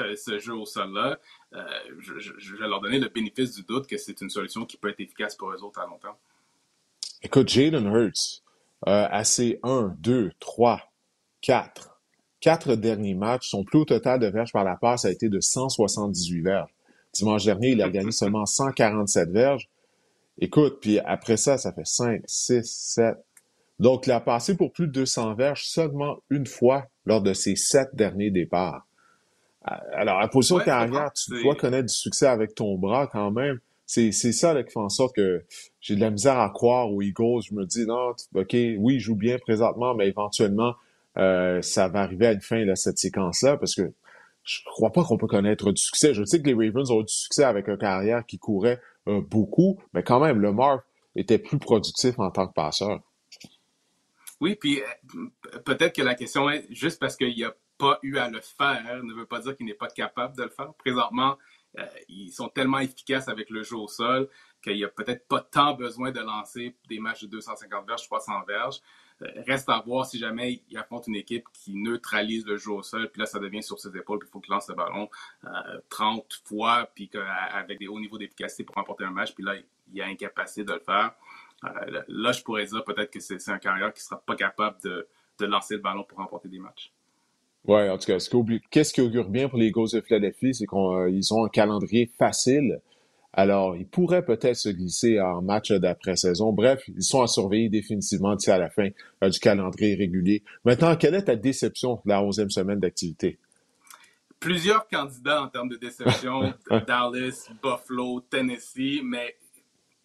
euh, 0.00 0.14
ce 0.14 0.38
jeu 0.38 0.54
au 0.54 0.66
sol-là, 0.66 1.18
euh, 1.54 1.64
je, 1.98 2.56
vais 2.56 2.68
leur 2.68 2.80
donner 2.80 2.98
le 2.98 3.08
bénéfice 3.08 3.54
du 3.54 3.64
doute 3.64 3.86
que 3.86 3.98
c'est 3.98 4.20
une 4.20 4.30
solution 4.30 4.64
qui 4.64 4.76
peut 4.76 4.88
être 4.88 5.00
efficace 5.00 5.34
pour 5.34 5.50
eux 5.50 5.62
autres 5.62 5.80
à 5.80 5.86
long 5.86 5.98
terme. 5.98 6.16
Écoute, 7.22 7.48
Jalen 7.48 7.86
Hurts, 7.86 8.42
ses 9.24 9.58
1, 9.62 9.96
2, 9.98 10.30
3, 10.38 10.92
4, 11.40 11.93
quatre 12.44 12.74
derniers 12.76 13.14
matchs, 13.14 13.48
son 13.48 13.64
plus 13.64 13.78
haut 13.78 13.84
total 13.86 14.20
de 14.20 14.26
verges 14.26 14.52
par 14.52 14.64
la 14.64 14.76
passe 14.76 15.06
a 15.06 15.10
été 15.10 15.30
de 15.30 15.40
178 15.40 16.42
verges. 16.42 16.74
Dimanche 17.14 17.46
dernier, 17.46 17.70
il 17.70 17.80
a 17.80 17.88
gagné 17.88 18.10
seulement 18.10 18.44
147 18.44 19.30
verges. 19.30 19.70
Écoute, 20.38 20.76
puis 20.82 20.98
après 20.98 21.38
ça, 21.38 21.56
ça 21.56 21.72
fait 21.72 21.86
5, 21.86 22.20
6, 22.26 22.62
7. 22.64 23.16
Donc, 23.78 24.06
il 24.06 24.12
a 24.12 24.20
passé 24.20 24.58
pour 24.58 24.72
plus 24.72 24.88
de 24.88 24.92
200 24.92 25.34
verges 25.36 25.64
seulement 25.64 26.18
une 26.28 26.44
fois 26.44 26.86
lors 27.06 27.22
de 27.22 27.32
ses 27.32 27.56
sept 27.56 27.94
derniers 27.94 28.30
départs. 28.30 28.86
Alors, 29.62 30.20
à 30.20 30.28
position 30.28 30.58
carrière, 30.58 31.12
tu 31.14 31.42
dois 31.42 31.54
connaître 31.54 31.86
du 31.86 31.94
succès 31.94 32.26
avec 32.26 32.54
ton 32.54 32.76
bras 32.76 33.06
quand 33.06 33.30
même. 33.30 33.58
C'est, 33.86 34.12
ça 34.12 34.62
qui 34.62 34.70
fait 34.70 34.78
en 34.78 34.90
sorte 34.90 35.16
que 35.16 35.44
j'ai 35.80 35.96
de 35.96 36.00
la 36.00 36.10
misère 36.10 36.38
à 36.38 36.50
croire 36.50 36.92
aux 36.92 37.00
Eagles. 37.00 37.40
Je 37.48 37.54
me 37.54 37.64
dis, 37.64 37.86
non, 37.86 38.10
OK, 38.34 38.52
oui, 38.52 38.94
il 38.96 39.00
joue 39.00 39.16
bien 39.16 39.38
présentement, 39.38 39.94
mais 39.94 40.08
éventuellement, 40.08 40.74
euh, 41.16 41.62
ça 41.62 41.88
va 41.88 42.00
arriver 42.00 42.26
à 42.26 42.32
une 42.32 42.40
fin, 42.40 42.64
de 42.64 42.74
cette 42.74 42.98
séquence-là, 42.98 43.56
parce 43.56 43.74
que 43.74 43.92
je 44.42 44.58
crois 44.64 44.92
pas 44.92 45.04
qu'on 45.04 45.16
peut 45.16 45.26
connaître 45.26 45.72
du 45.72 45.80
succès. 45.80 46.12
Je 46.12 46.24
sais 46.24 46.42
que 46.42 46.46
les 46.46 46.54
Ravens 46.54 46.90
ont 46.90 47.00
eu 47.00 47.04
du 47.04 47.12
succès 47.12 47.44
avec 47.44 47.68
un 47.68 47.76
carrière 47.76 48.26
qui 48.26 48.38
courait 48.38 48.80
euh, 49.08 49.20
beaucoup, 49.20 49.80
mais 49.92 50.02
quand 50.02 50.20
même, 50.20 50.40
Lamar 50.40 50.80
était 51.16 51.38
plus 51.38 51.58
productif 51.58 52.18
en 52.18 52.30
tant 52.30 52.46
que 52.48 52.52
passeur. 52.52 53.00
Oui, 54.40 54.56
puis 54.56 54.82
euh, 54.82 55.60
peut-être 55.64 55.94
que 55.94 56.02
la 56.02 56.14
question 56.14 56.50
est 56.50 56.66
juste 56.70 57.00
parce 57.00 57.16
qu'il 57.16 57.38
n'a 57.38 57.54
pas 57.78 57.98
eu 58.02 58.18
à 58.18 58.28
le 58.28 58.40
faire 58.40 59.02
ne 59.02 59.14
veut 59.14 59.26
pas 59.26 59.40
dire 59.40 59.56
qu'il 59.56 59.66
n'est 59.66 59.74
pas 59.74 59.88
capable 59.88 60.36
de 60.36 60.42
le 60.42 60.50
faire. 60.50 60.72
Présentement, 60.74 61.38
ils 62.08 62.30
sont 62.30 62.48
tellement 62.48 62.78
efficaces 62.78 63.28
avec 63.28 63.50
le 63.50 63.64
jeu 63.64 63.76
au 63.76 63.88
sol 63.88 64.28
qu'il 64.62 64.76
n'y 64.76 64.84
a 64.84 64.88
peut-être 64.88 65.26
pas 65.26 65.40
tant 65.40 65.74
besoin 65.74 66.12
de 66.12 66.20
lancer 66.20 66.76
des 66.88 67.00
matchs 67.00 67.24
de 67.24 67.28
250 67.28 67.86
verges, 67.86 68.04
300 68.04 68.32
verges. 68.46 68.80
Euh, 69.22 69.26
reste 69.46 69.68
à 69.68 69.80
voir 69.86 70.06
si 70.06 70.18
jamais 70.18 70.62
il 70.68 70.76
affronte 70.76 71.06
une 71.06 71.16
équipe 71.16 71.44
qui 71.52 71.74
neutralise 71.74 72.44
le 72.46 72.56
jeu 72.56 72.72
au 72.72 72.82
sol, 72.82 73.10
puis 73.10 73.20
là, 73.20 73.26
ça 73.26 73.38
devient 73.38 73.62
sur 73.62 73.78
ses 73.78 73.96
épaules, 73.96 74.18
puis 74.18 74.28
il 74.28 74.32
faut 74.32 74.40
qu'il 74.40 74.52
lance 74.52 74.68
le 74.68 74.74
ballon 74.74 75.08
30 75.88 76.18
euh, 76.18 76.36
fois, 76.44 76.90
puis 76.94 77.10
avec 77.52 77.78
des 77.78 77.86
hauts 77.86 78.00
niveaux 78.00 78.18
d'efficacité 78.18 78.64
pour 78.64 78.76
remporter 78.76 79.04
un 79.04 79.10
match, 79.10 79.34
puis 79.34 79.44
là, 79.44 79.54
il 79.92 80.02
a 80.02 80.06
incapacité 80.06 80.64
de 80.64 80.72
le 80.72 80.80
faire. 80.80 81.14
là, 82.08 82.32
je 82.32 82.42
pourrais 82.42 82.66
dire 82.66 82.82
peut-être 82.84 83.10
que 83.10 83.20
c'est 83.20 83.48
un 83.48 83.58
carrière 83.58 83.92
qui 83.92 84.00
ne 84.00 84.04
sera 84.04 84.20
pas 84.20 84.36
capable 84.36 84.80
de, 84.82 85.06
de 85.38 85.46
lancer 85.46 85.74
le 85.74 85.80
ballon 85.80 86.04
pour 86.04 86.18
remporter 86.18 86.48
des 86.48 86.58
matchs. 86.58 86.92
Oui, 87.66 87.88
en 87.88 87.96
tout 87.96 88.06
cas, 88.06 88.18
qu'est-ce 88.70 88.92
qui 88.92 89.00
augure 89.00 89.28
bien 89.28 89.48
pour 89.48 89.58
les 89.58 89.68
Eagles 89.68 89.88
de 89.94 90.00
Philadelphie, 90.02 90.54
c'est 90.54 90.66
qu'ils 90.66 90.78
euh, 90.78 91.34
ont 91.34 91.44
un 91.46 91.48
calendrier 91.48 92.10
facile. 92.18 92.80
Alors, 93.36 93.76
ils 93.76 93.86
pourraient 93.86 94.24
peut-être 94.24 94.56
se 94.56 94.68
glisser 94.68 95.20
en 95.20 95.42
match 95.42 95.72
d'après-saison. 95.72 96.52
Bref, 96.52 96.82
ils 96.86 97.02
sont 97.02 97.20
à 97.20 97.26
surveiller 97.26 97.68
définitivement 97.68 98.36
d'ici 98.36 98.52
à 98.52 98.58
la 98.58 98.70
fin 98.70 98.90
euh, 99.24 99.28
du 99.28 99.40
calendrier 99.40 99.96
régulier. 99.96 100.44
Maintenant, 100.64 100.94
quelle 100.94 101.16
est 101.16 101.24
ta 101.24 101.34
déception 101.34 102.00
de 102.04 102.10
la 102.10 102.22
11e 102.22 102.50
semaine 102.50 102.78
d'activité? 102.78 103.40
Plusieurs 104.38 104.86
candidats 104.86 105.42
en 105.42 105.48
termes 105.48 105.68
de 105.68 105.76
déception, 105.76 106.54
Dallas, 106.86 107.50
Buffalo, 107.60 108.20
Tennessee, 108.20 109.00
mais 109.02 109.36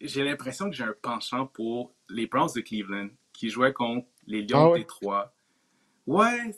j'ai 0.00 0.24
l'impression 0.24 0.68
que 0.68 0.74
j'ai 0.74 0.84
un 0.84 0.94
penchant 1.00 1.46
pour 1.46 1.92
les 2.08 2.26
Browns 2.26 2.50
de 2.56 2.62
Cleveland 2.62 3.10
qui 3.32 3.48
jouaient 3.48 3.72
contre 3.72 4.08
les 4.26 4.42
Lions 4.42 4.72
ah 4.72 4.74
de 4.74 4.78
Détroit 4.78 5.32
Ouais, 6.10 6.52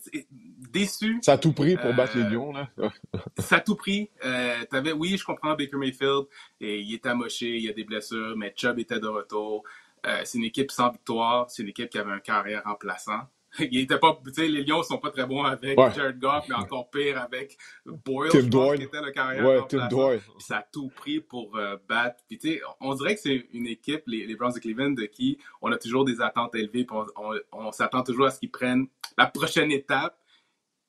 déçu. 0.71 1.19
Ça 1.21 1.35
a 1.35 1.39
tout 1.39 1.53
pris 1.53 1.77
pour 1.77 1.93
battre 1.93 2.17
les 2.17 2.25
euh, 2.25 2.31
Lions, 2.31 2.53
là. 2.53 2.71
ça 3.39 3.57
a 3.57 3.61
tout 3.61 3.77
pris. 3.77 4.09
Euh, 4.25 4.65
avais, 4.73 4.93
oui, 4.93 5.19
je 5.19 5.25
comprends 5.27 5.55
Baker 5.55 5.77
Mayfield. 5.77 6.25
Et 6.59 6.81
il 6.81 6.95
est 6.95 7.05
amoché, 7.05 7.59
il 7.59 7.65
y 7.65 7.69
a 7.69 7.75
des 7.75 7.85
blessures, 7.85 8.35
mais 8.35 8.55
Chubb 8.57 8.79
était 8.79 8.99
de 8.99 9.07
retour. 9.07 9.63
Euh, 10.07 10.23
c'est 10.25 10.39
une 10.39 10.45
équipe 10.45 10.71
sans 10.71 10.89
victoire. 10.89 11.51
C'est 11.51 11.65
une 11.65 11.69
équipe 11.69 11.91
qui 11.91 11.99
avait 11.99 12.13
un 12.13 12.21
carrière 12.21 12.63
remplaçant. 12.65 13.29
il 13.59 13.81
était 13.81 13.99
pas, 13.99 14.19
les 14.39 14.65
Lions 14.65 14.83
sont 14.83 14.99
pas 14.99 15.11
très 15.11 15.27
bons 15.27 15.45
avec 15.45 15.79
Jared 15.95 16.19
Goff, 16.19 16.47
mais 16.49 16.55
encore 16.55 16.91
pire 16.91 17.21
avec 17.21 17.57
Boyle, 17.85 18.31
Tim 18.31 18.41
je 18.41 18.77
qui 18.77 18.83
était 18.85 19.01
le 19.01 19.11
carrière 19.11 19.45
ouais, 19.45 19.61
Tim 19.69 19.89
Doyle. 19.89 20.21
Ça 20.39 20.59
a 20.59 20.63
tout 20.63 20.91
pris 20.95 21.21
pour 21.21 21.57
euh, 21.57 21.77
battre. 21.89 22.23
Puis, 22.29 22.61
on 22.81 22.95
dirait 22.95 23.15
que 23.15 23.21
c'est 23.21 23.47
une 23.53 23.67
équipe, 23.67 24.03
les, 24.07 24.27
les, 24.27 24.37
Browns 24.37 24.55
de 24.55 24.59
Cleveland, 24.59 24.91
de 24.91 25.05
qui 25.05 25.39
on 25.61 25.71
a 25.71 25.77
toujours 25.77 26.05
des 26.05 26.21
attentes 26.21 26.55
élevées. 26.55 26.87
on, 26.91 27.07
on 27.53 27.73
s'attend 27.73 28.03
toujours 28.03 28.27
à 28.27 28.31
ce 28.31 28.39
qu'ils 28.39 28.51
prennent 28.51 28.87
la 29.19 29.27
prochaine 29.27 29.71
étape 29.71 30.17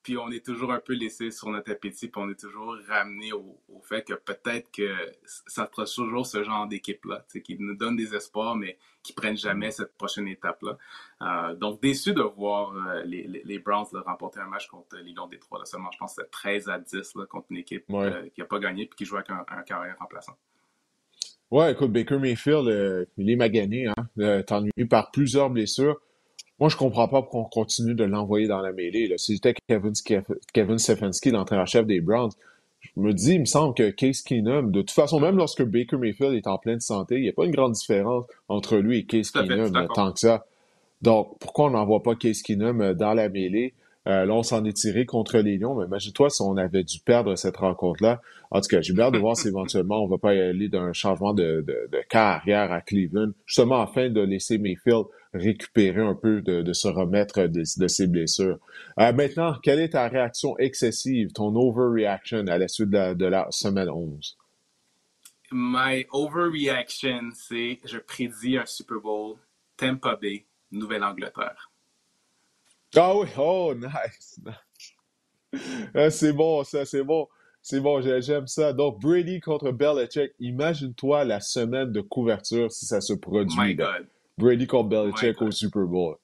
puis 0.04 0.18
on 0.18 0.30
est 0.30 0.44
toujours 0.44 0.70
un 0.70 0.80
peu 0.80 0.92
laissé 0.92 1.30
sur 1.30 1.48
notre 1.48 1.72
appétit, 1.72 2.08
puis 2.08 2.22
on 2.22 2.30
est 2.30 2.38
toujours 2.38 2.76
ramené 2.88 3.32
au, 3.32 3.58
fait 3.82 4.06
que 4.06 4.12
peut-être 4.12 4.70
que 4.70 4.94
ça 5.24 5.68
sera 5.72 5.86
toujours 5.86 6.26
ce 6.26 6.44
genre 6.44 6.68
d'équipe-là, 6.68 7.24
qui 7.42 7.56
nous 7.58 7.74
donne 7.74 7.96
des 7.96 8.14
espoirs, 8.14 8.54
mais 8.54 8.78
qui 9.02 9.14
prennent 9.14 9.36
jamais 9.36 9.70
cette 9.70 9.94
prochaine 9.96 10.28
étape-là. 10.28 10.78
Euh, 11.22 11.54
donc, 11.54 11.80
déçu 11.80 12.12
de 12.12 12.20
voir 12.22 12.74
euh, 12.74 13.02
les, 13.04 13.26
les, 13.26 13.58
Browns 13.58 13.86
remporter 14.04 14.40
un 14.40 14.46
match 14.46 14.66
contre 14.68 14.96
les 14.96 15.12
Lions 15.12 15.26
Détroit. 15.26 15.58
Là, 15.58 15.64
seulement, 15.64 15.90
je 15.90 15.98
pense 15.98 16.16
que 16.16 16.22
c'était 16.22 16.30
13 16.30 16.68
à 16.68 16.78
10 16.78 17.14
contre 17.28 17.46
une 17.50 17.58
équipe 17.58 17.84
euh, 17.90 18.28
qui 18.34 18.40
n'a 18.40 18.46
pas 18.46 18.58
gagné 18.58 18.86
puis 18.86 18.96
qui 18.96 19.04
joue 19.06 19.16
avec 19.16 19.30
un, 19.30 19.62
carrière 19.62 19.96
remplaçant. 19.98 20.36
Ouais, 21.50 21.72
écoute, 21.72 21.92
Baker 21.92 22.18
Mayfield, 22.18 23.08
il 23.16 23.30
est 23.30 23.36
magané, 23.36 23.86
hein, 23.86 24.42
ennuyé 24.50 24.86
par 24.88 25.10
plusieurs 25.10 25.50
blessures. 25.50 26.00
Moi, 26.60 26.68
je 26.68 26.76
comprends 26.76 27.08
pas 27.08 27.22
pourquoi 27.22 27.40
on 27.40 27.44
continue 27.44 27.94
de 27.94 28.04
l'envoyer 28.04 28.46
dans 28.46 28.60
la 28.60 28.72
mêlée. 28.72 29.08
Là. 29.08 29.18
Si 29.18 29.34
j'étais 29.34 29.54
Kevin, 29.68 29.92
Kevin 30.52 30.78
Stefanski, 30.78 31.30
l'entraîneur-chef 31.30 31.86
des 31.86 32.00
Browns, 32.00 32.30
je 32.80 33.00
me 33.00 33.12
dis, 33.12 33.34
il 33.34 33.40
me 33.40 33.44
semble 33.44 33.74
que 33.74 33.90
Case 33.90 34.22
Keenum, 34.22 34.70
de 34.70 34.80
toute 34.82 34.90
façon, 34.90 35.18
même 35.18 35.36
lorsque 35.36 35.64
Baker 35.64 35.96
Mayfield 35.96 36.34
est 36.34 36.46
en 36.46 36.58
pleine 36.58 36.80
santé, 36.80 37.16
il 37.16 37.22
n'y 37.22 37.28
a 37.28 37.32
pas 37.32 37.44
une 37.44 37.50
grande 37.50 37.72
différence 37.72 38.26
entre 38.48 38.76
lui 38.76 38.98
et 38.98 39.04
Case 39.04 39.30
Keenum, 39.30 39.88
tant 39.94 40.12
que 40.12 40.20
ça. 40.20 40.44
Donc, 41.02 41.36
pourquoi 41.40 41.66
on 41.66 41.70
n'envoie 41.70 42.02
pas 42.02 42.14
Case 42.14 42.42
Keenum 42.42 42.80
euh, 42.80 42.94
dans 42.94 43.14
la 43.14 43.28
mêlée? 43.28 43.74
Euh, 44.06 44.26
là, 44.26 44.34
on 44.34 44.42
s'en 44.42 44.64
est 44.64 44.74
tiré 44.74 45.06
contre 45.06 45.38
les 45.38 45.56
Lions, 45.56 45.74
mais 45.74 45.86
imagine-toi 45.86 46.28
si 46.28 46.42
on 46.42 46.56
avait 46.58 46.84
dû 46.84 46.98
perdre 47.00 47.36
cette 47.36 47.56
rencontre-là. 47.56 48.20
En 48.50 48.60
tout 48.60 48.68
cas, 48.68 48.82
j'ai 48.82 48.98
hâte 48.98 49.14
de 49.14 49.18
voir 49.18 49.36
si 49.36 49.48
éventuellement 49.48 50.04
on 50.04 50.06
va 50.06 50.18
pas 50.18 50.34
y 50.34 50.40
aller 50.40 50.68
d'un 50.68 50.92
changement 50.92 51.32
de, 51.32 51.64
de, 51.66 51.88
de, 51.90 51.98
carrière 52.08 52.70
à 52.70 52.82
Cleveland, 52.82 53.30
justement 53.46 53.80
afin 53.80 54.10
de 54.10 54.20
laisser 54.20 54.58
Mayfield 54.58 55.06
récupérer 55.34 56.00
un 56.00 56.14
peu, 56.14 56.40
de, 56.40 56.72
se 56.72 56.88
remettre 56.88 57.46
de, 57.46 57.88
ses 57.88 58.06
blessures. 58.06 58.58
Euh, 58.98 59.12
maintenant, 59.12 59.56
quelle 59.62 59.80
est 59.80 59.90
ta 59.90 60.08
réaction 60.08 60.56
excessive, 60.58 61.32
ton 61.32 61.54
overreaction 61.56 62.46
à 62.46 62.56
la 62.56 62.68
suite 62.68 62.90
de 62.90 63.26
la, 63.26 63.46
semaine 63.50 63.90
11? 63.90 64.38
My 65.52 66.06
overreaction, 66.10 67.30
c'est 67.34 67.80
je 67.84 67.98
prédis 67.98 68.56
un 68.56 68.66
Super 68.66 69.00
Bowl 69.00 69.36
Tampa 69.76 70.16
Bay, 70.16 70.44
Nouvelle-Angleterre. 70.72 71.70
Ah 72.96 73.16
oui, 73.16 73.26
oh, 73.36 73.74
nice. 73.76 74.40
Ah, 75.94 76.10
c'est 76.10 76.32
bon, 76.32 76.64
ça, 76.64 76.84
c'est 76.84 77.04
bon. 77.04 77.28
C'est 77.62 77.80
bon, 77.80 78.02
j'aime 78.20 78.46
ça. 78.46 78.72
Donc, 78.72 79.00
Brady 79.00 79.40
contre 79.40 79.70
Belichick. 79.70 80.32
Imagine-toi 80.38 81.24
la 81.24 81.40
semaine 81.40 81.92
de 81.92 82.00
couverture 82.00 82.70
si 82.70 82.84
ça 82.84 83.00
se 83.00 83.14
produit. 83.14 83.56
My 83.58 83.74
God. 83.74 84.06
Brady 84.38 84.66
contre 84.66 84.88
Belichick 84.88 85.40
au 85.42 85.50
Super 85.50 85.82
Bowl. 85.82 86.16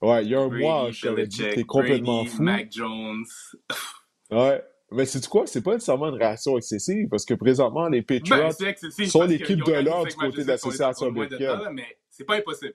Ouais, 0.00 0.24
il 0.24 0.30
y 0.30 0.34
a 0.34 0.40
un 0.40 0.48
mois, 0.48 0.90
je 0.90 1.02
t'avais 1.02 1.26
dit, 1.26 1.42
t'es 1.54 1.64
complètement 1.64 2.24
fou. 2.24 2.42
Mac 2.42 2.72
Jones. 2.72 3.24
ouais. 4.30 4.62
Mais 4.92 5.04
c'est 5.04 5.24
quoi? 5.28 5.46
C'est 5.46 5.62
pas 5.62 5.74
nécessairement 5.74 6.08
une 6.08 6.16
réaction 6.16 6.56
excessive 6.58 7.08
parce 7.08 7.24
que 7.24 7.34
présentement, 7.34 7.88
les 7.88 8.02
ben, 8.02 8.20
Patriots 8.20 9.06
sont 9.06 9.22
l'équipe 9.22 9.62
de 9.62 9.72
l'or 9.72 10.06
du 10.06 10.16
côté 10.16 10.42
de 10.42 10.48
l'association 10.48 11.06
américaine. 11.06 11.60
Mais 11.72 11.96
c'est 12.10 12.24
pas 12.24 12.36
impossible. 12.36 12.74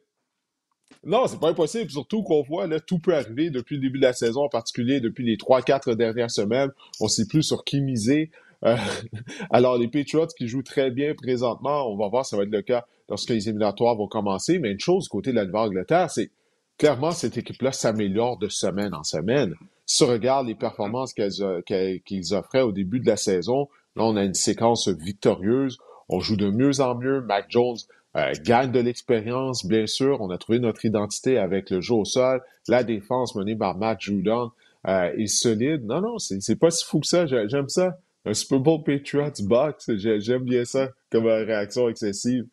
Non, 1.03 1.27
c'est 1.27 1.39
pas 1.39 1.49
impossible. 1.49 1.89
Surtout 1.89 2.23
qu'on 2.23 2.41
voit, 2.41 2.67
là, 2.67 2.79
tout 2.79 2.99
peut 2.99 3.15
arriver 3.15 3.49
depuis 3.49 3.75
le 3.75 3.81
début 3.81 3.99
de 3.99 4.05
la 4.05 4.13
saison, 4.13 4.43
en 4.43 4.49
particulier 4.49 4.99
depuis 5.01 5.25
les 5.25 5.37
trois, 5.37 5.61
quatre 5.61 5.93
dernières 5.93 6.31
semaines. 6.31 6.71
On 7.01 7.07
sait 7.07 7.27
plus 7.27 7.43
sur 7.43 7.63
qui 7.65 7.81
miser. 7.81 8.31
Euh, 8.63 8.77
alors, 9.49 9.77
les 9.77 9.87
Patriots 9.87 10.27
qui 10.27 10.47
jouent 10.47 10.63
très 10.63 10.91
bien 10.91 11.13
présentement, 11.15 11.91
on 11.91 11.97
va 11.97 12.07
voir, 12.07 12.25
ça 12.25 12.37
va 12.37 12.43
être 12.43 12.51
le 12.51 12.61
cas 12.61 12.85
lorsque 13.09 13.29
les 13.29 13.47
éliminatoires 13.47 13.95
vont 13.95 14.07
commencer. 14.07 14.59
Mais 14.59 14.71
une 14.71 14.79
chose, 14.79 15.07
côté 15.07 15.31
de 15.31 15.35
la 15.35 15.45
Nouvelle-Angleterre, 15.45 16.09
c'est 16.09 16.31
clairement, 16.77 17.11
cette 17.11 17.37
équipe-là 17.37 17.71
s'améliore 17.71 18.37
de 18.37 18.47
semaine 18.47 18.93
en 18.93 19.03
semaine. 19.03 19.55
Si 19.85 20.03
on 20.03 20.07
regarde 20.07 20.47
les 20.47 20.55
performances 20.55 21.13
qu'ils 21.13 22.33
offraient 22.33 22.61
au 22.61 22.71
début 22.71 22.99
de 22.99 23.07
la 23.07 23.17
saison, 23.17 23.67
là, 23.95 24.03
on 24.03 24.15
a 24.15 24.23
une 24.23 24.33
séquence 24.33 24.87
victorieuse. 24.87 25.77
On 26.09 26.19
joue 26.19 26.35
de 26.35 26.49
mieux 26.49 26.81
en 26.81 26.95
mieux. 26.95 27.21
Mac 27.21 27.45
Jones 27.49 27.77
euh, 28.15 28.31
gagne 28.43 28.71
de 28.71 28.79
l'expérience, 28.79 29.65
bien 29.65 29.87
sûr. 29.87 30.21
On 30.21 30.29
a 30.29 30.37
trouvé 30.37 30.59
notre 30.59 30.85
identité 30.85 31.37
avec 31.37 31.69
le 31.69 31.81
jeu 31.81 31.95
au 31.95 32.05
sol. 32.05 32.41
La 32.67 32.83
défense 32.83 33.35
menée 33.35 33.55
par 33.55 33.77
Matt 33.77 34.01
Judon 34.01 34.51
euh, 34.87 35.11
est 35.17 35.27
solide. 35.27 35.85
Non, 35.85 36.01
non, 36.01 36.17
c'est 36.19 36.59
pas 36.59 36.71
si 36.71 36.85
fou 36.85 36.99
que 36.99 37.07
ça. 37.07 37.25
J'aime 37.25 37.69
ça. 37.69 37.97
Un 38.27 38.33
Super 38.33 38.59
Bowl 38.59 38.83
Patriots 38.83 39.43
box, 39.43 39.91
j'aime 39.97 40.45
bien 40.45 40.65
ça 40.65 40.89
comme 41.11 41.25
réaction 41.25 41.89
excessive. 41.89 42.45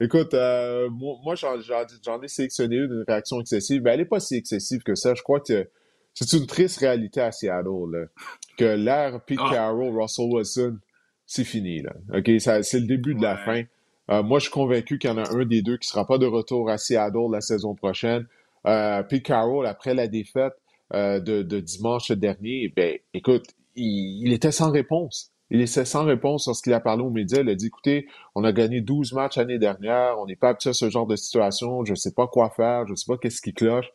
Écoute, 0.00 0.34
euh, 0.34 0.88
moi, 0.90 1.34
j'en 1.34 2.22
ai 2.22 2.28
sélectionné 2.28 2.76
une, 2.76 3.04
réaction 3.06 3.40
excessive, 3.40 3.82
mais 3.82 3.90
elle 3.90 4.00
n'est 4.00 4.06
pas 4.06 4.20
si 4.20 4.36
excessive 4.36 4.82
que 4.82 4.94
ça. 4.94 5.14
Je 5.14 5.22
crois 5.22 5.40
que 5.40 5.68
c'est 6.14 6.36
une 6.36 6.46
triste 6.46 6.78
réalité 6.78 7.20
à 7.20 7.32
Seattle, 7.32 8.08
que 8.56 8.64
l'ère 8.64 9.20
Pete 9.24 9.38
ah. 9.42 9.50
Carroll, 9.52 10.00
Russell 10.00 10.26
Wilson, 10.30 10.78
c'est 11.26 11.44
fini. 11.44 11.82
Là. 11.82 11.92
OK, 12.14 12.30
c'est 12.38 12.80
le 12.80 12.86
début 12.86 13.14
de 13.14 13.22
la 13.22 13.36
fin. 13.36 13.62
Euh, 14.10 14.22
moi, 14.22 14.38
je 14.38 14.44
suis 14.44 14.52
convaincu 14.52 14.98
qu'il 14.98 15.10
y 15.10 15.12
en 15.12 15.18
a 15.18 15.30
un 15.30 15.44
des 15.44 15.62
deux 15.62 15.76
qui 15.76 15.86
ne 15.88 15.90
sera 15.90 16.06
pas 16.06 16.18
de 16.18 16.26
retour 16.26 16.70
à 16.70 16.78
Seattle 16.78 17.30
la 17.30 17.40
saison 17.40 17.74
prochaine. 17.74 18.26
Euh, 18.66 19.02
Pete 19.02 19.24
Carroll, 19.24 19.66
après 19.66 19.94
la 19.94 20.08
défaite 20.08 20.54
euh, 20.94 21.20
de, 21.20 21.60
dimanche 21.60 22.10
dernier, 22.12 22.72
ben, 22.74 22.98
écoute, 23.14 23.44
il, 23.76 24.32
était 24.32 24.50
sans 24.50 24.70
réponse. 24.70 25.30
Il 25.50 25.60
était 25.60 25.84
sans 25.84 26.04
réponse 26.04 26.46
lorsqu'il 26.46 26.72
a 26.74 26.80
parlé 26.80 27.02
aux 27.02 27.10
médias. 27.10 27.40
Il 27.40 27.48
a 27.48 27.54
dit, 27.54 27.66
écoutez, 27.66 28.06
on 28.34 28.44
a 28.44 28.52
gagné 28.52 28.80
12 28.80 29.12
matchs 29.14 29.36
l'année 29.36 29.58
dernière, 29.58 30.18
on 30.18 30.26
n'est 30.26 30.36
pas 30.36 30.50
habitué 30.50 30.70
à 30.70 30.74
ce 30.74 30.90
genre 30.90 31.06
de 31.06 31.16
situation, 31.16 31.84
je 31.84 31.92
ne 31.92 31.96
sais 31.96 32.12
pas 32.12 32.26
quoi 32.26 32.50
faire, 32.50 32.86
je 32.86 32.92
ne 32.92 32.96
sais 32.96 33.06
pas 33.06 33.16
qu'est-ce 33.16 33.40
qui 33.40 33.54
cloche. 33.54 33.90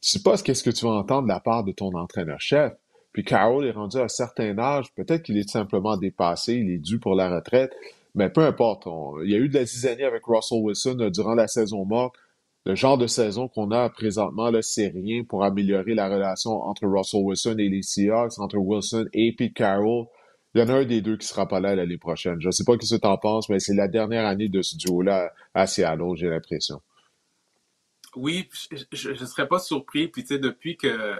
Tu 0.00 0.10
sais 0.10 0.22
pas 0.22 0.36
qu'est-ce 0.36 0.62
que 0.62 0.70
tu 0.70 0.84
vas 0.84 0.92
entendre 0.92 1.22
de 1.22 1.28
la 1.28 1.40
part 1.40 1.64
de 1.64 1.72
ton 1.72 1.92
entraîneur-chef. 1.96 2.72
Puis 3.12 3.24
Carroll 3.24 3.66
est 3.66 3.72
rendu 3.72 3.98
à 3.98 4.04
un 4.04 4.08
certain 4.08 4.58
âge, 4.58 4.92
peut-être 4.94 5.22
qu'il 5.22 5.36
est 5.36 5.48
simplement 5.48 5.96
dépassé, 5.96 6.54
il 6.54 6.70
est 6.70 6.78
dû 6.78 6.98
pour 6.98 7.14
la 7.14 7.28
retraite. 7.28 7.72
Mais 8.14 8.28
peu 8.28 8.42
importe, 8.42 8.86
il 9.24 9.30
y 9.30 9.34
a 9.34 9.38
eu 9.38 9.48
de 9.48 9.54
la 9.54 9.64
zizanie 9.64 10.02
avec 10.02 10.22
Russell 10.26 10.60
Wilson 10.62 10.96
euh, 11.00 11.10
durant 11.10 11.34
la 11.34 11.48
saison 11.48 11.84
morte. 11.84 12.14
Le 12.64 12.74
genre 12.74 12.98
de 12.98 13.06
saison 13.06 13.48
qu'on 13.48 13.70
a 13.70 13.88
présentement, 13.88 14.50
là, 14.50 14.62
c'est 14.62 14.88
rien 14.88 15.24
pour 15.24 15.44
améliorer 15.44 15.94
la 15.94 16.08
relation 16.08 16.62
entre 16.62 16.86
Russell 16.86 17.22
Wilson 17.24 17.56
et 17.58 17.68
les 17.68 17.82
Seahawks, 17.82 18.38
entre 18.38 18.58
Wilson 18.58 19.06
et 19.12 19.34
Pete 19.36 19.54
Carroll. 19.54 20.06
Il 20.54 20.60
y 20.60 20.64
en 20.64 20.68
a 20.68 20.74
un 20.74 20.84
des 20.84 21.00
deux 21.00 21.16
qui 21.16 21.26
sera 21.26 21.48
pas 21.48 21.60
là 21.60 21.74
l'année 21.74 21.96
prochaine. 21.96 22.40
Je 22.40 22.48
ne 22.48 22.52
sais 22.52 22.64
pas 22.64 22.74
ce 22.80 22.94
que 22.94 23.00
tu 23.00 23.06
en 23.06 23.16
penses, 23.16 23.48
mais 23.48 23.58
c'est 23.58 23.74
la 23.74 23.88
dernière 23.88 24.26
année 24.26 24.48
de 24.48 24.60
ce 24.60 24.76
duo-là 24.76 25.32
à 25.54 25.66
Seattle, 25.66 26.14
j'ai 26.16 26.28
l'impression. 26.28 26.82
Oui, 28.14 28.48
je 28.92 29.10
ne 29.10 29.26
serais 29.26 29.48
pas 29.48 29.58
surpris. 29.58 30.08
Puis, 30.08 30.22
tu 30.22 30.34
sais, 30.34 30.38
depuis 30.38 30.76
que 30.76 31.16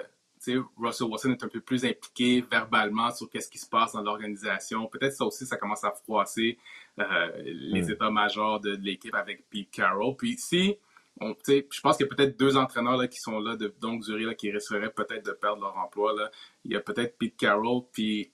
Russell 0.76 1.08
Wilson 1.08 1.30
est 1.32 1.44
un 1.44 1.48
peu 1.48 1.60
plus 1.60 1.84
impliqué 1.84 2.44
verbalement 2.50 3.10
sur 3.10 3.30
qu'est-ce 3.30 3.48
qui 3.48 3.58
se 3.58 3.68
passe 3.68 3.92
dans 3.92 4.02
l'organisation. 4.02 4.86
Peut-être 4.86 5.14
ça 5.14 5.24
aussi, 5.24 5.46
ça 5.46 5.56
commence 5.56 5.84
à 5.84 5.92
froisser 5.92 6.58
euh, 6.98 7.04
les 7.44 7.82
hmm. 7.82 7.90
états-majors 7.90 8.60
de, 8.60 8.76
l'équipe 8.76 9.14
avec 9.14 9.48
Pete 9.48 9.70
Carroll. 9.70 10.16
Puis 10.16 10.36
si, 10.38 10.76
on, 11.20 11.34
je 11.46 11.80
pense 11.80 11.96
qu'il 11.96 12.06
y 12.06 12.10
a 12.10 12.14
peut-être 12.14 12.38
deux 12.38 12.56
entraîneurs 12.56 12.96
là, 12.96 13.08
qui 13.08 13.20
sont 13.20 13.38
là 13.38 13.56
de 13.56 13.72
longue 13.82 14.02
durée 14.02 14.24
là, 14.24 14.34
qui 14.34 14.50
risqueraient 14.50 14.92
peut-être 14.92 15.24
de 15.24 15.32
perdre 15.32 15.62
leur 15.62 15.76
emploi. 15.76 16.12
Là. 16.14 16.30
Il 16.64 16.72
y 16.72 16.76
a 16.76 16.80
peut-être 16.80 17.16
Pete 17.18 17.36
Carroll, 17.36 17.82
puis 17.92 18.30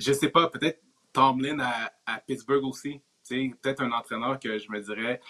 je 0.00 0.12
sais 0.12 0.30
pas, 0.30 0.48
peut-être 0.48 0.80
Tomlin 1.12 1.60
à, 1.60 1.92
à 2.06 2.20
Pittsburgh 2.20 2.64
aussi. 2.64 3.00
Peut-être 3.28 3.82
un 3.82 3.92
entraîneur 3.92 4.40
que 4.40 4.58
je 4.58 4.70
me 4.72 4.80
dirais, 4.80 5.20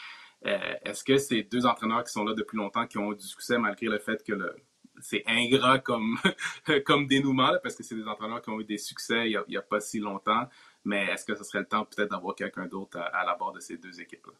euh, 0.46 0.58
est-ce 0.84 1.04
que 1.04 1.18
ces 1.18 1.42
deux 1.42 1.66
entraîneurs 1.66 2.02
qui 2.04 2.12
sont 2.12 2.24
là 2.24 2.34
depuis 2.34 2.56
longtemps, 2.56 2.86
qui 2.86 2.98
ont 2.98 3.12
eu 3.12 3.16
du 3.16 3.26
succès 3.26 3.58
malgré 3.58 3.86
le 3.86 3.98
fait 3.98 4.24
que 4.24 4.32
le, 4.32 4.56
c'est 5.00 5.22
ingrat 5.26 5.78
comme, 5.80 6.16
comme 6.86 7.06
dénouement, 7.06 7.52
parce 7.62 7.74
que 7.74 7.82
c'est 7.82 7.94
des 7.94 8.06
entraîneurs 8.06 8.40
qui 8.40 8.50
ont 8.50 8.60
eu 8.60 8.64
des 8.64 8.78
succès 8.78 9.30
il 9.30 9.42
n'y 9.48 9.56
a, 9.56 9.62
pas 9.62 9.80
si 9.80 9.98
longtemps. 9.98 10.46
Mais 10.84 11.06
est-ce 11.06 11.26
que 11.26 11.34
ce 11.34 11.44
serait 11.44 11.60
le 11.60 11.66
temps 11.66 11.84
peut-être 11.84 12.10
d'avoir 12.10 12.34
quelqu'un 12.34 12.66
d'autre 12.66 12.98
à, 12.98 13.24
la 13.24 13.34
barre 13.34 13.52
de 13.52 13.60
ces 13.60 13.76
deux 13.76 14.00
équipes-là? 14.00 14.32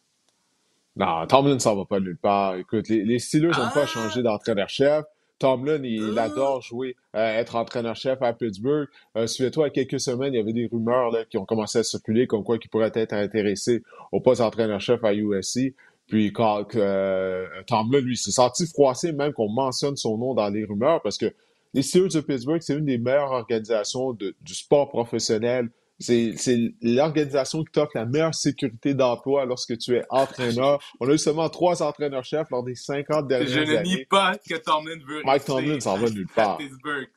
Non, 0.95 1.27
Tomlin 1.27 1.53
ne 1.53 1.59
s'en 1.59 1.75
va 1.75 1.85
pas 1.85 1.99
nulle 1.99 2.17
part. 2.17 2.55
Écoute, 2.55 2.89
les, 2.89 3.05
les 3.05 3.19
Steelers 3.19 3.51
n'ont 3.51 3.69
pas 3.69 3.83
ah! 3.83 3.85
changé 3.85 4.23
d'entraîneur-chef. 4.23 5.05
Tomlin, 5.41 5.83
il, 5.83 6.13
ah! 6.17 6.23
adore 6.23 6.61
jouer, 6.61 6.95
euh, 7.15 7.39
être 7.39 7.55
entraîneur-chef 7.55 8.21
à 8.21 8.31
Pittsburgh. 8.31 8.87
Euh, 9.17 9.25
Souviens-toi, 9.25 9.65
il 9.65 9.69
y 9.69 9.81
a 9.81 9.85
quelques 9.85 9.99
semaines, 9.99 10.33
il 10.33 10.37
y 10.37 10.39
avait 10.39 10.53
des 10.53 10.67
rumeurs 10.71 11.09
là, 11.11 11.25
qui 11.25 11.37
ont 11.37 11.45
commencé 11.45 11.79
à 11.79 11.83
circuler 11.83 12.27
comme 12.27 12.43
quoi 12.43 12.57
il 12.61 12.69
pourrait 12.69 12.91
être 12.93 13.13
intéressé 13.13 13.81
au 14.11 14.21
poste 14.21 14.41
d'entraîneur-chef 14.41 15.03
à 15.03 15.13
USC. 15.13 15.73
Puis 16.07 16.31
quand 16.31 16.75
euh, 16.75 17.47
Tomlin, 17.65 18.01
lui, 18.01 18.17
s'est 18.17 18.31
senti 18.31 18.67
froissé 18.67 19.13
même 19.13 19.33
qu'on 19.33 19.49
mentionne 19.49 19.95
son 19.95 20.17
nom 20.17 20.35
dans 20.35 20.49
les 20.49 20.63
rumeurs 20.63 21.01
parce 21.01 21.17
que 21.17 21.33
les 21.73 21.81
Steelers 21.81 22.09
de 22.09 22.19
Pittsburgh, 22.19 22.61
c'est 22.61 22.75
une 22.75 22.85
des 22.85 22.97
meilleures 22.97 23.31
organisations 23.31 24.13
du 24.13 24.53
sport 24.53 24.89
professionnel. 24.89 25.69
C'est 26.01 26.73
l'organisation 26.81 27.63
qui 27.63 27.71
t'offre 27.71 27.91
la 27.95 28.05
meilleure 28.05 28.35
sécurité 28.35 28.93
d'emploi 28.93 29.45
lorsque 29.45 29.77
tu 29.77 29.95
es 29.95 30.03
entraîneur. 30.09 30.79
On 30.99 31.09
a 31.09 31.13
eu 31.13 31.17
seulement 31.17 31.49
trois 31.49 31.81
entraîneurs-chefs 31.83 32.49
lors 32.49 32.63
des 32.63 32.75
50 32.75 33.27
dernières 33.27 33.57
années. 33.57 33.65
Je 33.65 33.71
ne 33.71 33.83
nie 33.83 34.05
pas 34.05 34.37
que 34.37 34.55
Tomlin 34.55 34.99
veut 35.07 35.21
Mike 35.23 35.43
rester 35.43 35.51
Tomlin 35.51 35.79
s'en 35.79 35.97
va 35.97 36.09
nulle 36.09 36.27
part. 36.27 36.57
Pittsburgh. 36.57 37.09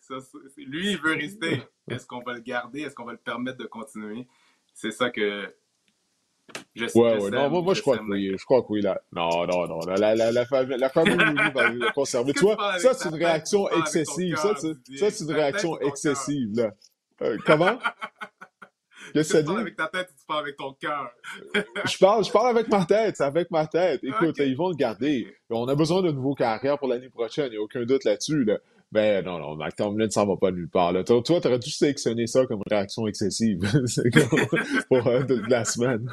lui, 0.58 0.92
il 0.92 0.98
veut 0.98 1.14
rester. 1.14 1.62
Est-ce 1.90 2.06
qu'on 2.06 2.22
va 2.22 2.34
le 2.34 2.40
garder? 2.40 2.82
Est-ce 2.82 2.94
qu'on 2.94 3.04
va 3.04 3.12
le 3.12 3.18
permettre 3.18 3.58
de 3.58 3.66
continuer? 3.66 4.26
C'est 4.74 4.90
ça 4.90 5.10
que 5.10 5.54
je 6.74 6.86
sais, 6.86 6.98
ouais, 6.98 7.22
ouais, 7.22 7.30
non, 7.30 7.48
moi, 7.48 7.62
moi 7.62 7.74
je 7.74 7.80
crois 7.80 7.98
que 7.98 8.02
oui, 8.04 8.34
je 8.36 8.44
crois 8.44 8.62
que 8.62 8.66
oui, 8.70 8.82
là. 8.82 9.00
Non, 9.12 9.46
non, 9.46 9.66
non, 9.66 9.80
la, 9.86 10.14
la, 10.14 10.32
la, 10.32 10.44
famille, 10.44 10.76
la 10.76 10.88
famille 10.88 11.16
va 11.54 11.68
le 11.68 11.92
conserver. 11.92 12.32
Tu 12.32 12.40
vois, 12.40 12.78
ça, 12.78 12.94
c'est 12.94 13.08
une 13.08 13.14
réaction 13.14 13.68
excessive. 13.70 14.36
Ça, 14.36 14.54
c'est 15.10 15.24
une 15.24 15.32
réaction 15.32 15.78
excessive, 15.80 16.50
là. 16.54 16.74
Comment? 17.46 17.78
Qu'est-ce 19.12 19.32
que 19.32 19.38
ça 19.38 19.42
dit? 19.42 19.48
Tu 19.48 19.52
parles 19.52 19.60
avec 19.60 19.76
ta 19.76 19.86
tête 19.88 20.08
ou 20.10 20.18
tu 20.18 20.26
parles 20.26 20.42
avec 20.42 20.56
ton 20.56 20.72
cœur? 20.72 21.10
je 21.84 21.98
parle, 21.98 22.24
je 22.24 22.30
parle 22.30 22.48
avec 22.56 22.68
ma 22.68 22.84
tête, 22.84 23.16
c'est 23.16 23.24
avec 23.24 23.50
ma 23.50 23.66
tête. 23.66 24.00
Écoute, 24.02 24.36
ils 24.38 24.56
vont 24.56 24.70
le 24.70 24.76
garder. 24.76 25.26
On 25.50 25.68
a 25.68 25.74
besoin 25.74 26.02
de 26.02 26.10
nouveaux 26.10 26.34
carrières 26.34 26.78
pour 26.78 26.88
l'année 26.88 27.10
prochaine, 27.10 27.46
il 27.48 27.52
n'y 27.52 27.56
a 27.58 27.62
aucun 27.62 27.84
doute 27.84 28.04
là-dessus, 28.04 28.44
là. 28.44 28.58
Ben 28.94 29.24
non, 29.24 29.40
non, 29.40 29.56
Mac 29.56 29.74
Tomlin 29.74 30.06
ne 30.06 30.10
s'en 30.10 30.24
va 30.24 30.36
pas 30.36 30.52
nulle 30.52 30.68
part. 30.68 30.92
Là. 30.92 31.02
Toi, 31.02 31.20
tu 31.24 31.32
aurais 31.32 31.58
dû 31.58 31.68
sélectionner 31.68 32.28
ça 32.28 32.46
comme 32.46 32.62
réaction 32.70 33.08
excessive 33.08 33.58
pour 34.88 35.06
euh, 35.08 35.24
la 35.48 35.64
semaine. 35.64 36.08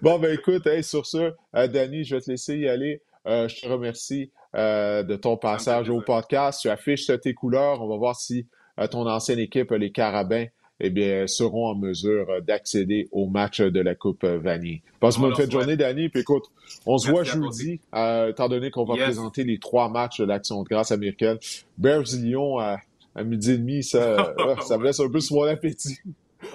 bon, 0.00 0.20
ben 0.20 0.32
écoute, 0.32 0.68
sur 0.82 1.04
ce, 1.04 1.32
euh, 1.56 1.66
Danny, 1.66 2.04
je 2.04 2.14
vais 2.14 2.20
te 2.20 2.30
laisser 2.30 2.58
y 2.58 2.68
aller. 2.68 3.02
Euh, 3.26 3.48
je 3.48 3.60
te 3.60 3.66
remercie 3.66 4.30
de 4.54 5.16
ton 5.16 5.36
passage 5.36 5.90
au 5.90 6.00
podcast. 6.00 6.60
Tu 6.60 6.68
affiches 6.68 7.10
tes 7.20 7.34
couleurs. 7.34 7.82
On 7.82 7.88
va 7.88 7.96
voir 7.96 8.14
si 8.14 8.46
ton 8.92 9.08
ancienne 9.08 9.40
équipe, 9.40 9.72
les 9.72 9.90
Carabins, 9.90 10.46
eh 10.86 10.90
bien, 10.90 11.26
seront 11.26 11.68
en 11.68 11.74
mesure 11.74 12.28
euh, 12.28 12.40
d'accéder 12.40 13.08
au 13.10 13.26
match 13.26 13.60
de 13.60 13.80
la 13.80 13.94
Coupe 13.94 14.22
euh, 14.24 14.38
Vanier. 14.38 14.82
Passe-moi 15.00 15.30
une 15.30 15.34
fête 15.34 15.50
journée, 15.50 15.76
Danny. 15.76 16.10
Puis 16.10 16.20
écoute, 16.20 16.44
on 16.84 16.98
se 16.98 17.10
voit 17.10 17.24
jeudi, 17.24 17.80
euh, 17.94 18.30
étant 18.30 18.48
donné 18.48 18.70
qu'on 18.70 18.84
va 18.84 18.96
présenter 18.96 19.44
les 19.44 19.58
trois 19.58 19.88
matchs 19.88 20.18
de 20.18 20.24
l'Action 20.24 20.62
de 20.62 20.68
grâce 20.68 20.92
américaine. 20.92 21.38
Bears-Lyon 21.78 22.58
à, 22.58 22.80
à, 23.14 23.24
midi 23.24 23.52
et 23.52 23.58
demi, 23.58 23.82
ça, 23.82 24.34
ça 24.66 24.76
me 24.76 24.84
laisse 24.84 25.00
un 25.00 25.08
peu 25.08 25.20
sur 25.20 25.36
mon 25.36 25.44
appétit. 25.44 25.98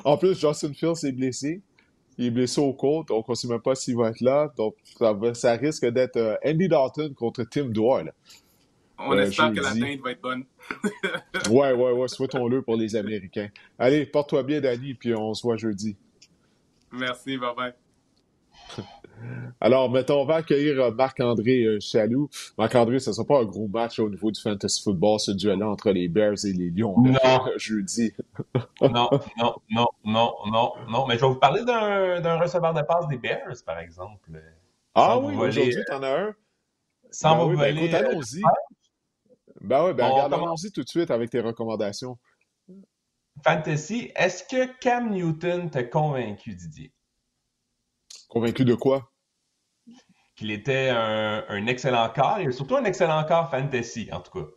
En 0.04 0.18
plus, 0.18 0.40
Justin 0.40 0.74
Fields 0.74 1.04
est 1.04 1.12
blessé. 1.12 1.62
Il 2.20 2.26
est 2.26 2.32
blessé 2.32 2.62
au 2.62 2.74
côte, 2.74 3.08
donc 3.08 3.28
on 3.30 3.32
ne 3.32 3.36
sait 3.36 3.48
même 3.48 3.62
pas 3.62 3.76
s'il 3.76 3.96
va 3.96 4.10
être 4.10 4.22
là. 4.22 4.54
Donc, 4.58 4.76
ça, 5.00 5.18
ça 5.34 5.54
risque 5.54 5.86
d'être 5.88 6.38
Andy 6.46 6.68
Dalton 6.68 7.14
contre 7.16 7.46
Tim 7.46 7.70
Doyle. 7.70 8.14
On 9.00 9.14
euh, 9.14 9.22
espère 9.22 9.54
que 9.54 9.62
la 9.62 9.74
teinte 9.74 10.02
va 10.02 10.12
être 10.12 10.22
bonne. 10.22 10.44
ouais, 11.50 11.74
ouais, 11.74 11.92
ouais. 11.92 12.08
Souhaitons-le 12.08 12.62
pour 12.62 12.76
les 12.76 12.96
Américains. 12.96 13.50
Allez, 13.78 14.06
porte-toi 14.06 14.44
bien, 14.44 14.60
Danny, 14.60 14.94
puis 14.94 15.16
on 15.16 15.34
se 15.34 15.44
voit 15.44 15.58
jeudi. 15.58 15.96
Merci, 16.92 17.38
bye 17.38 17.56
bye. 17.56 17.74
Alors, 19.62 19.90
mettons, 19.90 20.22
on 20.22 20.26
va 20.26 20.36
accueillir 20.36 20.82
euh, 20.82 20.92
Marc-André 20.92 21.64
euh, 21.64 21.80
Chaloux. 21.80 22.30
Marc-André, 22.58 23.00
ce 23.00 23.10
ne 23.10 23.16
sera 23.16 23.26
pas 23.26 23.40
un 23.40 23.46
gros 23.46 23.68
match 23.68 24.00
au 24.00 24.10
niveau 24.10 24.32
du 24.32 24.42
fantasy 24.42 24.82
football, 24.82 25.20
ce 25.20 25.32
duel-là 25.32 25.70
entre 25.70 25.92
les 25.92 26.08
Bears 26.08 26.46
et 26.46 26.54
les 26.54 26.70
Lions. 26.70 26.96
Non. 27.00 27.18
Jeudi. 27.58 28.14
non, 28.82 29.10
non, 29.38 29.56
non, 29.70 29.88
non, 30.04 30.34
non, 30.46 30.74
non. 30.90 31.08
Mais 31.08 31.16
je 31.16 31.22
vais 31.22 31.28
vous 31.28 31.36
parler 31.36 31.64
d'un 31.64 32.38
receveur 32.38 32.74
de 32.74 32.82
passe 32.82 33.08
des 33.08 33.18
Bears, 33.18 33.56
par 33.66 33.80
exemple. 33.80 34.42
Ah 34.96 35.18
oui, 35.20 35.36
aujourd'hui, 35.36 35.76
tu 35.86 35.94
en 35.94 36.04
as 36.04 36.20
un. 36.20 36.36
Sans 37.12 37.38
ben 37.38 37.52
vous 37.52 37.60
ben, 37.60 37.78
écoute, 37.78 37.94
allons-y. 37.94 38.42
Ben 39.62 39.86
oui, 39.86 39.94
ben 39.94 40.08
regarde, 40.08 40.34
allons-y 40.34 40.72
tout 40.72 40.84
de 40.84 40.90
suite 40.90 41.12
avec 41.12 41.30
tes 41.30 41.42
recommandations. 41.42 42.18
Fantasy, 43.44 44.12
est-ce 44.16 44.44
que 44.44 44.66
Cam 44.80 45.12
Newton 45.12 45.70
t'a 45.70 45.84
convaincu, 45.84 46.56
Didier? 46.56 46.94
Convaincu 48.28 48.66
de 48.66 48.76
quoi? 48.76 49.12
qu'il 50.40 50.52
était 50.52 50.88
un, 50.90 51.68
excellent 51.68 52.10
corps 52.16 52.40
et 52.40 52.50
surtout 52.54 52.78
un 52.78 52.86
excellent 52.86 53.26
corps 53.26 53.52
fantasy, 53.52 54.08
en 54.14 54.22
tout 54.22 54.40
cas. 54.40 54.48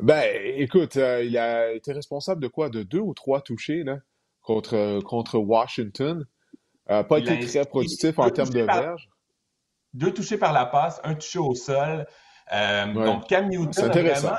Ben, 0.00 0.38
écoute, 0.56 0.98
euh, 0.98 1.24
il 1.24 1.38
a 1.38 1.72
été 1.72 1.94
responsable 1.94 2.42
de 2.42 2.48
quoi? 2.48 2.68
De 2.68 2.82
deux 2.82 3.00
ou 3.00 3.14
trois 3.14 3.40
touchés 3.40 3.84
là, 3.84 3.96
contre, 4.42 5.00
contre 5.00 5.38
Washington. 5.38 6.26
Euh, 6.90 7.02
pas 7.02 7.20
été 7.20 7.40
très 7.40 7.64
productif 7.64 8.18
en 8.18 8.28
termes 8.28 8.50
de 8.50 8.60
verge. 8.60 9.08
Deux 9.94 10.12
touchés 10.12 10.36
par 10.36 10.52
la 10.52 10.66
passe, 10.66 11.00
un 11.04 11.14
touché 11.14 11.38
au 11.38 11.54
sol. 11.54 12.06
Euh, 12.52 12.92
donc, 12.92 13.26
Cam 13.28 13.48
Newton, 13.48 13.88
vraiment, 13.88 14.36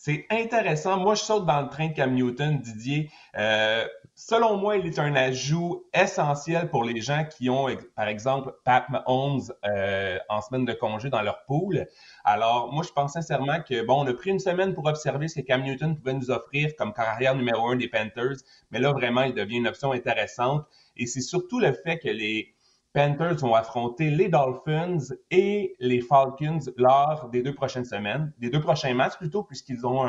c'est 0.00 0.26
intéressant. 0.30 0.96
Moi, 0.98 1.16
je 1.16 1.22
saute 1.22 1.44
dans 1.44 1.60
le 1.60 1.68
train 1.68 1.88
de 1.88 1.92
Cam 1.92 2.14
Newton, 2.14 2.60
Didier. 2.60 3.10
Euh, 3.36 3.84
selon 4.14 4.56
moi, 4.56 4.76
il 4.76 4.86
est 4.86 5.00
un 5.00 5.16
ajout 5.16 5.86
essentiel 5.92 6.70
pour 6.70 6.84
les 6.84 7.00
gens 7.00 7.24
qui 7.24 7.50
ont, 7.50 7.66
par 7.96 8.06
exemple, 8.06 8.54
Pat 8.64 8.88
Mahomes 8.90 9.52
euh, 9.66 10.16
en 10.28 10.40
semaine 10.40 10.64
de 10.64 10.72
congé 10.72 11.10
dans 11.10 11.20
leur 11.22 11.44
pool. 11.46 11.84
Alors, 12.22 12.72
moi, 12.72 12.84
je 12.86 12.92
pense 12.92 13.14
sincèrement 13.14 13.60
que, 13.60 13.84
bon, 13.84 14.04
on 14.04 14.06
a 14.06 14.14
pris 14.14 14.30
une 14.30 14.38
semaine 14.38 14.72
pour 14.72 14.86
observer 14.86 15.26
ce 15.26 15.40
que 15.40 15.44
Cam 15.44 15.64
Newton 15.64 15.96
pouvait 15.96 16.14
nous 16.14 16.30
offrir 16.30 16.76
comme 16.76 16.92
carrière 16.92 17.34
numéro 17.34 17.66
un 17.66 17.74
des 17.74 17.88
Panthers, 17.88 18.36
mais 18.70 18.78
là, 18.78 18.92
vraiment, 18.92 19.22
il 19.22 19.34
devient 19.34 19.56
une 19.56 19.66
option 19.66 19.90
intéressante. 19.90 20.64
Et 20.96 21.06
c'est 21.06 21.22
surtout 21.22 21.58
le 21.58 21.72
fait 21.72 21.98
que 21.98 22.08
les, 22.08 22.54
Panthers 22.92 23.36
vont 23.36 23.54
affronter 23.54 24.10
les 24.10 24.28
Dolphins 24.28 24.98
et 25.30 25.76
les 25.78 26.00
Falcons 26.00 26.60
lors 26.76 27.28
des 27.30 27.42
deux 27.42 27.54
prochaines 27.54 27.84
semaines, 27.84 28.32
des 28.38 28.50
deux 28.50 28.60
prochains 28.60 28.94
matchs 28.94 29.16
plutôt, 29.16 29.42
puisqu'ils 29.44 29.86
ont 29.86 30.08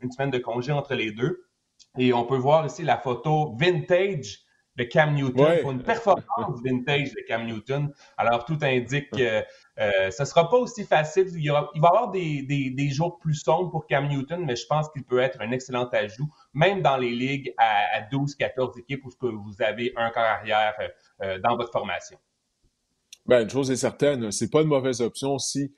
une 0.00 0.10
semaine 0.10 0.30
de 0.30 0.38
congé 0.38 0.72
entre 0.72 0.94
les 0.94 1.10
deux. 1.10 1.44
Et 1.96 2.12
on 2.12 2.24
peut 2.24 2.36
voir 2.36 2.66
ici 2.66 2.82
la 2.82 2.98
photo 2.98 3.56
vintage 3.56 4.40
de 4.76 4.84
Cam 4.84 5.14
Newton, 5.14 5.58
pour 5.62 5.72
une 5.72 5.82
performance 5.82 6.62
vintage 6.62 7.12
de 7.12 7.20
Cam 7.26 7.44
Newton. 7.46 7.92
Alors, 8.16 8.44
tout 8.44 8.58
indique 8.62 9.10
que 9.10 9.42
euh, 9.80 10.10
ce 10.10 10.22
ne 10.22 10.26
sera 10.26 10.50
pas 10.50 10.56
aussi 10.56 10.84
facile. 10.84 11.28
Il, 11.36 11.50
va 11.50 11.70
y 11.74 11.78
avoir 11.78 12.10
des, 12.10 12.90
jours 12.90 13.18
plus 13.18 13.34
sombres 13.34 13.70
pour 13.70 13.86
Cam 13.86 14.08
Newton, 14.08 14.44
mais 14.44 14.56
je 14.56 14.66
pense 14.66 14.88
qu'il 14.90 15.04
peut 15.04 15.20
être 15.20 15.40
un 15.40 15.52
excellent 15.52 15.88
ajout, 15.90 16.28
même 16.52 16.82
dans 16.82 16.96
les 16.96 17.10
ligues 17.10 17.54
à, 17.58 18.02
12-14 18.10 18.78
équipes 18.80 19.04
où 19.04 19.10
vous 19.20 19.62
avez 19.62 19.92
un 19.96 20.10
corps 20.10 20.22
arrière 20.22 20.74
euh, 20.80 20.88
euh, 21.22 21.38
dans 21.38 21.56
votre 21.56 21.70
formation. 21.70 22.18
Ben, 23.26 23.42
une 23.42 23.50
chose 23.50 23.70
est 23.70 23.76
certaine, 23.76 24.32
c'est 24.32 24.50
pas 24.50 24.62
une 24.62 24.68
mauvaise 24.68 25.00
option 25.00 25.38
si 25.38 25.72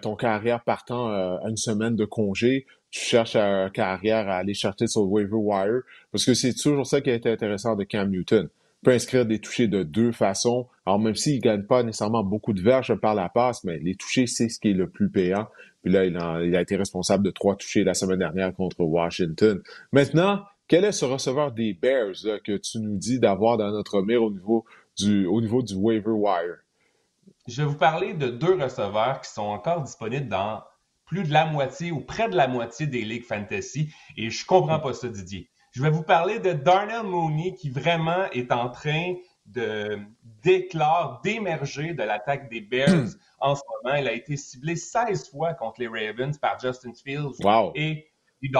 ton 0.00 0.14
carrière 0.14 0.62
partant 0.62 1.08
à 1.08 1.40
une 1.48 1.56
semaine 1.56 1.96
de 1.96 2.04
congé, 2.04 2.66
tu 2.90 3.00
cherches 3.00 3.34
un 3.34 3.68
carrière 3.68 4.28
à 4.28 4.36
aller 4.36 4.54
chercher 4.54 4.86
sur 4.86 5.00
le 5.00 5.08
waiver 5.08 5.34
wire, 5.34 5.80
parce 6.12 6.24
que 6.24 6.34
c'est 6.34 6.54
toujours 6.54 6.86
ça 6.86 7.00
qui 7.00 7.10
a 7.10 7.14
été 7.14 7.28
intéressant 7.28 7.74
de 7.74 7.82
Cam 7.82 8.08
Newton. 8.08 8.48
Il 8.48 8.84
peut 8.84 8.92
inscrire 8.92 9.26
des 9.26 9.40
touchés 9.40 9.66
de 9.66 9.82
deux 9.82 10.12
façons. 10.12 10.68
Alors, 10.86 11.00
même 11.00 11.16
s'il 11.16 11.36
ne 11.36 11.40
gagne 11.40 11.62
pas 11.64 11.82
nécessairement 11.82 12.22
beaucoup 12.22 12.52
de 12.52 12.62
verges 12.62 12.94
par 12.94 13.14
la 13.16 13.28
passe, 13.28 13.64
mais 13.64 13.78
les 13.78 13.96
touchés, 13.96 14.26
c'est 14.28 14.48
ce 14.48 14.60
qui 14.60 14.70
est 14.70 14.74
le 14.74 14.88
plus 14.88 15.10
payant. 15.10 15.48
Puis 15.82 15.92
là, 15.92 16.04
il 16.04 16.16
a, 16.16 16.60
été 16.60 16.76
responsable 16.76 17.24
de 17.24 17.30
trois 17.30 17.56
touchés 17.56 17.82
la 17.82 17.94
semaine 17.94 18.20
dernière 18.20 18.54
contre 18.54 18.80
Washington. 18.80 19.60
Maintenant, 19.92 20.44
quel 20.68 20.84
est 20.84 20.92
ce 20.92 21.04
receveur 21.04 21.52
des 21.52 21.74
Bears 21.74 22.40
que 22.44 22.56
tu 22.56 22.78
nous 22.78 22.96
dis 22.96 23.18
d'avoir 23.18 23.56
dans 23.56 23.70
notre 23.70 24.00
mire 24.02 24.22
au 24.22 24.30
niveau 24.30 24.64
du, 24.96 25.26
au 25.26 25.40
niveau 25.40 25.62
du 25.62 25.74
waiver 25.74 26.10
wire? 26.10 26.56
Je 27.48 27.62
vais 27.62 27.68
vous 27.68 27.76
parler 27.76 28.14
de 28.14 28.28
deux 28.28 28.54
receveurs 28.54 29.20
qui 29.20 29.30
sont 29.30 29.42
encore 29.42 29.82
disponibles 29.82 30.28
dans 30.28 30.62
plus 31.06 31.22
de 31.22 31.32
la 31.32 31.46
moitié 31.46 31.92
ou 31.92 32.00
près 32.00 32.28
de 32.28 32.36
la 32.36 32.48
moitié 32.48 32.86
des 32.86 33.02
ligues 33.02 33.24
fantasy 33.24 33.92
et 34.16 34.30
je 34.30 34.44
comprends 34.44 34.80
pas 34.80 34.92
ça, 34.92 35.08
Didier. 35.08 35.48
Je 35.70 35.82
vais 35.82 35.90
vous 35.90 36.02
parler 36.02 36.40
de 36.40 36.52
Darnell 36.52 37.04
Mooney 37.04 37.54
qui 37.54 37.70
vraiment 37.70 38.24
est 38.32 38.50
en 38.50 38.70
train 38.70 39.14
de 39.46 39.98
d'éclore, 40.46 41.20
d'émerger 41.24 41.92
de 41.92 42.04
l'attaque 42.04 42.48
des 42.48 42.60
Bears 42.60 43.08
en 43.40 43.56
ce 43.56 43.62
moment. 43.82 43.96
Il 43.96 44.06
a 44.06 44.12
été 44.12 44.36
ciblé 44.36 44.76
16 44.76 45.30
fois 45.30 45.54
contre 45.54 45.80
les 45.80 45.88
Ravens 45.88 46.38
par 46.38 46.60
Justin 46.60 46.92
Fields 46.94 47.34
et 47.74 48.06
les 48.42 48.50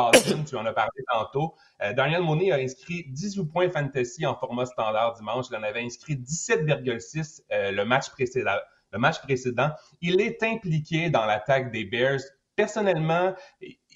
tu 0.45 0.57
en 0.57 0.66
as 0.66 0.72
parlé 0.72 1.05
tantôt. 1.12 1.55
Euh, 1.82 1.93
Daniel 1.93 2.22
Mooney 2.22 2.51
a 2.51 2.57
inscrit 2.57 3.05
18 3.09 3.45
points 3.45 3.70
fantasy 3.70 4.26
en 4.26 4.34
format 4.34 4.66
standard 4.66 5.14
dimanche. 5.14 5.47
Il 5.51 5.57
en 5.57 5.62
avait 5.62 5.82
inscrit 5.82 6.16
17,6 6.16 7.43
euh, 7.53 7.70
le 7.70 7.84
match 7.84 8.11
précédent 8.11 8.57
le 8.93 8.99
match 8.99 9.20
précédent. 9.20 9.70
Il 10.01 10.20
est 10.20 10.43
impliqué 10.43 11.11
dans 11.11 11.26
l'attaque 11.26 11.70
des 11.70 11.84
Bears. 11.84 12.20
Personnellement, 12.55 13.34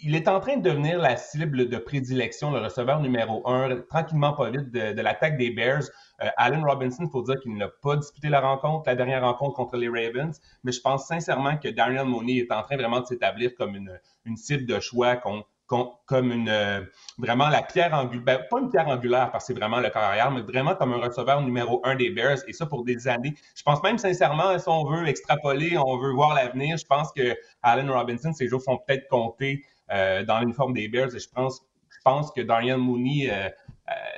il 0.02 0.14
est 0.14 0.28
en 0.28 0.40
train 0.40 0.56
de 0.56 0.62
devenir 0.62 0.98
la 0.98 1.16
cible 1.16 1.68
de 1.68 1.76
prédilection, 1.76 2.50
le 2.50 2.60
receveur 2.60 3.00
numéro 3.00 3.46
un, 3.48 3.76
tranquillement 3.88 4.32
pas 4.32 4.50
vite, 4.50 4.70
de, 4.70 5.00
l'attaque 5.00 5.36
des 5.36 5.50
Bears. 5.50 5.82
Euh, 6.22 6.28
Allen 6.36 6.64
Robinson, 6.64 7.04
il 7.04 7.10
faut 7.10 7.22
dire 7.22 7.38
qu'il 7.40 7.56
n'a 7.56 7.68
pas 7.68 7.96
disputé 7.96 8.28
la 8.28 8.40
rencontre, 8.40 8.84
la 8.86 8.94
dernière 8.94 9.22
rencontre 9.22 9.54
contre 9.54 9.76
les 9.76 9.88
Ravens, 9.88 10.40
mais 10.64 10.72
je 10.72 10.80
pense 10.80 11.06
sincèrement 11.06 11.56
que 11.56 11.68
Daniel 11.68 12.06
Mooney 12.06 12.38
est 12.38 12.52
en 12.52 12.62
train 12.62 12.76
vraiment 12.76 13.00
de 13.00 13.06
s'établir 13.06 13.54
comme 13.54 13.74
une, 13.74 13.98
une 14.24 14.36
cible 14.36 14.66
de 14.66 14.80
choix 14.80 15.16
qu'on 15.16 15.44
comme 16.06 16.32
une 16.32 16.48
euh, 16.48 16.80
vraiment 17.18 17.48
la 17.48 17.62
pierre 17.62 17.94
angulaire, 17.94 18.24
ben, 18.24 18.40
pas 18.50 18.58
une 18.58 18.68
pierre 18.70 18.88
angulaire 18.88 19.30
parce 19.30 19.44
que 19.46 19.52
c'est 19.52 19.58
vraiment 19.58 19.78
le 19.78 19.88
carrière, 19.88 20.30
mais 20.30 20.40
vraiment 20.40 20.74
comme 20.74 20.92
un 20.92 21.00
receveur 21.00 21.40
numéro 21.42 21.80
un 21.84 21.94
des 21.94 22.10
Bears 22.10 22.38
et 22.48 22.52
ça 22.52 22.66
pour 22.66 22.84
des 22.84 23.06
années. 23.06 23.34
Je 23.54 23.62
pense 23.62 23.80
même 23.82 23.96
sincèrement, 23.96 24.58
si 24.58 24.68
on 24.68 24.84
veut 24.84 25.06
extrapoler, 25.06 25.78
on 25.78 25.96
veut 25.96 26.12
voir 26.12 26.34
l'avenir, 26.34 26.76
je 26.76 26.86
pense 26.86 27.12
que 27.12 27.36
Allen 27.62 27.88
Robinson, 27.88 28.32
ses 28.32 28.48
jours 28.48 28.60
sont 28.60 28.78
peut-être 28.78 29.06
comptés 29.08 29.62
euh, 29.62 29.79
dans 29.90 30.40
l'uniforme 30.40 30.72
des 30.72 30.88
Bears 30.88 31.14
et 31.14 31.18
je 31.18 31.28
pense, 31.28 31.62
je 31.90 31.98
pense 32.04 32.30
que 32.30 32.40
Darian 32.40 32.78
Mooney 32.78 33.30
euh, 33.30 33.48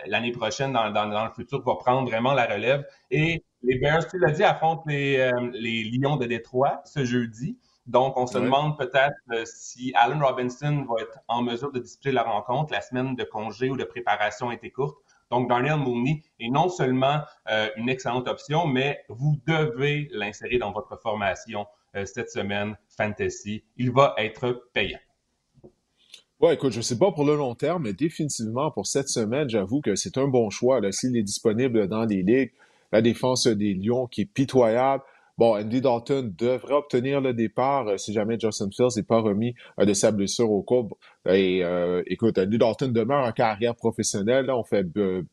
l'année 0.06 0.32
prochaine, 0.32 0.72
dans, 0.72 0.90
dans, 0.90 1.24
le 1.24 1.30
futur, 1.30 1.62
va 1.62 1.76
prendre 1.76 2.08
vraiment 2.08 2.34
la 2.34 2.46
relève. 2.46 2.86
Et 3.10 3.42
les 3.62 3.78
Bears, 3.78 4.06
tu 4.08 4.18
l'as 4.18 4.32
dit, 4.32 4.44
affrontent 4.44 4.84
les, 4.86 5.30
les 5.52 5.84
Lions 5.84 6.16
de 6.16 6.26
Détroit 6.26 6.82
ce 6.84 7.04
jeudi. 7.04 7.58
Donc, 7.86 8.16
on 8.16 8.26
se 8.26 8.38
demande 8.38 8.78
peut-être 8.78 9.16
euh, 9.32 9.42
si 9.44 9.92
Allen 9.96 10.22
Robinson 10.22 10.86
va 10.88 11.02
être 11.02 11.18
en 11.26 11.42
mesure 11.42 11.72
de 11.72 11.80
disputer 11.80 12.12
la 12.12 12.22
rencontre. 12.22 12.72
La 12.72 12.80
semaine 12.80 13.16
de 13.16 13.24
congé 13.24 13.70
ou 13.70 13.76
de 13.76 13.84
préparation 13.84 14.50
a 14.50 14.54
été 14.54 14.70
courte. 14.70 14.96
Donc, 15.30 15.48
Darnell 15.48 15.76
Mooney 15.76 16.22
est 16.38 16.48
non 16.48 16.68
seulement 16.68 17.22
euh, 17.50 17.68
une 17.76 17.88
excellente 17.88 18.28
option, 18.28 18.66
mais 18.66 19.04
vous 19.08 19.36
devez 19.46 20.08
l'insérer 20.12 20.58
dans 20.58 20.70
votre 20.70 20.96
formation 21.00 21.66
euh, 21.96 22.04
cette 22.04 22.30
semaine 22.30 22.76
fantasy. 22.96 23.64
Il 23.76 23.90
va 23.90 24.14
être 24.16 24.68
payant. 24.72 25.00
Ouais, 26.42 26.54
écoute, 26.54 26.72
je 26.72 26.80
sais 26.80 26.98
pas 26.98 27.12
pour 27.12 27.24
le 27.24 27.36
long 27.36 27.54
terme, 27.54 27.84
mais 27.84 27.92
définitivement 27.92 28.72
pour 28.72 28.86
cette 28.86 29.08
semaine, 29.08 29.48
j'avoue 29.48 29.80
que 29.80 29.94
c'est 29.94 30.18
un 30.18 30.26
bon 30.26 30.50
choix. 30.50 30.80
S'il 30.90 31.16
est 31.16 31.22
disponible 31.22 31.86
dans 31.86 32.04
les 32.04 32.22
ligues, 32.22 32.50
la 32.90 33.00
défense 33.00 33.46
des 33.46 33.74
Lions 33.74 34.08
qui 34.08 34.22
est 34.22 34.26
pitoyable, 34.26 35.04
Bon, 35.38 35.56
Andy 35.56 35.80
Dalton 35.80 36.34
devrait 36.36 36.74
obtenir 36.74 37.20
le 37.22 37.32
départ 37.32 37.88
euh, 37.88 37.96
si 37.96 38.12
jamais 38.12 38.38
Justin 38.38 38.68
Fields 38.70 38.96
n'est 38.96 39.02
pas 39.02 39.20
remis 39.20 39.54
euh, 39.80 39.86
de 39.86 39.94
sa 39.94 40.12
blessure 40.12 40.50
au 40.50 40.62
cours. 40.62 40.98
Et 41.26 41.64
euh, 41.64 42.02
écoute, 42.06 42.36
Andy 42.36 42.58
Dalton 42.58 42.92
demeure 42.92 43.24
en 43.24 43.32
carrière 43.32 43.74
professionnelle. 43.74 44.46
Là, 44.46 44.58
on 44.58 44.62
fait 44.62 44.84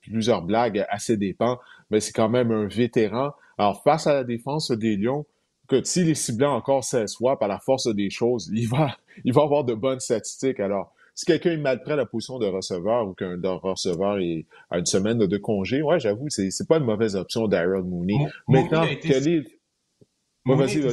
plusieurs 0.01 0.41
blagues 0.41 0.85
à 0.89 0.99
ses 0.99 1.17
dépens, 1.17 1.59
mais 1.91 1.99
c'est 1.99 2.13
quand 2.13 2.29
même 2.29 2.49
un 2.51 2.65
vétéran. 2.65 3.33
Alors, 3.57 3.83
face 3.83 4.07
à 4.07 4.13
la 4.13 4.23
défense 4.23 4.71
des 4.71 4.95
Lions, 4.95 5.25
écoute, 5.65 5.85
s'il 5.85 6.09
est 6.09 6.15
ciblé 6.15 6.45
encore 6.45 6.85
16 6.85 7.17
fois 7.17 7.37
par 7.37 7.49
la 7.49 7.59
force 7.59 7.93
des 7.93 8.09
choses, 8.09 8.49
il 8.53 8.69
va, 8.69 8.95
il 9.25 9.33
va 9.33 9.41
avoir 9.41 9.65
de 9.65 9.73
bonnes 9.73 9.99
statistiques. 9.99 10.61
Alors, 10.61 10.93
si 11.19 11.25
quelqu'un 11.25 11.51
est 11.51 11.57
mal 11.57 11.81
prêt 11.81 11.93
à 11.93 11.95
la 11.97 12.05
position 12.05 12.39
de 12.39 12.45
receveur 12.45 13.05
ou 13.05 13.13
qu'un 13.13 13.37
receveur 13.43 14.19
est 14.19 14.45
à 14.69 14.79
une 14.79 14.85
semaine 14.85 15.17
de 15.17 15.37
congé, 15.37 15.81
ouais, 15.81 15.99
j'avoue, 15.99 16.29
c'est, 16.29 16.49
c'est 16.49 16.65
pas 16.65 16.77
une 16.77 16.85
mauvaise 16.85 17.17
option 17.17 17.49
Daryl 17.49 17.83
Mooney. 17.83 18.25
Maintenant, 18.47 18.83
quel 18.83 18.89
a 18.89 18.93
été 18.93 19.19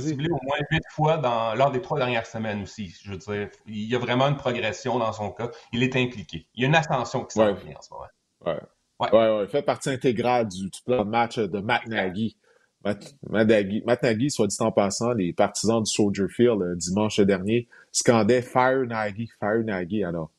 ciblé 0.00 0.26
au 0.28 0.38
moins 0.42 0.58
huit 0.72 0.82
fois 0.90 1.18
dans, 1.18 1.54
lors 1.54 1.70
des 1.70 1.80
trois 1.80 1.96
dernières 1.98 2.26
semaines 2.26 2.62
aussi. 2.62 2.92
Je 3.04 3.12
veux 3.12 3.18
dire, 3.18 3.50
il 3.68 3.88
y 3.88 3.94
a 3.94 4.00
vraiment 4.00 4.26
une 4.26 4.36
progression 4.36 4.98
dans 4.98 5.12
son 5.12 5.30
cas. 5.30 5.52
Il 5.72 5.84
est 5.84 5.94
impliqué. 5.94 6.48
Il 6.56 6.62
y 6.62 6.64
a 6.64 6.68
une 6.68 6.74
ascension 6.74 7.24
qui 7.24 7.34
s'en 7.34 7.54
vient 7.54 7.76
en 7.76 7.80
ce 7.80 7.90
moment. 7.94 8.06
Ouais. 8.46 8.58
Ouais. 8.98 9.12
ouais, 9.12 9.44
Il 9.44 9.48
fait 9.48 9.62
partie 9.62 9.90
intégrale 9.90 10.48
du, 10.48 10.68
plan 10.84 11.04
de 11.04 11.10
match 11.10 11.38
de 11.38 11.60
Matt 11.60 11.86
Nagy. 11.86 12.36
Matt, 13.24 14.02
Nagy, 14.02 14.30
soit 14.30 14.46
dit 14.46 14.56
en 14.60 14.70
passant, 14.70 15.12
les 15.12 15.32
partisans 15.32 15.82
du 15.82 15.90
Soldier 15.90 16.28
Field 16.28 16.62
euh, 16.62 16.74
dimanche 16.76 17.18
dernier 17.20 17.66
scandaient 17.90 18.42
Fire 18.42 18.86
Nagy, 18.86 19.28
Fire 19.40 19.64
Nagy. 19.64 20.04
Alors, 20.04 20.30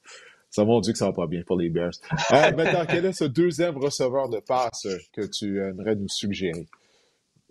ça 0.50 0.64
m'a 0.64 0.80
dit 0.80 0.94
que 0.94 0.98
ça 0.98 1.08
va 1.08 1.14
pas 1.14 1.28
bien 1.28 1.44
pour 1.46 1.58
les 1.58 1.70
Bears. 1.70 1.92
Euh, 2.32 2.52
maintenant, 2.56 2.86
quel 2.88 3.06
est 3.06 3.14
ce 3.14 3.26
deuxième 3.26 3.78
receveur 3.78 4.30
de 4.30 4.40
passe 4.40 4.88
que 5.14 5.26
tu 5.26 5.62
aimerais 5.62 5.96
nous 5.96 6.08
suggérer? 6.08 6.68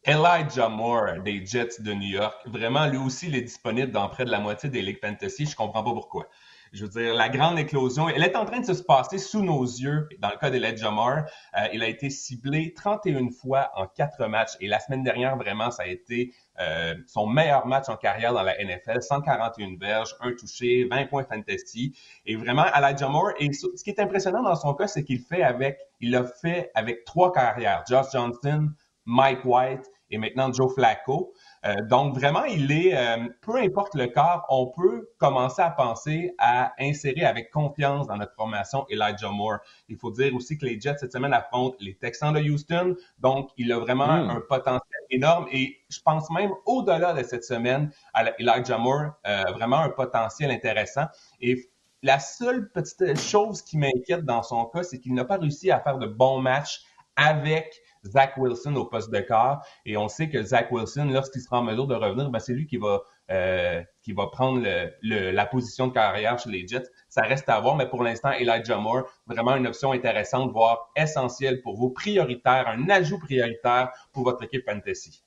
Elijah 0.05 0.69
Moore 0.69 1.21
des 1.25 1.45
Jets 1.45 1.81
de 1.81 1.93
New 1.93 2.09
York, 2.09 2.37
vraiment, 2.47 2.87
lui 2.87 2.99
aussi, 2.99 3.27
il 3.27 3.35
est 3.35 3.43
disponible 3.43 3.91
dans 3.91 4.09
près 4.09 4.25
de 4.25 4.31
la 4.31 4.39
moitié 4.39 4.69
des 4.71 4.81
ligues 4.81 5.01
fantasy. 5.01 5.47
Je 5.47 5.57
comprends 5.57 5.83
pas 5.83 5.93
pourquoi. 5.93 6.29
Je 6.77 6.85
veux 6.85 6.91
dire, 6.91 7.15
la 7.15 7.31
grande 7.31 7.59
éclosion, 7.59 8.07
elle 8.11 8.23
est 8.23 8.37
en 8.37 8.45
train 8.45 8.61
de 8.61 8.67
se 8.67 8.83
passer 8.83 9.17
sous 9.17 9.43
nos 9.43 9.65
yeux. 9.65 10.11
Dans 10.19 10.29
le 10.29 10.37
cas 10.37 10.51
d'Elijah 10.51 10.91
Moore, 10.91 11.21
euh, 11.57 11.69
il 11.73 11.83
a 11.83 11.89
été 11.89 12.11
ciblé 12.11 12.75
31 12.75 13.31
fois 13.31 13.71
en 13.77 13.87
quatre 13.87 14.27
matchs. 14.27 14.53
Et 14.61 14.69
la 14.69 14.79
semaine 14.79 15.03
dernière, 15.03 15.39
vraiment, 15.39 15.71
ça 15.71 15.85
a 15.85 15.87
été 15.87 16.35
euh, 16.61 16.95
son 17.07 17.27
meilleur 17.27 17.67
match 17.67 17.89
en 17.89 17.97
carrière 17.97 18.35
dans 18.35 18.43
la 18.43 18.63
NFL. 18.63 19.01
141 19.01 19.79
verges, 19.81 20.15
un 20.21 20.33
touché, 20.33 20.87
20 20.91 21.07
points 21.07 21.25
fantasy. 21.25 21.97
Et 22.27 22.37
vraiment, 22.37 22.67
Elijah 22.67 23.09
Moore, 23.09 23.31
et 23.39 23.51
ce 23.55 23.83
qui 23.83 23.89
est 23.89 23.99
impressionnant 23.99 24.43
dans 24.43 24.57
son 24.57 24.75
cas, 24.75 24.87
c'est 24.87 25.03
qu'il 25.03 25.21
fait 25.21 25.43
avec, 25.43 25.79
il 26.01 26.11
l'a 26.11 26.25
fait 26.25 26.71
avec 26.75 27.07
trois 27.07 27.33
carrières. 27.33 27.85
Josh 27.89 28.09
Johnson, 28.13 28.69
Mike 29.07 29.47
White 29.47 29.91
et 30.11 30.19
maintenant 30.19 30.53
Joe 30.53 30.73
Flacco. 30.75 31.33
Euh, 31.67 31.83
donc 31.83 32.15
vraiment, 32.15 32.45
il 32.45 32.71
est, 32.71 32.97
euh, 32.97 33.29
peu 33.41 33.57
importe 33.57 33.95
le 33.95 34.07
corps, 34.07 34.45
on 34.49 34.67
peut 34.67 35.09
commencer 35.19 35.63
à 35.63 35.71
penser 35.71 36.35
à 36.39 36.73
insérer 36.79 37.25
avec 37.25 37.51
confiance 37.51 38.07
dans 38.07 38.17
notre 38.17 38.35
formation 38.35 38.87
Elijah 38.89 39.31
Moore. 39.31 39.59
Il 39.89 39.97
faut 39.97 40.11
dire 40.11 40.35
aussi 40.35 40.59
que 40.59 40.67
les 40.67 40.81
Jets 40.81 40.99
cette 40.99 41.13
semaine 41.13 41.33
affrontent 41.33 41.77
les 41.81 41.97
Texans 41.97 42.33
de 42.33 42.41
Houston, 42.41 42.97
donc 43.19 43.51
il 43.57 43.73
a 43.73 43.79
vraiment 43.79 44.07
hmm. 44.07 44.31
un 44.31 44.43
potentiel 44.49 45.01
énorme 45.11 45.47
et 45.51 45.79
je 45.89 46.01
pense 46.05 46.31
même 46.31 46.51
au-delà 46.67 47.13
de 47.15 47.23
cette 47.23 47.45
semaine 47.45 47.91
à 48.15 48.25
Elijah 48.39 48.79
Moore, 48.79 49.13
euh, 49.27 49.43
vraiment 49.55 49.79
un 49.79 49.91
potentiel 49.91 50.51
intéressant. 50.51 51.07
Et 51.41 51.71
la 52.03 52.21
seule 52.21 52.71
petite 52.71 53.19
chose 53.19 53.63
qui 53.63 53.79
m'inquiète 53.79 54.25
dans 54.25 54.43
son 54.43 54.67
cas, 54.67 54.83
c'est 54.83 55.01
qu'il 55.01 55.15
n'a 55.15 55.25
pas 55.25 55.39
réussi 55.39 55.71
à 55.71 55.81
faire 55.81 55.99
de 55.99 56.07
bons 56.07 56.41
matchs 56.41 56.83
avec 57.17 57.83
Zach 58.05 58.37
Wilson 58.37 58.75
au 58.77 58.85
poste 58.85 59.11
de 59.11 59.21
quart. 59.21 59.65
Et 59.85 59.97
on 59.97 60.09
sait 60.09 60.29
que 60.29 60.43
Zach 60.43 60.71
Wilson, 60.71 61.09
lorsqu'il 61.11 61.43
sera 61.43 61.61
en 61.61 61.63
mesure 61.63 61.87
de 61.87 61.95
revenir, 61.95 62.31
ben 62.31 62.39
c'est 62.39 62.53
lui 62.53 62.67
qui 62.67 62.77
va, 62.77 63.03
euh, 63.31 63.83
qui 64.03 64.13
va 64.13 64.27
prendre 64.29 64.67
la 65.03 65.47
position 65.47 65.89
de 65.89 65.93
carrière 65.93 66.39
chez 66.39 66.51
les 66.51 66.67
Jets. 66.67 66.87
Ça 67.09 67.23
reste 67.23 67.49
à 67.49 67.61
voir, 67.61 67.77
mais 67.77 67.89
pour 67.89 68.03
l'instant, 68.03 68.31
Elijah 68.33 68.79
Moore, 68.79 69.05
vraiment 69.27 69.57
une 69.57 69.67
option 69.67 69.93
intéressante, 69.93 70.53
voire 70.53 70.91
essentielle 70.97 71.63
pour 71.63 71.77
vous, 71.77 71.91
prioritaire, 71.91 72.69
un 72.69 72.89
ajout 72.89 73.19
prioritaire 73.19 73.91
pour 74.13 74.25
votre 74.25 74.45
équipe 74.45 74.65
fantasy. 74.65 75.23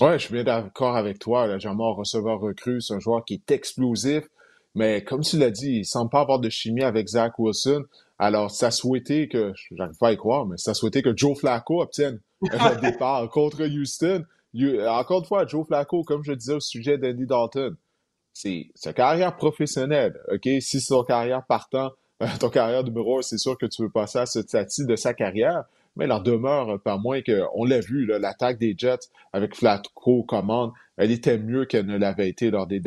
Ouais, 0.00 0.18
je 0.18 0.24
suis 0.24 0.34
bien 0.34 0.44
d'accord 0.44 0.96
avec 0.96 1.18
toi. 1.20 1.46
Elijah 1.46 1.72
Moore, 1.72 1.96
receveur 1.96 2.40
recrue, 2.40 2.80
c'est 2.80 2.94
un 2.94 3.00
joueur 3.00 3.24
qui 3.24 3.34
est 3.34 3.50
explosif. 3.50 4.24
Mais 4.74 5.04
comme 5.04 5.20
tu 5.20 5.38
l'as 5.38 5.52
dit, 5.52 5.78
il 5.78 5.84
semble 5.84 6.10
pas 6.10 6.20
avoir 6.20 6.40
de 6.40 6.48
chimie 6.48 6.82
avec 6.82 7.06
Zach 7.06 7.38
Wilson. 7.38 7.84
Alors, 8.18 8.50
ça 8.50 8.70
souhaitait 8.70 9.28
que, 9.28 9.52
j'arrive 9.72 9.96
pas 9.98 10.08
à 10.08 10.12
y 10.12 10.16
croire, 10.16 10.46
mais 10.46 10.56
ça 10.56 10.74
souhaitait 10.74 11.02
que 11.02 11.16
Joe 11.16 11.38
Flacco 11.38 11.82
obtienne 11.82 12.20
le 12.42 12.80
départ 12.80 13.28
contre 13.30 13.64
Houston. 13.66 14.24
Encore 14.88 15.20
une 15.20 15.26
fois, 15.26 15.46
Joe 15.46 15.66
Flacco, 15.66 16.04
comme 16.04 16.22
je 16.22 16.32
disais 16.32 16.54
au 16.54 16.60
sujet 16.60 16.96
d'Andy 16.96 17.26
Dalton, 17.26 17.76
c'est 18.32 18.68
sa 18.74 18.92
carrière 18.92 19.36
professionnelle, 19.36 20.18
OK? 20.32 20.48
Si 20.60 20.80
c'est 20.80 20.88
ton 20.88 21.04
carrière 21.04 21.44
partant, 21.46 21.92
ton 22.40 22.50
carrière 22.50 22.84
numéro 22.84 23.18
un, 23.18 23.22
c'est 23.22 23.38
sûr 23.38 23.58
que 23.58 23.66
tu 23.66 23.82
veux 23.82 23.90
passer 23.90 24.18
à 24.18 24.26
ce 24.26 24.42
stade 24.42 24.68
de 24.78 24.96
sa 24.96 25.14
carrière, 25.14 25.64
mais 25.96 26.06
il 26.06 26.12
en 26.12 26.20
demeure 26.20 26.80
pas 26.82 26.96
moins 26.96 27.22
que, 27.22 27.42
on 27.54 27.64
l'a 27.64 27.80
vu, 27.80 28.06
l'attaque 28.06 28.58
des 28.58 28.74
Jets 28.76 29.08
avec 29.32 29.54
Flacco 29.54 30.22
commande, 30.24 30.72
elle 30.96 31.10
était 31.10 31.38
mieux 31.38 31.64
qu'elle 31.64 31.86
ne 31.86 31.96
l'avait 31.96 32.28
été 32.28 32.50
lors 32.50 32.66
des 32.66 32.80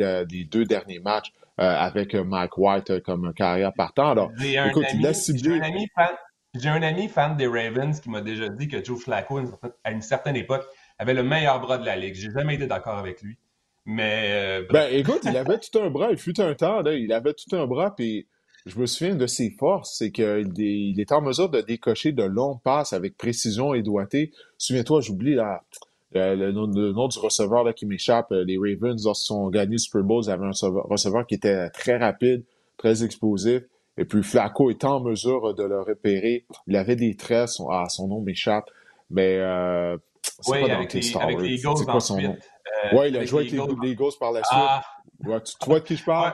deux 0.44 0.64
derniers 0.64 1.00
matchs. 1.00 1.32
Euh, 1.60 1.64
avec 1.64 2.14
euh, 2.14 2.22
Mike 2.22 2.56
White 2.56 2.90
euh, 2.90 3.00
comme 3.00 3.34
carrière 3.34 3.72
partant. 3.72 4.10
Alors, 4.10 4.30
écoute, 4.40 4.84
il 4.94 5.04
a 5.04 5.12
ciblé... 5.12 5.60
J'ai 6.54 6.68
un 6.68 6.82
ami 6.82 7.08
fan 7.08 7.36
des 7.36 7.46
Ravens 7.46 8.00
qui 8.00 8.08
m'a 8.10 8.20
déjà 8.20 8.48
dit 8.48 8.68
que 8.68 8.82
Joe 8.82 8.98
Flacco, 8.98 9.40
à 9.84 9.90
une 9.90 10.00
certaine 10.00 10.36
époque, 10.36 10.64
avait 10.98 11.14
le 11.14 11.22
meilleur 11.22 11.60
bras 11.60 11.78
de 11.78 11.84
la 11.84 11.96
ligue. 11.96 12.14
J'ai 12.14 12.30
jamais 12.30 12.54
été 12.54 12.66
d'accord 12.66 12.96
avec 12.96 13.20
lui. 13.22 13.36
Mais. 13.84 14.62
ben, 14.70 14.88
écoute, 14.92 15.20
il 15.24 15.36
avait 15.36 15.58
tout 15.58 15.78
un 15.78 15.90
bras. 15.90 16.10
Il 16.10 16.16
fut 16.16 16.40
un 16.40 16.54
temps, 16.54 16.80
là, 16.80 16.94
il 16.94 17.12
avait 17.12 17.34
tout 17.34 17.54
un 17.54 17.66
bras. 17.66 17.94
Puis 17.94 18.28
je 18.64 18.78
me 18.78 18.86
souviens 18.86 19.14
de 19.14 19.26
ses 19.26 19.50
forces, 19.50 19.96
c'est 19.98 20.10
qu'il 20.10 20.52
il 20.56 21.00
est 21.00 21.12
en 21.12 21.20
mesure 21.20 21.50
de 21.50 21.60
décocher 21.60 22.12
de 22.12 22.24
longues 22.24 22.62
passes 22.62 22.92
avec 22.92 23.16
précision 23.16 23.74
et 23.74 23.82
doigté. 23.82 24.32
Souviens-toi, 24.56 25.00
j'oublie 25.00 25.34
là. 25.34 25.62
Euh, 26.16 26.34
le, 26.34 26.52
nom, 26.52 26.66
du 27.08 27.18
receveur 27.18 27.64
là, 27.64 27.74
qui 27.74 27.84
m'échappe, 27.84 28.32
euh, 28.32 28.42
les 28.42 28.56
Ravens, 28.56 29.04
lorsqu'ils 29.04 29.34
ont 29.34 29.50
gagné 29.50 29.72
le 29.72 29.78
Super 29.78 30.02
Bowl, 30.02 30.22
ils 30.24 30.30
avaient 30.30 30.46
un 30.46 30.68
receveur, 30.88 31.26
qui 31.26 31.34
était 31.34 31.68
très 31.70 31.98
rapide, 31.98 32.44
très 32.78 33.04
explosif. 33.04 33.62
Et 33.98 34.04
puis 34.04 34.22
Flacco 34.22 34.70
était 34.70 34.86
en 34.86 35.00
mesure 35.00 35.54
de 35.54 35.64
le 35.64 35.82
repérer. 35.82 36.46
Il 36.66 36.76
avait 36.76 36.96
des 36.96 37.14
traits, 37.16 37.48
son, 37.48 37.68
ah, 37.68 37.88
son 37.88 38.08
nom 38.08 38.22
m'échappe. 38.22 38.70
Mais 39.10 39.36
euh, 39.36 39.98
c'est 40.22 40.52
oui, 40.52 40.66
pas 40.66 40.74
avec, 40.76 40.92
les, 40.92 41.16
avec 41.16 41.40
les 41.40 41.54
Eagles 41.54 41.76
C'est 41.76 41.84
quoi 41.84 42.00
son 42.00 42.20
nom? 42.20 42.36
Euh, 42.84 42.88
oui, 42.92 43.08
il 43.08 43.16
a 43.16 43.24
joué 43.24 43.40
avec 43.40 43.52
les, 43.52 43.90
Eagles 43.90 44.12
par 44.18 44.32
la 44.32 44.42
suite. 44.44 44.58
Ah. 44.60 44.82
tu, 45.20 45.52
vois 45.66 45.80
de 45.80 45.84
qui 45.84 45.96
je 45.96 46.04
parle? 46.04 46.32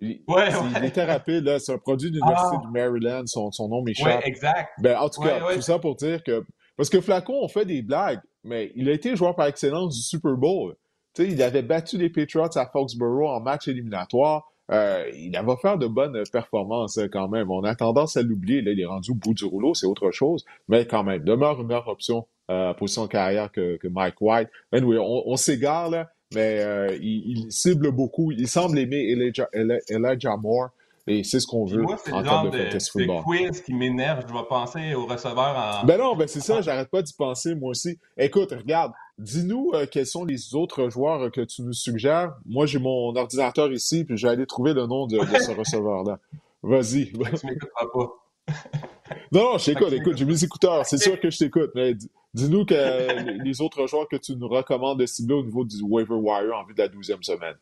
Il, 0.00 0.22
ouais, 0.26 0.48
il, 0.78 0.84
était 0.84 1.04
rapide, 1.04 1.58
c'est 1.58 1.72
un 1.72 1.78
produit 1.78 2.10
de 2.10 2.16
l'Université 2.16 2.56
ah. 2.58 2.66
du 2.66 2.72
Maryland, 2.72 3.22
son, 3.26 3.52
son 3.52 3.68
nom 3.68 3.82
m'échappe. 3.82 4.22
Oui, 4.24 4.28
exact. 4.28 4.70
Ben, 4.78 4.98
en 4.98 5.08
tout 5.08 5.20
cas, 5.20 5.54
tout 5.54 5.60
ça 5.60 5.78
pour 5.78 5.94
dire 5.96 6.24
que. 6.24 6.44
Parce 6.76 6.88
que 6.88 7.00
Flacco, 7.00 7.34
on 7.34 7.48
fait 7.48 7.66
des 7.66 7.82
blagues, 7.82 8.20
mais 8.44 8.72
il 8.74 8.88
a 8.88 8.92
été 8.92 9.16
joueur 9.16 9.34
par 9.34 9.46
excellence 9.46 9.96
du 9.96 10.02
Super 10.02 10.36
Bowl. 10.36 10.74
sais, 11.14 11.26
il 11.26 11.42
avait 11.42 11.62
battu 11.62 11.98
les 11.98 12.10
Patriots 12.10 12.56
à 12.56 12.66
Foxborough 12.66 13.28
en 13.28 13.40
match 13.40 13.68
éliminatoire. 13.68 14.52
Euh, 14.70 15.10
il 15.14 15.36
avait 15.36 15.56
fait 15.60 15.76
de 15.76 15.86
bonnes 15.86 16.22
performances 16.32 16.96
hein, 16.96 17.08
quand 17.12 17.28
même. 17.28 17.50
On 17.50 17.64
a 17.64 17.74
tendance 17.74 18.16
à 18.16 18.22
l'oublier. 18.22 18.62
Là, 18.62 18.72
il 18.72 18.80
est 18.80 18.86
rendu 18.86 19.10
au 19.10 19.14
bout 19.14 19.34
du 19.34 19.44
rouleau, 19.44 19.74
c'est 19.74 19.86
autre 19.86 20.10
chose. 20.10 20.44
Mais 20.68 20.86
quand 20.86 21.04
même, 21.04 21.22
demeure 21.22 21.60
une 21.60 21.66
meilleure 21.66 21.88
option 21.88 22.26
euh, 22.50 22.74
position 22.74 23.04
de 23.04 23.08
carrière 23.08 23.50
que, 23.52 23.78
Mike 23.88 24.20
White. 24.20 24.48
oui, 24.72 24.96
on, 24.98 25.22
on 25.26 25.36
s'égare 25.36 25.90
là, 25.90 26.10
mais 26.34 26.60
euh, 26.60 26.96
il, 27.00 27.38
il, 27.44 27.52
cible 27.52 27.90
beaucoup. 27.92 28.32
Il 28.32 28.48
semble 28.48 28.78
aimer 28.78 29.10
Elijah, 29.10 29.48
Elijah 29.52 30.36
Moore. 30.36 30.70
Et 31.08 31.24
c'est 31.24 31.40
ce 31.40 31.46
qu'on 31.46 31.64
veut 31.64 31.82
moi, 31.82 31.96
en 32.12 32.22
termes 32.22 32.50
de, 32.50 32.58
fantasy 32.58 32.90
football. 32.90 33.16
C'est 33.16 33.24
quiz 33.24 33.60
qui 33.62 33.74
m'énerve. 33.74 34.24
Je 34.28 34.32
vais 34.32 34.44
penser 34.48 34.94
au 34.94 35.06
receveur 35.06 35.80
en. 35.82 35.84
Ben 35.84 35.98
non, 35.98 36.14
ben 36.14 36.28
c'est 36.28 36.40
ça. 36.40 36.60
J'arrête 36.60 36.90
pas 36.90 37.02
d'y 37.02 37.12
penser 37.12 37.54
moi 37.54 37.70
aussi. 37.70 37.98
Écoute, 38.16 38.52
regarde. 38.52 38.92
Dis-nous 39.18 39.72
euh, 39.74 39.86
quels 39.90 40.06
sont 40.06 40.24
les 40.24 40.54
autres 40.54 40.88
joueurs 40.88 41.30
que 41.30 41.42
tu 41.42 41.62
nous 41.62 41.72
suggères. 41.72 42.34
Moi, 42.46 42.66
j'ai 42.66 42.78
mon 42.78 43.14
ordinateur 43.14 43.70
ici, 43.72 44.04
puis 44.04 44.16
je 44.16 44.26
vais 44.26 44.32
aller 44.32 44.46
trouver 44.46 44.74
le 44.74 44.86
nom 44.86 45.06
de, 45.06 45.18
ce 45.18 45.50
receveur-là. 45.58 46.18
Vas-y. 46.62 47.12
Tu 47.12 47.46
m'écouteras 47.46 47.86
pas. 47.92 48.12
non, 49.32 49.52
non, 49.52 49.58
je 49.58 49.66
t'écoute. 49.66 49.92
Écoute, 49.92 50.16
j'ai 50.16 50.24
mes 50.24 50.42
écouteurs. 50.42 50.86
C'est 50.86 50.98
sûr 50.98 51.20
que 51.20 51.30
je 51.30 51.38
t'écoute. 51.38 51.70
Mais 51.74 51.94
dis-nous 52.32 52.64
que 52.64 53.42
les 53.44 53.60
autres 53.60 53.86
joueurs 53.86 54.08
que 54.08 54.16
tu 54.16 54.34
nous 54.34 54.48
recommandes 54.48 55.00
de 55.00 55.06
cibler 55.06 55.34
au 55.34 55.44
niveau 55.44 55.64
du 55.64 55.82
waiver 55.82 56.14
wire 56.14 56.56
en 56.56 56.64
vue 56.64 56.74
de 56.74 56.82
la 56.82 56.88
douzième 56.88 57.22
semaine. 57.22 57.56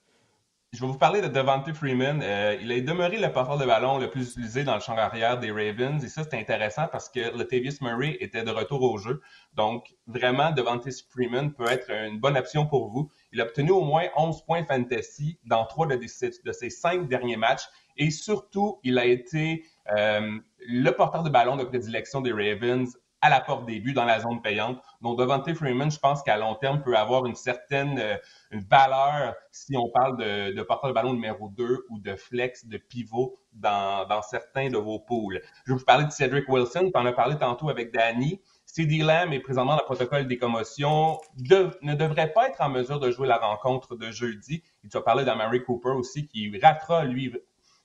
Je 0.73 0.83
vais 0.83 0.87
vous 0.87 0.99
parler 0.99 1.21
de 1.21 1.27
Devante 1.27 1.73
Freeman. 1.73 2.23
Euh, 2.23 2.57
il 2.63 2.71
a 2.71 2.81
demeuré 2.81 3.19
le 3.19 3.33
porteur 3.33 3.59
de 3.59 3.67
ballon 3.67 3.99
le 3.99 4.09
plus 4.09 4.31
utilisé 4.31 4.63
dans 4.63 4.77
le 4.77 4.81
champ 4.81 4.97
arrière 4.97 5.37
des 5.37 5.51
Ravens. 5.51 6.05
Et 6.05 6.09
ça, 6.09 6.23
c'est 6.23 6.39
intéressant 6.39 6.87
parce 6.87 7.09
que 7.09 7.37
Latavius 7.37 7.81
Murray 7.81 8.17
était 8.21 8.45
de 8.45 8.53
retour 8.53 8.81
au 8.83 8.97
jeu. 8.97 9.21
Donc, 9.55 9.93
vraiment, 10.07 10.53
Devante 10.53 10.87
Freeman 11.09 11.53
peut 11.53 11.69
être 11.69 11.91
une 11.91 12.21
bonne 12.21 12.37
option 12.37 12.67
pour 12.67 12.89
vous. 12.89 13.11
Il 13.33 13.41
a 13.41 13.47
obtenu 13.47 13.73
au 13.73 13.81
moins 13.81 14.05
11 14.17 14.45
points 14.45 14.65
fantasy 14.65 15.41
dans 15.45 15.65
trois 15.65 15.89
de, 15.89 16.07
ses 16.07 16.71
cinq 16.71 17.09
derniers 17.09 17.37
matchs. 17.37 17.65
Et 17.97 18.13
surtout, 18.13 18.79
il 18.85 18.97
a 19.01 19.07
été 19.07 19.65
euh, 19.91 20.39
le 20.61 20.91
porteur 20.93 21.25
de 21.25 21.31
ballon 21.31 21.57
de 21.57 21.65
prédilection 21.65 22.21
des 22.21 22.31
Ravens 22.31 22.97
à 23.23 23.29
la 23.29 23.41
porte 23.41 23.67
des 23.67 23.81
buts 23.81 23.93
dans 23.93 24.05
la 24.05 24.21
zone 24.21 24.41
payante. 24.41 24.81
Donc, 25.01 25.19
Devante 25.19 25.53
Freeman, 25.53 25.91
je 25.91 25.99
pense 25.99 26.23
qu'à 26.23 26.37
long 26.37 26.55
terme, 26.55 26.81
peut 26.81 26.97
avoir 26.97 27.27
une 27.27 27.35
certaine 27.35 27.99
euh, 27.99 28.17
valeur 28.53 29.35
si 29.51 29.77
on 29.77 29.89
parle 29.91 30.17
de, 30.17 30.53
de 30.55 30.63
porteur 30.63 30.91
de 30.91 30.95
ballon 30.95 31.13
numéro 31.13 31.49
2 31.49 31.87
ou 31.89 31.99
de 31.99 32.15
flex, 32.17 32.67
de 32.67 32.79
pivot 32.79 33.39
dans, 33.53 34.07
dans 34.07 34.23
certains 34.23 34.71
de 34.71 34.77
vos 34.77 34.99
pools. 34.99 35.41
Je 35.65 35.73
vais 35.73 35.79
vous 35.79 35.85
parler 35.85 36.05
de 36.05 36.11
Cedric 36.11 36.49
Wilson. 36.49 36.91
Tu 36.93 37.01
en 37.01 37.07
as 37.07 37.13
parlé 37.13 37.37
tantôt 37.37 37.69
avec 37.69 37.93
Danny. 37.93 38.41
CD 38.67 38.99
Lamb 38.99 39.33
est 39.33 39.41
présentement 39.41 39.73
dans 39.73 39.81
le 39.81 39.85
protocole 39.85 40.29
des 40.29 40.39
commotions, 40.39 41.19
ne 41.37 41.95
devrait 41.95 42.33
pas 42.33 42.49
être 42.49 42.61
en 42.61 42.69
mesure 42.69 43.01
de 43.01 43.11
jouer 43.11 43.27
la 43.27 43.39
rencontre 43.39 43.97
de 43.97 44.13
jeudi. 44.13 44.63
Et 44.85 44.89
tu 44.89 44.97
as 44.97 45.01
parlé 45.01 45.25
d'Amari 45.25 45.65
Cooper 45.65 45.91
aussi, 45.91 46.29
qui 46.29 46.57
ratera, 46.61 47.05
lui, 47.05 47.35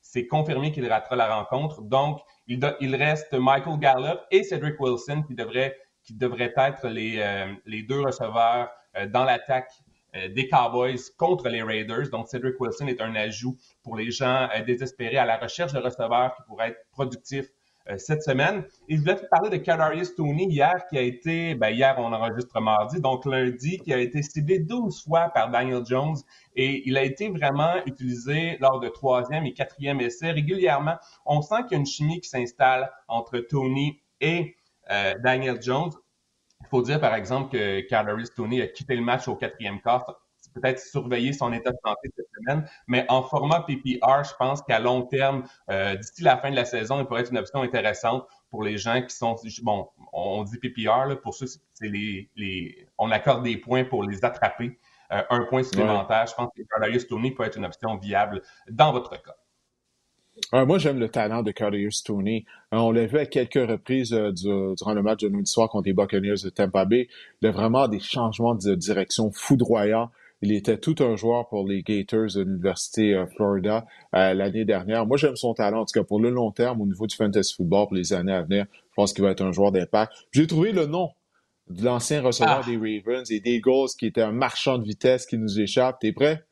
c'est 0.01 0.27
confirmé 0.27 0.71
qu'il 0.71 0.87
ratera 0.87 1.15
la 1.15 1.35
rencontre. 1.35 1.81
Donc, 1.81 2.21
il, 2.45 2.59
il, 2.81 2.95
reste 2.95 3.33
Michael 3.33 3.79
Gallup 3.79 4.19
et 4.29 4.43
Cedric 4.43 4.79
Wilson 4.79 5.23
qui 5.27 5.33
devraient, 5.33 5.75
qui 6.03 6.13
devraient 6.13 6.53
être 6.55 6.87
les, 6.87 7.17
euh, 7.17 7.51
les 7.65 7.81
deux 7.81 8.01
receveurs 8.01 8.69
euh, 8.95 9.07
dans 9.07 9.23
l'attaque 9.23 9.71
des 10.33 10.47
Cowboys 10.47 10.99
contre 11.17 11.49
les 11.49 11.63
Raiders. 11.63 12.09
Donc, 12.09 12.27
Cedric 12.27 12.59
Wilson 12.59 12.87
est 12.87 13.01
un 13.01 13.15
ajout 13.15 13.57
pour 13.83 13.95
les 13.95 14.11
gens 14.11 14.47
désespérés 14.65 15.17
à 15.17 15.25
la 15.25 15.37
recherche 15.37 15.73
de 15.73 15.79
receveurs 15.79 16.35
qui 16.35 16.43
pourraient 16.47 16.69
être 16.69 16.85
productifs 16.91 17.49
cette 17.97 18.23
semaine. 18.23 18.63
Et 18.89 18.95
je 18.95 19.01
voulais 19.01 19.15
te 19.15 19.25
parler 19.27 19.49
de 19.49 19.57
Kadarius 19.57 20.15
Tony 20.15 20.47
hier, 20.47 20.85
qui 20.89 20.97
a 20.97 21.01
été, 21.01 21.55
ben 21.55 21.69
hier 21.69 21.95
on 21.97 22.11
enregistre 22.11 22.59
mardi, 22.59 22.99
donc 22.99 23.25
lundi, 23.25 23.77
qui 23.79 23.93
a 23.93 23.99
été 23.99 24.21
ciblé 24.23 24.59
12 24.59 25.03
fois 25.03 25.29
par 25.29 25.51
Daniel 25.51 25.85
Jones 25.85 26.17
et 26.55 26.87
il 26.87 26.97
a 26.97 27.03
été 27.03 27.29
vraiment 27.29 27.75
utilisé 27.85 28.57
lors 28.59 28.79
de 28.79 28.89
troisième 28.89 29.45
et 29.45 29.53
quatrième 29.53 30.01
essais 30.01 30.31
régulièrement. 30.31 30.95
On 31.25 31.41
sent 31.41 31.63
qu'il 31.67 31.73
y 31.73 31.75
a 31.75 31.79
une 31.79 31.85
chimie 31.85 32.19
qui 32.21 32.29
s'installe 32.29 32.91
entre 33.07 33.39
Tony 33.39 34.01
et 34.19 34.55
euh, 34.89 35.13
Daniel 35.23 35.61
Jones. 35.61 35.91
Il 36.65 36.69
faut 36.69 36.81
dire, 36.81 36.99
par 36.99 37.13
exemple, 37.13 37.51
que 37.51 37.81
Kadarius 37.81 38.33
Tony 38.33 38.61
a 38.61 38.67
quitté 38.67 38.95
le 38.95 39.01
match 39.01 39.27
au 39.27 39.35
quatrième 39.35 39.81
quart. 39.81 40.05
Peut-être 40.53 40.79
surveiller 40.79 41.33
son 41.33 41.51
état 41.51 41.71
de 41.71 41.77
santé 41.83 42.09
cette 42.15 42.27
semaine, 42.33 42.65
mais 42.87 43.05
en 43.09 43.23
format 43.23 43.61
PPR, 43.61 44.23
je 44.23 44.33
pense 44.39 44.61
qu'à 44.61 44.79
long 44.79 45.01
terme, 45.01 45.43
euh, 45.69 45.95
d'ici 45.97 46.23
la 46.23 46.37
fin 46.37 46.49
de 46.49 46.55
la 46.55 46.63
saison, 46.63 47.01
il 47.01 47.05
pourrait 47.05 47.21
être 47.21 47.31
une 47.31 47.37
option 47.39 47.61
intéressante 47.61 48.25
pour 48.51 48.63
les 48.63 48.77
gens 48.77 49.01
qui 49.01 49.13
sont 49.13 49.35
bon. 49.63 49.89
On 50.13 50.43
dit 50.43 50.57
PPR 50.57 51.07
là, 51.07 51.17
pour 51.17 51.35
ceux, 51.35 51.47
c'est 51.47 51.89
les, 51.89 52.29
les, 52.37 52.87
on 52.97 53.11
accorde 53.11 53.43
des 53.43 53.57
points 53.57 53.83
pour 53.83 54.03
les 54.03 54.23
attraper. 54.23 54.79
Euh, 55.11 55.21
un 55.29 55.43
point 55.45 55.61
supplémentaire. 55.61 56.25
Je 56.25 56.33
pense 56.33 56.49
que 56.55 56.61
Kadarius 56.63 57.07
Tony 57.07 57.31
peut 57.31 57.43
être 57.43 57.57
une 57.57 57.65
option 57.65 57.97
viable 57.97 58.41
dans 58.69 58.91
votre 58.91 59.21
cas. 59.21 59.35
Moi, 60.53 60.77
j'aime 60.77 60.99
le 60.99 61.09
talent 61.09 61.43
de 61.43 61.51
Carter 61.51 61.89
Stoney. 61.91 62.45
on 62.71 62.91
l'a 62.91 63.05
vu 63.05 63.17
à 63.17 63.25
quelques 63.25 63.53
reprises 63.53 64.11
durant 64.11 64.93
le 64.93 65.01
match 65.01 65.21
de 65.21 65.27
lundi 65.27 65.51
soir 65.51 65.69
contre 65.69 65.87
les 65.87 65.93
Buccaneers 65.93 66.43
de 66.43 66.49
Tampa 66.49 66.85
Bay. 66.85 67.07
Il 67.41 67.47
a 67.47 67.51
vraiment 67.51 67.87
des 67.87 67.99
changements 67.99 68.55
de 68.55 68.75
direction 68.75 69.31
foudroyants. 69.31 70.11
Il 70.41 70.51
était 70.51 70.77
tout 70.77 70.95
un 70.99 71.15
joueur 71.15 71.47
pour 71.47 71.67
les 71.67 71.81
Gators 71.81 72.33
de 72.35 72.41
l'Université 72.41 73.23
Florida 73.35 73.85
l'année 74.13 74.65
dernière. 74.65 75.05
Moi, 75.05 75.17
j'aime 75.17 75.35
son 75.35 75.53
talent, 75.53 75.81
en 75.81 75.85
tout 75.85 75.99
cas 75.99 76.03
pour 76.03 76.19
le 76.19 76.29
long 76.29 76.51
terme 76.51 76.81
au 76.81 76.85
niveau 76.85 77.07
du 77.07 77.15
fantasy 77.15 77.55
football 77.55 77.87
pour 77.87 77.95
les 77.95 78.13
années 78.13 78.33
à 78.33 78.43
venir. 78.43 78.65
Je 78.71 78.93
pense 78.95 79.13
qu'il 79.13 79.23
va 79.23 79.31
être 79.31 79.41
un 79.41 79.51
joueur 79.51 79.71
d'impact. 79.71 80.13
J'ai 80.31 80.47
trouvé 80.47 80.71
le 80.71 80.85
nom 80.85 81.11
de 81.67 81.83
l'ancien 81.83 82.21
receveur 82.21 82.61
ah. 82.63 82.69
des 82.69 82.77
Ravens 82.77 83.29
et 83.31 83.39
des 83.39 83.55
Eagles 83.55 83.89
qui 83.97 84.05
était 84.05 84.21
un 84.21 84.31
marchand 84.31 84.77
de 84.77 84.83
vitesse 84.83 85.25
qui 85.25 85.37
nous 85.37 85.59
échappe. 85.59 85.99
T'es 85.99 86.11
prêt? 86.11 86.43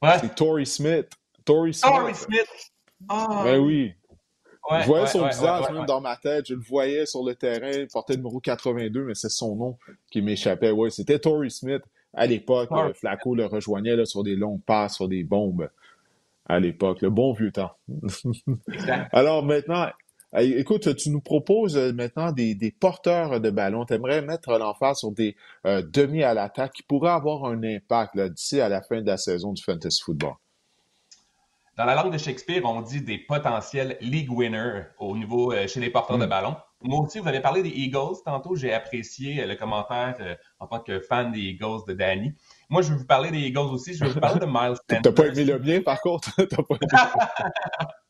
Ouais. 0.00 0.18
C'est 0.20 0.34
Torrey 0.34 0.64
Smith. 0.64 1.08
Torrey 1.44 1.72
Smith. 1.72 1.92
Torrey 1.92 2.14
Smith. 2.14 2.71
Ah. 3.08 3.42
Ben 3.44 3.58
oui. 3.58 3.92
je 4.70 4.86
voyais 4.86 5.06
son 5.06 5.26
visage 5.26 5.70
même 5.70 5.86
dans 5.86 6.00
ma 6.00 6.16
tête. 6.16 6.46
Je 6.48 6.54
le 6.54 6.60
voyais 6.60 7.06
sur 7.06 7.24
le 7.24 7.34
terrain. 7.34 7.70
Il 7.70 7.88
portait 7.88 8.14
le 8.14 8.18
numéro 8.18 8.40
82, 8.40 9.04
mais 9.04 9.14
c'est 9.14 9.30
son 9.30 9.56
nom 9.56 9.78
qui 10.10 10.22
m'échappait. 10.22 10.70
Ouais, 10.70 10.90
c'était 10.90 11.18
Torrey 11.18 11.50
Smith. 11.50 11.82
À 12.14 12.26
l'époque, 12.26 12.68
euh, 12.72 12.92
Flacco 12.92 13.34
le 13.34 13.46
rejoignait 13.46 13.96
là, 13.96 14.04
sur 14.04 14.22
des 14.22 14.36
longues 14.36 14.62
passes, 14.62 14.96
sur 14.96 15.08
des 15.08 15.24
bombes. 15.24 15.70
À 16.46 16.60
l'époque, 16.60 17.00
le 17.00 17.10
bon 17.10 17.32
vieux 17.32 17.52
temps. 17.52 17.72
Alors 19.12 19.44
maintenant, 19.44 19.86
Écoute, 20.34 20.96
tu 20.96 21.10
nous 21.10 21.20
proposes 21.20 21.76
euh, 21.76 21.92
maintenant 21.92 22.32
des, 22.32 22.74
porteurs 22.80 23.38
de 23.38 23.50
ballon. 23.50 23.84
Tu 23.84 23.92
aimerais 23.92 24.22
mettre 24.22 24.58
l'emphase 24.58 25.00
sur 25.00 25.12
des 25.12 25.36
euh, 25.66 25.82
demi 25.82 26.22
à 26.22 26.32
l'attaque 26.32 26.72
qui 26.72 26.82
pourraient 26.82 27.10
avoir 27.10 27.44
un 27.44 27.62
impact 27.62 28.18
d'ici 28.18 28.58
à 28.58 28.70
la 28.70 28.80
fin 28.80 29.02
de 29.02 29.06
la 29.06 29.18
saison 29.18 29.52
du 29.52 29.62
fantasy 29.62 30.00
football. 30.02 30.32
Dans 31.76 31.86
la 31.86 31.94
langue 31.94 32.12
de 32.12 32.18
Shakespeare, 32.18 32.62
on 32.64 32.82
dit 32.82 33.00
des 33.00 33.16
potentiels 33.18 33.96
league 34.02 34.30
winners 34.30 34.82
au 34.98 35.16
niveau 35.16 35.52
euh, 35.52 35.66
chez 35.66 35.80
les 35.80 35.88
porteurs 35.88 36.18
de 36.18 36.26
hmm. 36.26 36.30
ballon. 36.30 36.56
Moi 36.82 37.00
aussi, 37.00 37.18
vous 37.18 37.28
avez 37.28 37.40
parlé 37.40 37.62
des 37.62 37.70
Eagles 37.70 38.16
tantôt. 38.24 38.56
J'ai 38.56 38.74
apprécié 38.74 39.46
le 39.46 39.54
commentaire 39.54 40.36
en 40.58 40.66
tant 40.66 40.80
que 40.80 41.00
fan 41.00 41.32
des 41.32 41.40
Eagles 41.40 41.84
de 41.86 41.94
Danny. 41.94 42.34
Moi, 42.68 42.82
je 42.82 42.92
vais 42.92 42.98
vous 42.98 43.06
parler 43.06 43.30
des 43.30 43.38
Eagles 43.38 43.72
aussi. 43.72 43.94
Je 43.94 44.04
vais 44.04 44.10
vous 44.10 44.20
parler 44.20 44.40
de 44.40 44.46
Miles 44.46 44.76
Sanders. 44.90 45.00
T'as 45.02 45.12
pas 45.12 45.26
aimé 45.26 45.44
le 45.44 45.58
bien, 45.58 45.80
par 45.80 46.00
contre? 46.00 46.34
Pas 46.36 46.62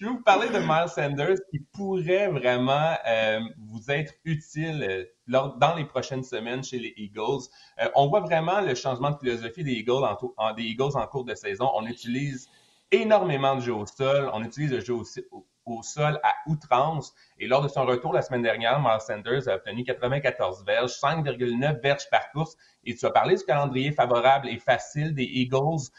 je 0.00 0.06
vais 0.06 0.12
vous 0.12 0.22
parler 0.22 0.48
de 0.48 0.58
Miles 0.58 0.88
Sanders 0.88 1.38
qui 1.50 1.60
pourrait 1.72 2.28
vraiment 2.28 2.94
euh, 3.06 3.40
vous 3.58 3.90
être 3.90 4.12
utile 4.24 4.86
euh, 5.28 5.48
dans 5.56 5.74
les 5.76 5.84
prochaines 5.84 6.24
semaines 6.24 6.64
chez 6.64 6.78
les 6.78 6.94
Eagles. 6.96 7.46
Euh, 7.80 7.88
on 7.94 8.08
voit 8.08 8.20
vraiment 8.20 8.60
le 8.60 8.74
changement 8.74 9.10
de 9.10 9.18
philosophie 9.18 9.64
des 9.64 9.72
Eagles 9.72 10.04
en, 10.36 10.54
des 10.54 10.64
Eagles 10.64 10.96
en 10.96 11.06
cours 11.06 11.24
de 11.24 11.34
saison. 11.34 11.70
On 11.74 11.86
utilise 11.86 12.48
énormément 12.90 13.56
de 13.56 13.60
jeux 13.60 13.74
au 13.74 13.86
sol. 13.86 14.30
On 14.32 14.42
utilise 14.42 14.72
le 14.72 14.80
jeu 14.80 14.94
au, 14.94 15.82
sol 15.82 16.18
à 16.22 16.34
outrance. 16.46 17.14
Et 17.38 17.46
lors 17.46 17.62
de 17.62 17.68
son 17.68 17.84
retour 17.84 18.12
la 18.12 18.22
semaine 18.22 18.42
dernière, 18.42 18.80
Miles 18.80 19.00
Sanders 19.00 19.48
a 19.48 19.56
obtenu 19.56 19.84
94 19.84 20.64
verges, 20.64 20.92
5,9 20.92 21.80
verges 21.82 22.08
par 22.10 22.30
course. 22.32 22.56
Et 22.84 22.94
tu 22.94 23.04
as 23.04 23.10
parlé 23.10 23.36
du 23.36 23.44
calendrier 23.44 23.92
favorable 23.92 24.48
et 24.48 24.58
facile 24.58 25.14
des 25.14 25.24
Eagles 25.24 25.90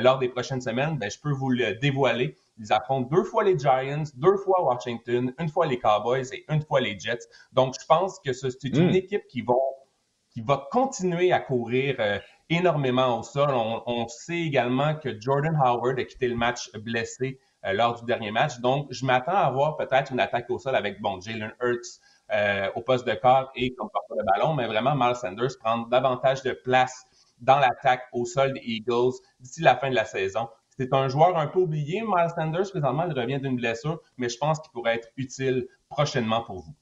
lors 0.00 0.18
des 0.18 0.28
prochaines 0.28 0.62
semaines. 0.62 0.96
Ben, 0.96 1.10
je 1.10 1.18
peux 1.18 1.32
vous 1.32 1.50
le 1.50 1.74
dévoiler. 1.74 2.36
Ils 2.58 2.72
affrontent 2.72 3.08
deux 3.08 3.22
fois 3.22 3.44
les 3.44 3.58
Giants, 3.58 4.04
deux 4.14 4.36
fois 4.36 4.64
Washington, 4.64 5.32
une 5.38 5.48
fois 5.48 5.66
les 5.66 5.78
Cowboys 5.78 6.26
et 6.32 6.44
une 6.48 6.62
fois 6.62 6.80
les 6.80 6.98
Jets. 6.98 7.28
Donc, 7.52 7.74
je 7.80 7.86
pense 7.86 8.18
que 8.18 8.32
c'est 8.32 8.64
une 8.64 8.90
hmm. 8.90 8.94
équipe 8.94 9.26
qui, 9.28 9.44
qui 10.30 10.40
va 10.40 10.68
continuer 10.70 11.32
à 11.32 11.40
courir 11.40 11.96
euh, 12.00 12.18
énormément 12.50 13.18
au 13.18 13.22
sol. 13.22 13.50
On, 13.50 14.08
sait 14.08 14.40
également 14.40 14.94
que 14.94 15.20
Jordan 15.20 15.58
Howard 15.62 15.98
a 15.98 16.04
quitté 16.04 16.28
le 16.28 16.36
match 16.36 16.70
blessé 16.72 17.38
euh, 17.64 17.72
lors 17.72 17.98
du 17.98 18.04
dernier 18.06 18.30
match. 18.30 18.58
Donc, 18.60 18.86
je 18.90 19.04
m'attends 19.04 19.32
à 19.32 19.46
avoir 19.46 19.76
peut-être 19.76 20.12
une 20.12 20.20
attaque 20.20 20.48
au 20.50 20.58
sol 20.58 20.74
avec 20.74 21.00
bon, 21.00 21.20
Jalen 21.20 21.52
Hurts 21.62 22.00
euh, 22.32 22.68
au 22.74 22.82
poste 22.82 23.06
de 23.06 23.14
corps 23.14 23.50
et 23.54 23.74
comme 23.74 23.88
porteur 23.90 24.16
de 24.18 24.24
ballon, 24.24 24.54
mais 24.54 24.66
vraiment 24.66 24.94
Miles 24.94 25.16
Sanders 25.16 25.58
prendre 25.60 25.88
davantage 25.88 26.42
de 26.42 26.52
place 26.52 27.06
dans 27.40 27.58
l'attaque 27.58 28.02
au 28.12 28.24
sol 28.24 28.52
des 28.52 28.60
Eagles 28.60 29.12
d'ici 29.40 29.62
la 29.62 29.76
fin 29.76 29.90
de 29.90 29.94
la 29.94 30.04
saison. 30.04 30.48
C'est 30.76 30.92
un 30.92 31.08
joueur 31.08 31.36
un 31.36 31.46
peu 31.46 31.60
oublié. 31.60 32.02
Miles 32.02 32.30
Sanders, 32.36 32.70
présentement, 32.70 33.04
il 33.08 33.18
revient 33.18 33.40
d'une 33.40 33.56
blessure, 33.56 34.00
mais 34.16 34.28
je 34.28 34.38
pense 34.38 34.60
qu'il 34.60 34.70
pourrait 34.72 34.96
être 34.96 35.08
utile 35.16 35.66
prochainement 35.88 36.42
pour 36.42 36.60
vous. 36.60 36.74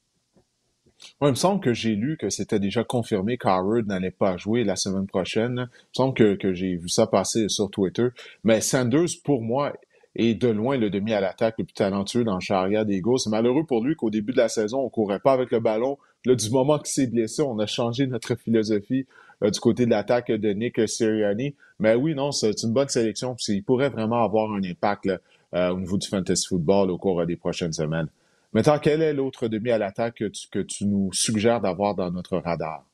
Il 1.22 1.28
me 1.28 1.34
semble 1.34 1.60
que 1.60 1.72
j'ai 1.72 1.94
lu 1.94 2.16
que 2.16 2.30
c'était 2.30 2.58
déjà 2.58 2.84
confirmé 2.84 3.38
qu'Howard 3.38 3.86
n'allait 3.86 4.10
pas 4.10 4.36
jouer 4.36 4.64
la 4.64 4.76
semaine 4.76 5.06
prochaine. 5.06 5.68
Il 5.68 6.02
me 6.02 6.14
semble 6.14 6.14
que, 6.14 6.52
j'ai 6.52 6.76
vu 6.76 6.88
ça 6.88 7.06
passer 7.06 7.48
sur 7.48 7.70
Twitter. 7.70 8.08
Mais 8.44 8.60
Sanders, 8.60 9.08
pour 9.24 9.42
moi, 9.42 9.72
est 10.14 10.34
de 10.34 10.48
loin 10.48 10.78
le 10.78 10.90
demi 10.90 11.12
à 11.12 11.20
l'attaque 11.20 11.56
le 11.58 11.64
plus 11.64 11.74
talentueux 11.74 12.24
dans 12.24 12.36
le 12.36 12.40
chariot 12.40 12.84
des. 12.84 13.02
C'est 13.18 13.30
malheureux 13.30 13.64
pour 13.66 13.84
lui 13.84 13.94
qu'au 13.96 14.10
début 14.10 14.32
de 14.32 14.38
la 14.38 14.48
saison, 14.48 14.80
on 14.80 14.88
courait 14.88 15.20
pas 15.20 15.32
avec 15.32 15.50
le 15.50 15.60
ballon. 15.60 15.98
Là, 16.24 16.34
du 16.34 16.50
moment 16.50 16.78
qu'il 16.78 16.88
s'est 16.88 17.06
blessé, 17.06 17.42
on 17.42 17.58
a 17.58 17.66
changé 17.66 18.06
notre 18.06 18.34
philosophie. 18.34 19.06
Euh, 19.42 19.50
du 19.50 19.60
côté 19.60 19.84
de 19.84 19.90
l'attaque 19.90 20.30
de 20.30 20.50
Nick 20.50 20.88
Sirianni. 20.88 21.54
Mais 21.78 21.94
oui, 21.94 22.14
non, 22.14 22.32
c'est 22.32 22.62
une 22.62 22.72
bonne 22.72 22.88
sélection. 22.88 23.36
Il 23.48 23.62
pourrait 23.62 23.90
vraiment 23.90 24.24
avoir 24.24 24.52
un 24.52 24.62
impact 24.64 25.10
euh, 25.54 25.70
au 25.70 25.78
niveau 25.78 25.98
du 25.98 26.08
fantasy 26.08 26.46
football 26.46 26.90
au 26.90 26.98
cours 26.98 27.24
des 27.26 27.36
prochaines 27.36 27.72
semaines. 27.72 28.08
Maintenant, 28.52 28.78
quel 28.78 29.02
est 29.02 29.12
l'autre 29.12 29.48
demi 29.48 29.70
à 29.70 29.78
l'attaque 29.78 30.22
que 30.50 30.60
tu, 30.60 30.86
nous 30.86 31.12
suggères 31.12 31.60
d'avoir 31.60 31.94
dans 31.94 32.10
notre 32.10 32.38
radar? 32.38 32.84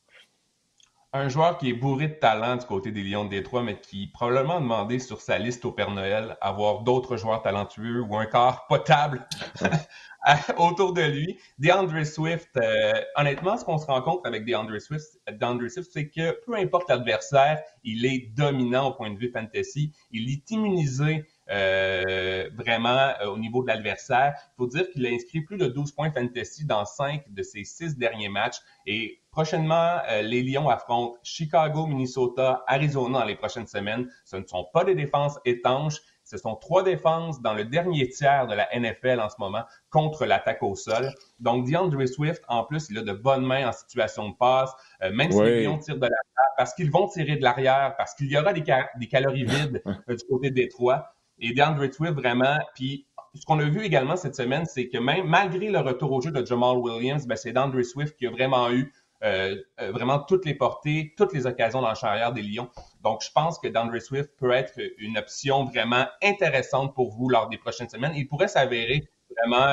un 1.14 1.28
joueur 1.28 1.58
qui 1.58 1.68
est 1.68 1.74
bourré 1.74 2.08
de 2.08 2.14
talent 2.14 2.56
du 2.56 2.64
côté 2.64 2.90
des 2.90 3.02
Lions 3.02 3.24
de 3.24 3.30
Détroit, 3.30 3.62
mais 3.62 3.78
qui 3.78 4.06
probablement 4.06 4.60
demandé 4.60 4.98
sur 4.98 5.20
sa 5.20 5.38
liste 5.38 5.64
au 5.66 5.72
Père 5.72 5.90
Noël 5.90 6.38
avoir 6.40 6.80
d'autres 6.84 7.18
joueurs 7.18 7.42
talentueux 7.42 8.00
ou 8.00 8.16
un 8.16 8.24
corps 8.24 8.66
potable 8.66 9.26
autour 10.56 10.94
de 10.94 11.02
lui. 11.02 11.38
DeAndre 11.58 12.06
Swift, 12.06 12.48
euh, 12.56 12.92
honnêtement, 13.16 13.58
ce 13.58 13.64
qu'on 13.64 13.76
se 13.76 13.84
rend 13.84 14.00
compte 14.00 14.26
avec 14.26 14.46
DeAndre 14.46 14.80
Swift, 14.80 15.20
DeAndre 15.30 15.70
Swift, 15.70 15.90
c'est 15.92 16.08
que 16.08 16.40
peu 16.46 16.54
importe 16.54 16.88
l'adversaire, 16.88 17.62
il 17.84 18.06
est 18.06 18.32
dominant 18.34 18.88
au 18.88 18.94
point 18.94 19.10
de 19.10 19.18
vue 19.18 19.30
fantasy. 19.30 19.92
Il 20.12 20.30
est 20.30 20.50
immunisé 20.50 21.26
euh, 21.50 22.48
vraiment 22.54 23.12
euh, 23.20 23.26
au 23.26 23.38
niveau 23.38 23.62
de 23.62 23.68
l'adversaire. 23.68 24.34
Il 24.36 24.56
faut 24.56 24.66
dire 24.66 24.88
qu'il 24.90 25.06
a 25.06 25.10
inscrit 25.10 25.40
plus 25.40 25.56
de 25.56 25.66
12 25.66 25.92
points 25.92 26.10
fantasy 26.10 26.64
dans 26.64 26.84
5 26.84 27.32
de 27.32 27.42
ses 27.42 27.64
6 27.64 27.96
derniers 27.96 28.28
matchs. 28.28 28.58
Et 28.86 29.20
prochainement, 29.30 29.98
les 30.22 30.42
Lions 30.42 30.68
affrontent 30.68 31.16
Chicago, 31.22 31.86
Minnesota, 31.86 32.64
Arizona 32.66 33.20
dans 33.20 33.24
les 33.24 33.36
prochaines 33.36 33.66
semaines. 33.66 34.08
Ce 34.24 34.36
ne 34.36 34.46
sont 34.46 34.68
pas 34.72 34.84
des 34.84 34.94
défenses 34.94 35.38
étanches. 35.44 36.00
Ce 36.24 36.38
sont 36.38 36.56
trois 36.56 36.82
défenses 36.82 37.42
dans 37.42 37.52
le 37.52 37.64
dernier 37.64 38.08
tiers 38.08 38.46
de 38.46 38.54
la 38.54 38.68
NFL 38.78 39.20
en 39.20 39.28
ce 39.28 39.36
moment 39.38 39.64
contre 39.90 40.24
l'attaque 40.24 40.62
au 40.62 40.74
sol. 40.74 41.12
Donc, 41.40 41.68
DeAndre 41.68 42.06
Swift, 42.06 42.42
en 42.48 42.64
plus, 42.64 42.88
il 42.90 42.98
a 42.98 43.02
de 43.02 43.12
bonnes 43.12 43.44
mains 43.44 43.68
en 43.68 43.72
situation 43.72 44.30
de 44.30 44.36
passe, 44.36 44.72
euh, 45.02 45.12
même 45.12 45.32
si 45.32 45.42
les 45.42 45.64
Lions 45.64 45.78
tirent 45.78 45.96
de 45.96 46.02
l'arrière, 46.02 46.54
parce 46.56 46.74
qu'ils 46.74 46.90
vont 46.90 47.08
tirer 47.08 47.36
de 47.36 47.42
l'arrière, 47.42 47.94
parce 47.98 48.14
qu'il 48.14 48.30
y 48.30 48.38
aura 48.38 48.52
des, 48.52 48.62
calories 48.62 49.44
vides 49.44 49.82
euh, 50.08 50.16
du 50.16 50.24
côté 50.28 50.50
des 50.50 50.68
trois. 50.68 51.14
Et 51.42 51.52
DeAndre 51.52 51.92
Swift, 51.92 52.14
vraiment, 52.14 52.56
puis 52.74 53.06
ce 53.34 53.44
qu'on 53.44 53.58
a 53.58 53.64
vu 53.64 53.84
également 53.84 54.16
cette 54.16 54.36
semaine, 54.36 54.64
c'est 54.64 54.88
que 54.88 54.98
même 54.98 55.26
malgré 55.26 55.68
le 55.70 55.78
retour 55.80 56.12
au 56.12 56.20
jeu 56.20 56.30
de 56.30 56.46
Jamal 56.46 56.78
Williams, 56.78 57.26
ben, 57.26 57.36
c'est 57.36 57.52
DeAndre 57.52 57.84
Swift 57.84 58.16
qui 58.16 58.26
a 58.26 58.30
vraiment 58.30 58.70
eu 58.70 58.92
euh, 59.22 59.56
euh, 59.80 59.92
vraiment 59.92 60.18
toutes 60.18 60.44
les 60.44 60.54
portées, 60.54 61.14
toutes 61.16 61.32
les 61.32 61.46
occasions 61.46 61.80
dans 61.80 61.90
le 61.90 61.94
charrière 61.94 62.32
des 62.32 62.42
Lions. 62.42 62.68
Donc, 63.04 63.22
je 63.24 63.30
pense 63.30 63.58
que 63.58 63.68
Dandre 63.68 64.00
Swift 64.00 64.30
peut 64.36 64.50
être 64.50 64.80
une 64.98 65.16
option 65.16 65.64
vraiment 65.64 66.06
intéressante 66.22 66.92
pour 66.94 67.12
vous 67.12 67.28
lors 67.28 67.48
des 67.48 67.58
prochaines 67.58 67.88
semaines. 67.88 68.12
Il 68.16 68.26
pourrait 68.26 68.48
s'avérer 68.48 69.08
vraiment 69.30 69.66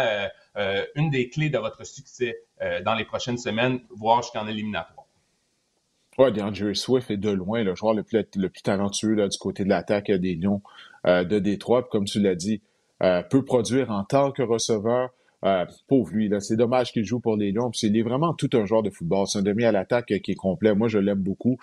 euh, 0.56 0.86
une 0.96 1.10
des 1.10 1.30
clés 1.30 1.50
de 1.50 1.58
votre 1.58 1.84
succès 1.84 2.38
dans 2.84 2.94
les 2.94 3.06
prochaines 3.06 3.38
semaines, 3.38 3.80
voire 3.90 4.22
jusqu'en 4.22 4.46
éliminatoire. 4.46 4.99
Oui, 6.20 6.32
DeAndre 6.32 6.76
Swift 6.76 7.10
est 7.10 7.18
de 7.18 7.30
loin 7.30 7.64
le 7.64 7.74
joueur 7.76 7.94
le 7.94 8.04
plus, 8.04 8.26
le 8.36 8.50
plus 8.50 8.62
talentueux 8.62 9.16
là, 9.16 9.28
du 9.28 9.38
côté 9.38 9.64
de 9.64 9.70
l'attaque 9.70 10.12
des 10.12 10.36
Lions 10.36 10.62
de 11.06 11.40
Détroit. 11.40 11.88
comme 11.90 12.06
tu 12.06 12.20
l'as 12.20 12.36
dit, 12.36 12.62
peut 13.00 13.46
produire 13.46 13.90
en 13.90 14.04
tant 14.04 14.32
que 14.32 14.44
receveur, 14.44 15.12
euh, 15.46 15.66
pauvre 15.88 16.12
lui, 16.12 16.28
là. 16.28 16.40
C'est 16.40 16.58
dommage 16.58 16.92
qu'il 16.92 17.06
joue 17.06 17.20
pour 17.20 17.38
les 17.38 17.52
Lions. 17.52 17.72
il 17.82 17.98
est 17.98 18.02
vraiment 18.02 18.34
tout 18.34 18.50
un 18.54 18.66
joueur 18.66 18.84
de 18.84 18.90
football. 18.90 19.28
C'est 19.28 19.40
un 19.40 19.42
demi 19.42 19.64
à 19.64 19.72
l'attaque 19.72 20.14
qui 20.22 20.32
est 20.32 20.36
complet. 20.36 20.76
Moi, 20.76 20.88
je 20.88 21.00
l'aime 21.00 21.20
beaucoup. 21.20 21.58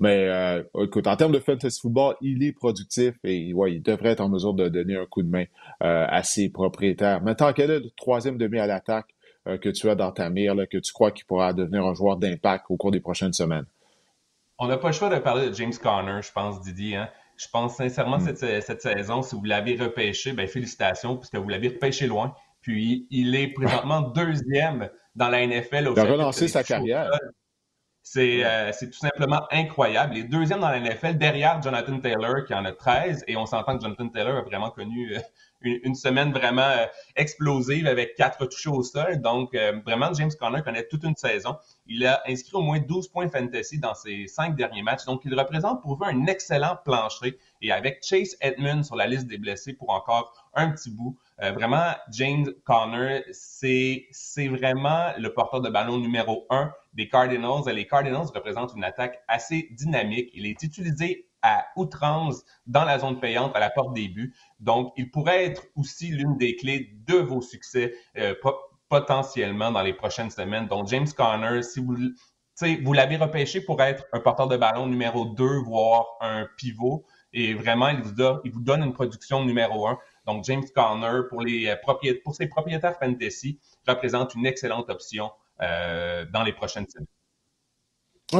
Mais 0.00 0.28
euh, 0.28 0.62
écoute, 0.82 1.06
en 1.06 1.16
termes 1.16 1.32
de 1.32 1.38
fantasy 1.38 1.80
football, 1.80 2.16
il 2.20 2.42
est 2.42 2.52
productif 2.52 3.14
et 3.24 3.54
ouais, 3.54 3.74
il 3.74 3.82
devrait 3.82 4.10
être 4.10 4.20
en 4.20 4.28
mesure 4.28 4.52
de 4.52 4.68
donner 4.68 4.96
un 4.96 5.06
coup 5.06 5.22
de 5.22 5.28
main 5.28 5.44
euh, 5.82 6.06
à 6.08 6.22
ses 6.22 6.50
propriétaires. 6.50 7.22
Maintenant, 7.22 7.52
quel 7.52 7.70
est 7.70 7.80
le 7.80 7.90
troisième 7.96 8.36
demi 8.36 8.58
à 8.58 8.66
l'attaque 8.66 9.14
que 9.44 9.68
tu 9.70 9.88
as 9.90 9.96
dans 9.96 10.12
ta 10.12 10.30
mire, 10.30 10.54
que 10.70 10.78
tu 10.78 10.92
crois 10.92 11.10
qu'il 11.10 11.24
pourra 11.24 11.52
devenir 11.52 11.84
un 11.84 11.94
joueur 11.94 12.16
d'impact 12.16 12.66
au 12.68 12.76
cours 12.76 12.92
des 12.92 13.00
prochaines 13.00 13.32
semaines? 13.32 13.64
On 14.62 14.68
n'a 14.68 14.78
pas 14.78 14.88
le 14.88 14.92
choix 14.92 15.08
de 15.08 15.18
parler 15.18 15.50
de 15.50 15.54
James 15.54 15.72
Conner, 15.74 16.20
je 16.22 16.30
pense, 16.30 16.60
Didier. 16.60 16.94
Hein. 16.94 17.08
Je 17.36 17.48
pense 17.52 17.74
sincèrement 17.74 18.18
hmm. 18.18 18.36
cette, 18.36 18.62
cette, 18.62 18.80
saison, 18.80 19.20
si 19.20 19.34
vous 19.34 19.42
l'avez 19.42 19.74
repêché, 19.74 20.32
ben 20.32 20.46
félicitations, 20.46 21.16
puisque 21.16 21.34
vous 21.34 21.48
l'avez 21.48 21.66
repêché 21.66 22.06
loin. 22.06 22.32
Puis 22.60 23.08
il 23.10 23.34
est 23.34 23.48
présentement 23.48 24.00
deuxième 24.14 24.88
dans 25.16 25.28
la 25.28 25.44
NFL. 25.44 25.88
Au 25.88 25.94
il 25.94 25.98
a 25.98 26.04
relancé 26.04 26.46
sa 26.46 26.62
carrière. 26.62 27.10
C'est 28.04 28.44
tout 28.80 28.98
simplement 28.98 29.42
incroyable. 29.50 30.14
Les 30.14 30.22
deuxièmes 30.22 30.60
dans 30.60 30.70
la 30.70 30.78
NFL, 30.78 31.18
derrière 31.18 31.60
Jonathan 31.60 31.98
Taylor, 31.98 32.44
qui 32.46 32.54
en 32.54 32.64
a 32.64 32.70
13, 32.70 33.24
et 33.26 33.36
on 33.36 33.46
s'entend 33.46 33.76
que 33.76 33.82
Jonathan 33.82 34.08
Taylor 34.10 34.36
a 34.36 34.42
vraiment 34.42 34.70
connu 34.70 35.16
une, 35.64 35.94
semaine 35.94 36.32
vraiment 36.32 36.62
euh, 36.62 36.86
explosive 37.16 37.86
avec 37.86 38.14
quatre 38.14 38.46
touchés 38.46 38.70
au 38.70 38.82
sol. 38.82 39.20
Donc, 39.20 39.54
euh, 39.54 39.80
vraiment, 39.84 40.12
James 40.14 40.30
Conner 40.38 40.62
connaît 40.62 40.86
toute 40.86 41.04
une 41.04 41.16
saison. 41.16 41.56
Il 41.86 42.06
a 42.06 42.22
inscrit 42.26 42.54
au 42.54 42.62
moins 42.62 42.78
12 42.78 43.08
points 43.08 43.28
fantasy 43.28 43.78
dans 43.78 43.94
ses 43.94 44.26
cinq 44.26 44.56
derniers 44.56 44.82
matchs. 44.82 45.04
Donc, 45.04 45.22
il 45.24 45.38
représente 45.38 45.82
pour 45.82 45.96
vous 45.96 46.04
un 46.04 46.26
excellent 46.26 46.76
plancher. 46.84 47.38
Et 47.60 47.72
avec 47.72 48.02
Chase 48.02 48.36
Edmund 48.40 48.84
sur 48.84 48.96
la 48.96 49.06
liste 49.06 49.26
des 49.26 49.38
blessés 49.38 49.72
pour 49.72 49.90
encore 49.90 50.50
un 50.54 50.70
petit 50.70 50.90
bout, 50.90 51.16
euh, 51.42 51.52
vraiment, 51.52 51.92
James 52.10 52.48
Conner, 52.64 53.22
c'est 53.32 54.08
vraiment 54.48 55.12
le 55.18 55.32
porteur 55.32 55.60
de 55.60 55.70
ballon 55.70 55.98
numéro 55.98 56.46
un 56.50 56.72
des 56.94 57.08
Cardinals. 57.08 57.62
Les 57.72 57.86
Cardinals 57.86 58.26
représentent 58.34 58.74
une 58.76 58.84
attaque 58.84 59.22
assez 59.28 59.68
dynamique. 59.72 60.30
Il 60.34 60.46
est 60.46 60.62
utilisé 60.62 61.26
à 61.42 61.66
outrance 61.76 62.44
dans 62.66 62.84
la 62.84 62.98
zone 62.98 63.20
payante 63.20 63.54
à 63.54 63.60
la 63.60 63.70
porte 63.70 63.94
des 63.94 64.08
buts. 64.08 64.34
Donc, 64.60 64.92
il 64.96 65.10
pourrait 65.10 65.44
être 65.44 65.64
aussi 65.76 66.08
l'une 66.08 66.36
des 66.36 66.56
clés 66.56 66.94
de 67.06 67.16
vos 67.16 67.42
succès 67.42 67.94
euh, 68.16 68.34
potentiellement 68.88 69.70
dans 69.70 69.82
les 69.82 69.94
prochaines 69.94 70.30
semaines. 70.30 70.66
Donc, 70.68 70.88
James 70.88 71.08
Conner, 71.16 71.62
si 71.62 71.80
vous, 71.80 71.96
vous 72.82 72.92
l'avez 72.92 73.16
repêché 73.16 73.60
pour 73.60 73.82
être 73.82 74.04
un 74.12 74.20
porteur 74.20 74.48
de 74.48 74.56
ballon 74.56 74.86
numéro 74.86 75.24
2, 75.24 75.44
voire 75.64 76.06
un 76.20 76.46
pivot, 76.56 77.04
et 77.32 77.54
vraiment, 77.54 77.88
il 77.88 78.02
vous, 78.02 78.12
il 78.44 78.52
vous 78.52 78.60
donne 78.60 78.82
une 78.82 78.92
production 78.92 79.44
numéro 79.44 79.88
1. 79.88 79.98
Donc, 80.26 80.44
James 80.44 80.64
Conner, 80.74 81.22
pour, 81.28 81.40
les, 81.40 81.68
euh, 81.68 81.76
pour 82.22 82.34
ses 82.34 82.46
propriétaires 82.46 82.98
fantasy, 82.98 83.58
représente 83.88 84.34
une 84.34 84.46
excellente 84.46 84.90
option 84.90 85.30
euh, 85.62 86.24
dans 86.32 86.42
les 86.42 86.52
prochaines 86.52 86.86
semaines. 86.88 87.06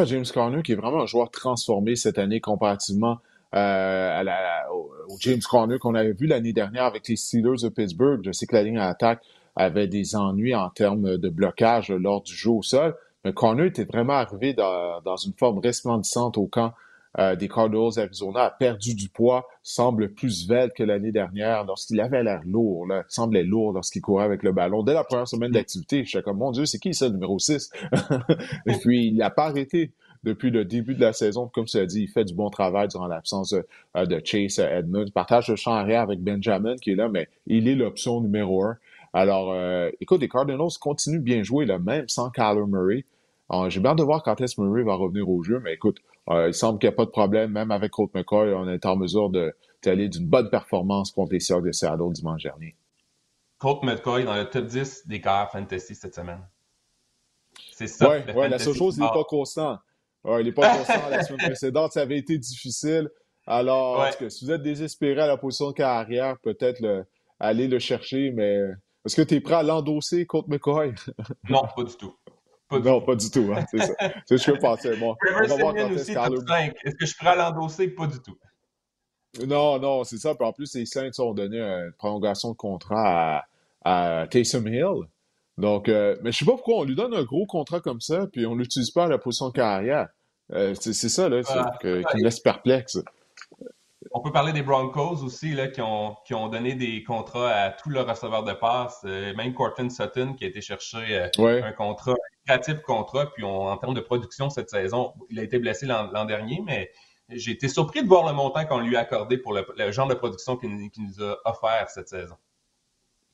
James 0.06 0.24
Conner, 0.32 0.62
qui 0.62 0.72
est 0.72 0.76
vraiment 0.76 1.02
un 1.02 1.06
joueur 1.06 1.30
transformé 1.30 1.96
cette 1.96 2.18
année 2.18 2.40
comparativement 2.40 3.18
euh, 3.54 4.20
à 4.20 4.22
la, 4.24 4.72
au, 4.72 4.90
James 5.20 5.40
Conner 5.48 5.78
qu'on 5.78 5.94
avait 5.94 6.12
vu 6.12 6.26
l'année 6.26 6.52
dernière 6.52 6.84
avec 6.84 7.06
les 7.08 7.16
Steelers 7.16 7.62
de 7.62 7.68
Pittsburgh. 7.68 8.20
Je 8.24 8.32
sais 8.32 8.46
que 8.46 8.54
la 8.54 8.62
ligne 8.62 8.78
à 8.78 8.88
attaque 8.88 9.22
avait 9.54 9.88
des 9.88 10.16
ennuis 10.16 10.54
en 10.54 10.70
termes 10.70 11.18
de 11.18 11.28
blocage 11.28 11.90
lors 11.90 12.22
du 12.22 12.34
jeu 12.34 12.50
au 12.50 12.62
sol, 12.62 12.96
mais 13.24 13.34
Conner 13.34 13.66
était 13.66 13.84
vraiment 13.84 14.14
arrivé 14.14 14.54
dans 14.54 15.16
une 15.16 15.34
forme 15.34 15.58
resplendissante 15.58 16.38
au 16.38 16.46
camp 16.46 16.72
euh, 17.18 17.36
des 17.36 17.48
Cardinals 17.48 17.98
Arizona, 17.98 18.44
a 18.44 18.50
perdu 18.50 18.94
du 18.94 19.08
poids, 19.08 19.46
semble 19.62 20.14
plus 20.14 20.46
svelte 20.46 20.72
que 20.74 20.82
l'année 20.82 21.12
dernière 21.12 21.64
lorsqu'il 21.64 22.00
avait 22.00 22.22
l'air 22.22 22.40
lourd, 22.46 22.86
là, 22.86 23.04
semblait 23.08 23.42
lourd 23.42 23.72
lorsqu'il 23.72 24.00
courait 24.00 24.24
avec 24.24 24.42
le 24.42 24.52
ballon. 24.52 24.82
Dès 24.82 24.94
la 24.94 25.04
première 25.04 25.28
semaine 25.28 25.52
d'activité, 25.52 26.04
je 26.04 26.08
suis 26.08 26.22
comme, 26.22 26.38
mon 26.38 26.52
Dieu, 26.52 26.64
c'est 26.64 26.78
qui 26.78 26.94
ça, 26.94 27.06
le 27.08 27.14
numéro 27.14 27.38
6? 27.38 27.70
Et 28.66 28.72
puis, 28.80 29.08
il 29.08 29.16
n'a 29.16 29.30
pas 29.30 29.46
arrêté 29.46 29.92
depuis 30.24 30.50
le 30.50 30.64
début 30.64 30.94
de 30.94 31.00
la 31.00 31.12
saison. 31.12 31.48
Comme 31.52 31.66
tu 31.66 31.76
as 31.76 31.86
dit, 31.86 32.02
il 32.02 32.08
fait 32.08 32.24
du 32.24 32.34
bon 32.34 32.48
travail 32.48 32.88
durant 32.88 33.08
l'absence 33.08 33.50
de, 33.50 33.66
euh, 33.96 34.20
Chase 34.24 34.58
Edmonds. 34.58 35.04
Il 35.04 35.12
partage 35.12 35.48
le 35.48 35.56
champ 35.56 35.72
arrière 35.72 36.02
avec 36.02 36.20
Benjamin 36.20 36.76
qui 36.76 36.92
est 36.92 36.96
là, 36.96 37.08
mais 37.08 37.28
il 37.46 37.68
est 37.68 37.74
l'option 37.74 38.20
numéro 38.20 38.64
un. 38.64 38.78
Alors, 39.12 39.52
euh, 39.52 39.90
écoute, 40.00 40.22
les 40.22 40.28
Cardinals 40.28 40.78
continuent 40.80 41.20
bien 41.20 41.42
jouer, 41.42 41.66
là, 41.66 41.78
même 41.78 42.08
sans 42.08 42.30
Kyler 42.30 42.66
Murray. 42.66 43.04
J'ai 43.68 43.80
bien 43.80 43.94
de 43.94 44.02
voir 44.02 44.22
quand 44.22 44.40
est-ce 44.40 44.58
Murray 44.58 44.82
va 44.82 44.94
revenir 44.94 45.28
au 45.28 45.42
jeu, 45.42 45.60
mais 45.62 45.74
écoute, 45.74 45.98
euh, 46.30 46.48
il 46.48 46.54
semble 46.54 46.78
qu'il 46.78 46.88
n'y 46.88 46.94
a 46.94 46.96
pas 46.96 47.04
de 47.04 47.10
problème. 47.10 47.52
Même 47.52 47.70
avec 47.70 47.92
Colt 47.92 48.12
McCoy, 48.14 48.52
on 48.54 48.68
est 48.68 48.86
en 48.86 48.96
mesure 48.96 49.30
d'aller 49.30 50.08
d'une 50.08 50.26
bonne 50.26 50.50
performance 50.50 51.10
contre 51.10 51.32
les 51.32 51.40
Seahawks 51.40 51.64
de 51.64 51.72
Seattle 51.72 52.12
dimanche 52.12 52.42
dernier. 52.42 52.76
Colt 53.58 53.82
McCoy 53.82 54.24
dans 54.24 54.36
le 54.36 54.48
top 54.48 54.66
10 54.66 55.06
des 55.06 55.20
carrières 55.20 55.50
fantasy 55.50 55.94
cette 55.94 56.14
semaine. 56.14 56.40
C'est 57.72 57.86
ça. 57.86 58.10
Oui, 58.10 58.32
ouais, 58.34 58.48
la 58.48 58.58
seule 58.58 58.74
chose, 58.74 58.96
il 58.96 59.02
n'est 59.02 59.08
pas 59.08 59.24
constant. 59.24 59.78
il 60.24 60.44
n'est 60.44 60.52
pas 60.52 60.76
constant 60.76 61.08
la 61.10 61.22
semaine 61.22 61.40
précédente. 61.46 61.92
Ça 61.92 62.02
avait 62.02 62.18
été 62.18 62.38
difficile. 62.38 63.10
Alors, 63.46 64.06
si 64.28 64.44
vous 64.44 64.52
êtes 64.52 64.62
désespéré 64.62 65.20
à 65.20 65.26
la 65.26 65.36
position 65.36 65.68
de 65.68 65.74
carrière, 65.74 66.38
peut-être 66.38 67.04
aller 67.40 67.66
le 67.66 67.80
chercher, 67.80 68.30
mais 68.30 68.60
est-ce 69.04 69.16
que 69.16 69.22
tu 69.22 69.34
es 69.34 69.40
prêt 69.40 69.56
à 69.56 69.62
l'endosser, 69.64 70.26
Colt 70.26 70.46
McCoy? 70.46 70.94
non, 71.48 71.62
pas 71.76 71.82
du 71.82 71.96
tout 71.96 72.14
non, 72.80 73.00
pas 73.00 73.16
du 73.16 73.30
tout. 73.30 73.52
Hein, 73.54 73.64
c'est 73.70 73.78
ça. 73.78 73.94
C'est 74.26 74.38
ce 74.38 74.46
que 74.50 74.54
je 74.56 74.60
pensais. 74.60 74.96
Bon, 74.96 75.14
on 75.34 75.46
va 75.46 75.56
voir 75.56 75.74
quand 75.74 75.92
aussi, 75.92 76.14
top 76.14 76.38
5. 76.46 76.74
Est-ce 76.84 76.94
que 76.96 77.06
je 77.06 77.16
pourrais 77.16 77.36
l'endosser? 77.36 77.88
Pas 77.88 78.06
du 78.06 78.20
tout. 78.20 78.36
Non, 79.46 79.78
non, 79.78 80.04
c'est 80.04 80.18
ça. 80.18 80.34
Puis 80.34 80.46
en 80.46 80.52
plus, 80.52 80.74
les 80.74 80.86
Saints 80.86 81.10
ont 81.18 81.34
donné 81.34 81.58
une 81.60 81.92
prolongation 81.98 82.50
de 82.50 82.56
contrat 82.56 83.38
à, 83.84 84.20
à 84.22 84.26
Taysom 84.26 84.66
Hill. 84.66 85.06
Donc, 85.58 85.88
euh, 85.88 86.16
mais 86.22 86.32
je 86.32 86.38
sais 86.38 86.44
pas 86.44 86.52
pourquoi 86.52 86.78
on 86.78 86.84
lui 86.84 86.94
donne 86.94 87.14
un 87.14 87.24
gros 87.24 87.46
contrat 87.46 87.80
comme 87.80 88.00
ça, 88.00 88.26
puis 88.26 88.46
on 88.46 88.54
l'utilise 88.54 88.90
pas 88.90 89.04
à 89.04 89.08
la 89.08 89.18
position 89.18 89.48
de 89.48 89.52
carrière. 89.52 90.08
Euh, 90.52 90.74
c'est 90.74 90.92
ça, 90.92 91.28
là, 91.28 91.42
qui 91.42 91.86
me 91.86 92.24
laisse 92.24 92.40
perplexe. 92.40 92.98
On 94.14 94.20
peut 94.20 94.32
parler 94.32 94.52
des 94.52 94.62
Broncos 94.62 95.22
aussi, 95.24 95.52
là, 95.54 95.68
qui, 95.68 95.80
ont, 95.80 96.16
qui 96.26 96.34
ont 96.34 96.48
donné 96.48 96.74
des 96.74 97.02
contrats 97.02 97.50
à 97.50 97.70
tous 97.70 97.88
leurs 97.88 98.06
receveurs 98.06 98.44
de 98.44 98.52
passe. 98.52 99.00
Euh, 99.04 99.34
même 99.34 99.54
Cortland 99.54 99.90
Sutton, 99.90 100.34
qui 100.34 100.44
a 100.44 100.48
été 100.48 100.60
chercher 100.60 101.28
un 101.38 101.72
contrat 101.72 102.14
créatif 102.46 102.80
contrat, 102.82 103.32
puis 103.32 103.44
en 103.44 103.76
termes 103.76 103.94
de 103.94 104.00
production 104.00 104.50
cette 104.50 104.70
saison, 104.70 105.12
il 105.30 105.38
a 105.38 105.42
été 105.42 105.58
blessé 105.58 105.86
l'an 105.86 106.24
dernier, 106.24 106.60
mais 106.64 106.90
j'ai 107.28 107.52
été 107.52 107.68
surpris 107.68 108.02
de 108.02 108.08
voir 108.08 108.26
le 108.26 108.34
montant 108.34 108.64
qu'on 108.66 108.80
lui 108.80 108.96
a 108.96 109.00
accordé 109.00 109.38
pour 109.38 109.54
le, 109.54 109.64
genre 109.90 110.08
de 110.08 110.14
production 110.14 110.56
qu'il 110.56 110.70
nous 110.76 111.24
a 111.24 111.36
offert 111.44 111.88
cette 111.88 112.08
saison. 112.08 112.34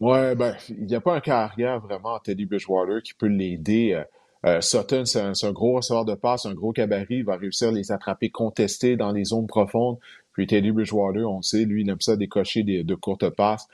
Ouais, 0.01 0.37
ben, 0.37 0.57
il 0.69 0.87
n'y 0.87 0.95
a 0.95 1.01
pas 1.01 1.15
un 1.15 1.21
carrière 1.21 1.81
vraiment 1.81 2.19
Teddy 2.21 2.47
Bridgewater 2.47 3.03
qui 3.03 3.15
peut 3.15 3.27
l'aider. 3.27 3.95
Euh, 3.95 4.05
euh, 4.47 4.61
Sutton, 4.61 5.05
c'est 5.05 5.21
un, 5.21 5.53
gros 5.53 5.75
receveur 5.77 6.05
de 6.05 6.15
passe, 6.15 6.47
un 6.47 6.55
gros 6.55 6.73
cabaret, 6.73 7.07
il 7.11 7.25
va 7.25 7.37
réussir 7.37 7.69
à 7.69 7.73
les 7.73 7.91
attraper 7.91 8.31
contestés 8.31 8.97
dans 8.97 9.11
les 9.11 9.25
zones 9.25 9.49
profondes. 9.49 9.99
Puis 10.39 10.47
Teddy 10.47 10.71
Bridgewater, 10.71 11.29
on 11.29 11.43
sait, 11.43 11.65
lui, 11.65 11.83
il 11.83 11.91
aime 11.91 12.01
ça 12.01 12.15
décocher 12.15 12.63
des, 12.63 12.85
de 12.85 12.95
courtes 12.95 13.29
passes. 13.31 13.67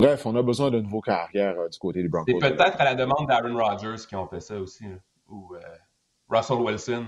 Bref, 0.00 0.24
on 0.24 0.34
a 0.34 0.42
besoin 0.42 0.70
de 0.70 0.80
nouveaux 0.80 1.02
carrières 1.02 1.60
euh, 1.60 1.68
du 1.68 1.78
côté 1.78 2.00
des 2.00 2.08
Broncos. 2.08 2.32
C'est 2.40 2.54
peut-être 2.56 2.80
à 2.80 2.84
la 2.84 2.94
demande 2.94 3.28
d'Aaron 3.28 3.54
Rodgers 3.54 4.02
qui 4.08 4.16
ont 4.16 4.26
fait 4.26 4.40
ça 4.40 4.58
aussi, 4.58 4.86
ou 5.28 5.54
euh, 5.54 5.60
Russell 6.30 6.56
Wilson. 6.56 7.04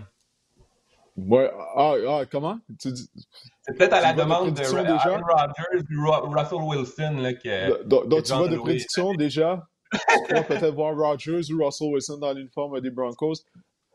Ouais, 1.17 1.51
ah, 1.75 1.95
ah 2.07 2.23
comment? 2.31 2.59
C'est 2.79 3.79
peut-être 3.79 3.95
à 3.95 4.03
la 4.03 4.13
demande 4.13 4.53
de, 4.53 4.61
Aaron 4.61 5.25
Rodgers 5.25 5.87
ou 5.91 6.31
Russell 6.31 6.59
Wilson. 6.61 7.23
Là, 7.23 7.33
que, 7.33 7.85
donc, 7.85 8.25
tu 8.25 8.35
vois 8.35 8.49
de 8.49 8.59
prédiction 8.59 9.15
déjà? 9.15 9.67
tu 10.29 10.35
vas 10.35 10.43
peut-être 10.43 10.75
voir 10.75 10.95
Rodgers 10.95 11.51
ou 11.51 11.65
Russell 11.65 11.95
Wilson 11.95 12.19
dans 12.19 12.35
l'uniforme 12.35 12.79
des 12.83 12.91
Broncos? 12.91 13.37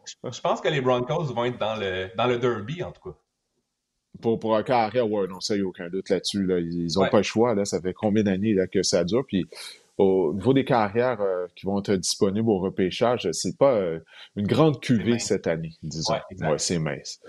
Je 0.07 0.41
pense 0.41 0.59
que 0.59 0.69
les 0.69 0.81
Broncos 0.81 1.25
vont 1.25 1.45
être 1.45 1.59
dans 1.59 1.75
le, 1.75 2.09
dans 2.17 2.25
le 2.25 2.39
derby, 2.39 2.81
en 2.81 2.91
tout 2.91 3.11
cas 3.11 3.15
pour, 4.23 4.39
pour 4.39 4.55
un 4.55 4.63
carrière, 4.63 5.09
ouais, 5.11 5.27
non, 5.27 5.39
ça, 5.39 5.55
il 5.55 5.59
n'y 5.59 5.65
a 5.65 5.67
aucun 5.67 5.89
doute 5.89 6.09
là-dessus. 6.09 6.47
Ils 6.49 6.87
n'ont 6.95 7.09
pas 7.09 7.17
le 7.17 7.23
choix. 7.23 7.53
Là. 7.53 7.65
Ça 7.65 7.79
fait 7.81 7.93
combien 7.93 8.23
d'années 8.23 8.55
que 8.71 8.81
ça 8.81 9.03
dure? 9.03 9.23
Puis 9.27 9.45
au 9.97 10.33
niveau 10.33 10.53
des 10.53 10.65
carrières 10.65 11.21
euh, 11.21 11.45
qui 11.55 11.65
vont 11.67 11.79
être 11.79 11.93
disponibles 11.95 12.49
au 12.49 12.57
repêchage, 12.57 13.29
c'est 13.31 13.57
pas 13.57 13.75
euh, 13.75 13.99
une 14.35 14.47
grande 14.47 14.79
cuvée 14.79 15.19
cette 15.19 15.45
année, 15.45 15.73
disons. 15.83 16.13
Ouais, 16.13 16.57
c'est 16.57 16.79
mince. 16.79 17.19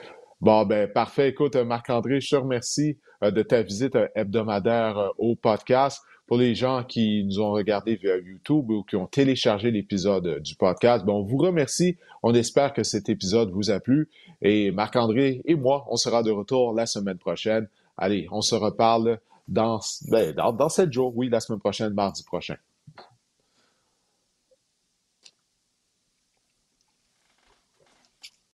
Bon, 0.41 0.65
ben 0.65 0.89
parfait. 0.91 1.29
Écoute, 1.29 1.57
Marc-André, 1.57 2.21
je 2.21 2.31
te 2.31 2.37
remercie 2.37 2.97
euh, 3.23 3.31
de 3.31 3.43
ta 3.43 3.63
visite 3.63 3.99
hebdomadaire 4.15 5.11
au 5.19 5.35
podcast 5.35 6.01
pour 6.27 6.39
les 6.39 6.55
gens 6.55 6.85
qui 6.85 7.23
nous 7.25 7.41
ont 7.41 7.53
regardés 7.53 7.97
via 7.97 8.17
YouTube 8.17 8.71
ou 8.71 8.83
qui 8.83 8.97
ont 8.97 9.07
téléchargé 9.07 9.71
l'épisode 9.71 10.41
du 10.41 10.55
podcast, 10.55 11.05
bon, 11.05 11.21
on 11.21 11.23
vous 11.23 11.37
remercie. 11.37 11.99
On 12.23 12.35
espère 12.35 12.73
que 12.73 12.83
cet 12.83 13.11
épisode 13.11 13.51
vous 13.51 13.71
a 13.71 13.79
plu. 13.81 14.09
Et 14.45 14.71
Marc-André 14.71 15.41
et 15.47 15.55
moi, 15.55 15.87
on 15.89 15.97
sera 15.97 16.23
de 16.23 16.31
retour 16.31 16.75
la 16.75 16.87
semaine 16.87 17.19
prochaine. 17.19 17.67
Allez, 17.97 18.29
on 18.31 18.43
se 18.43 18.55
reparle 18.55 19.19
dans, 19.49 19.81
ben, 20.11 20.35
dans, 20.35 20.53
dans 20.53 20.69
7 20.69 20.93
jours, 20.93 21.17
oui, 21.17 21.31
la 21.31 21.41
semaine 21.41 21.61
prochaine, 21.61 21.95
mardi 21.95 22.23
prochain. 22.23 22.57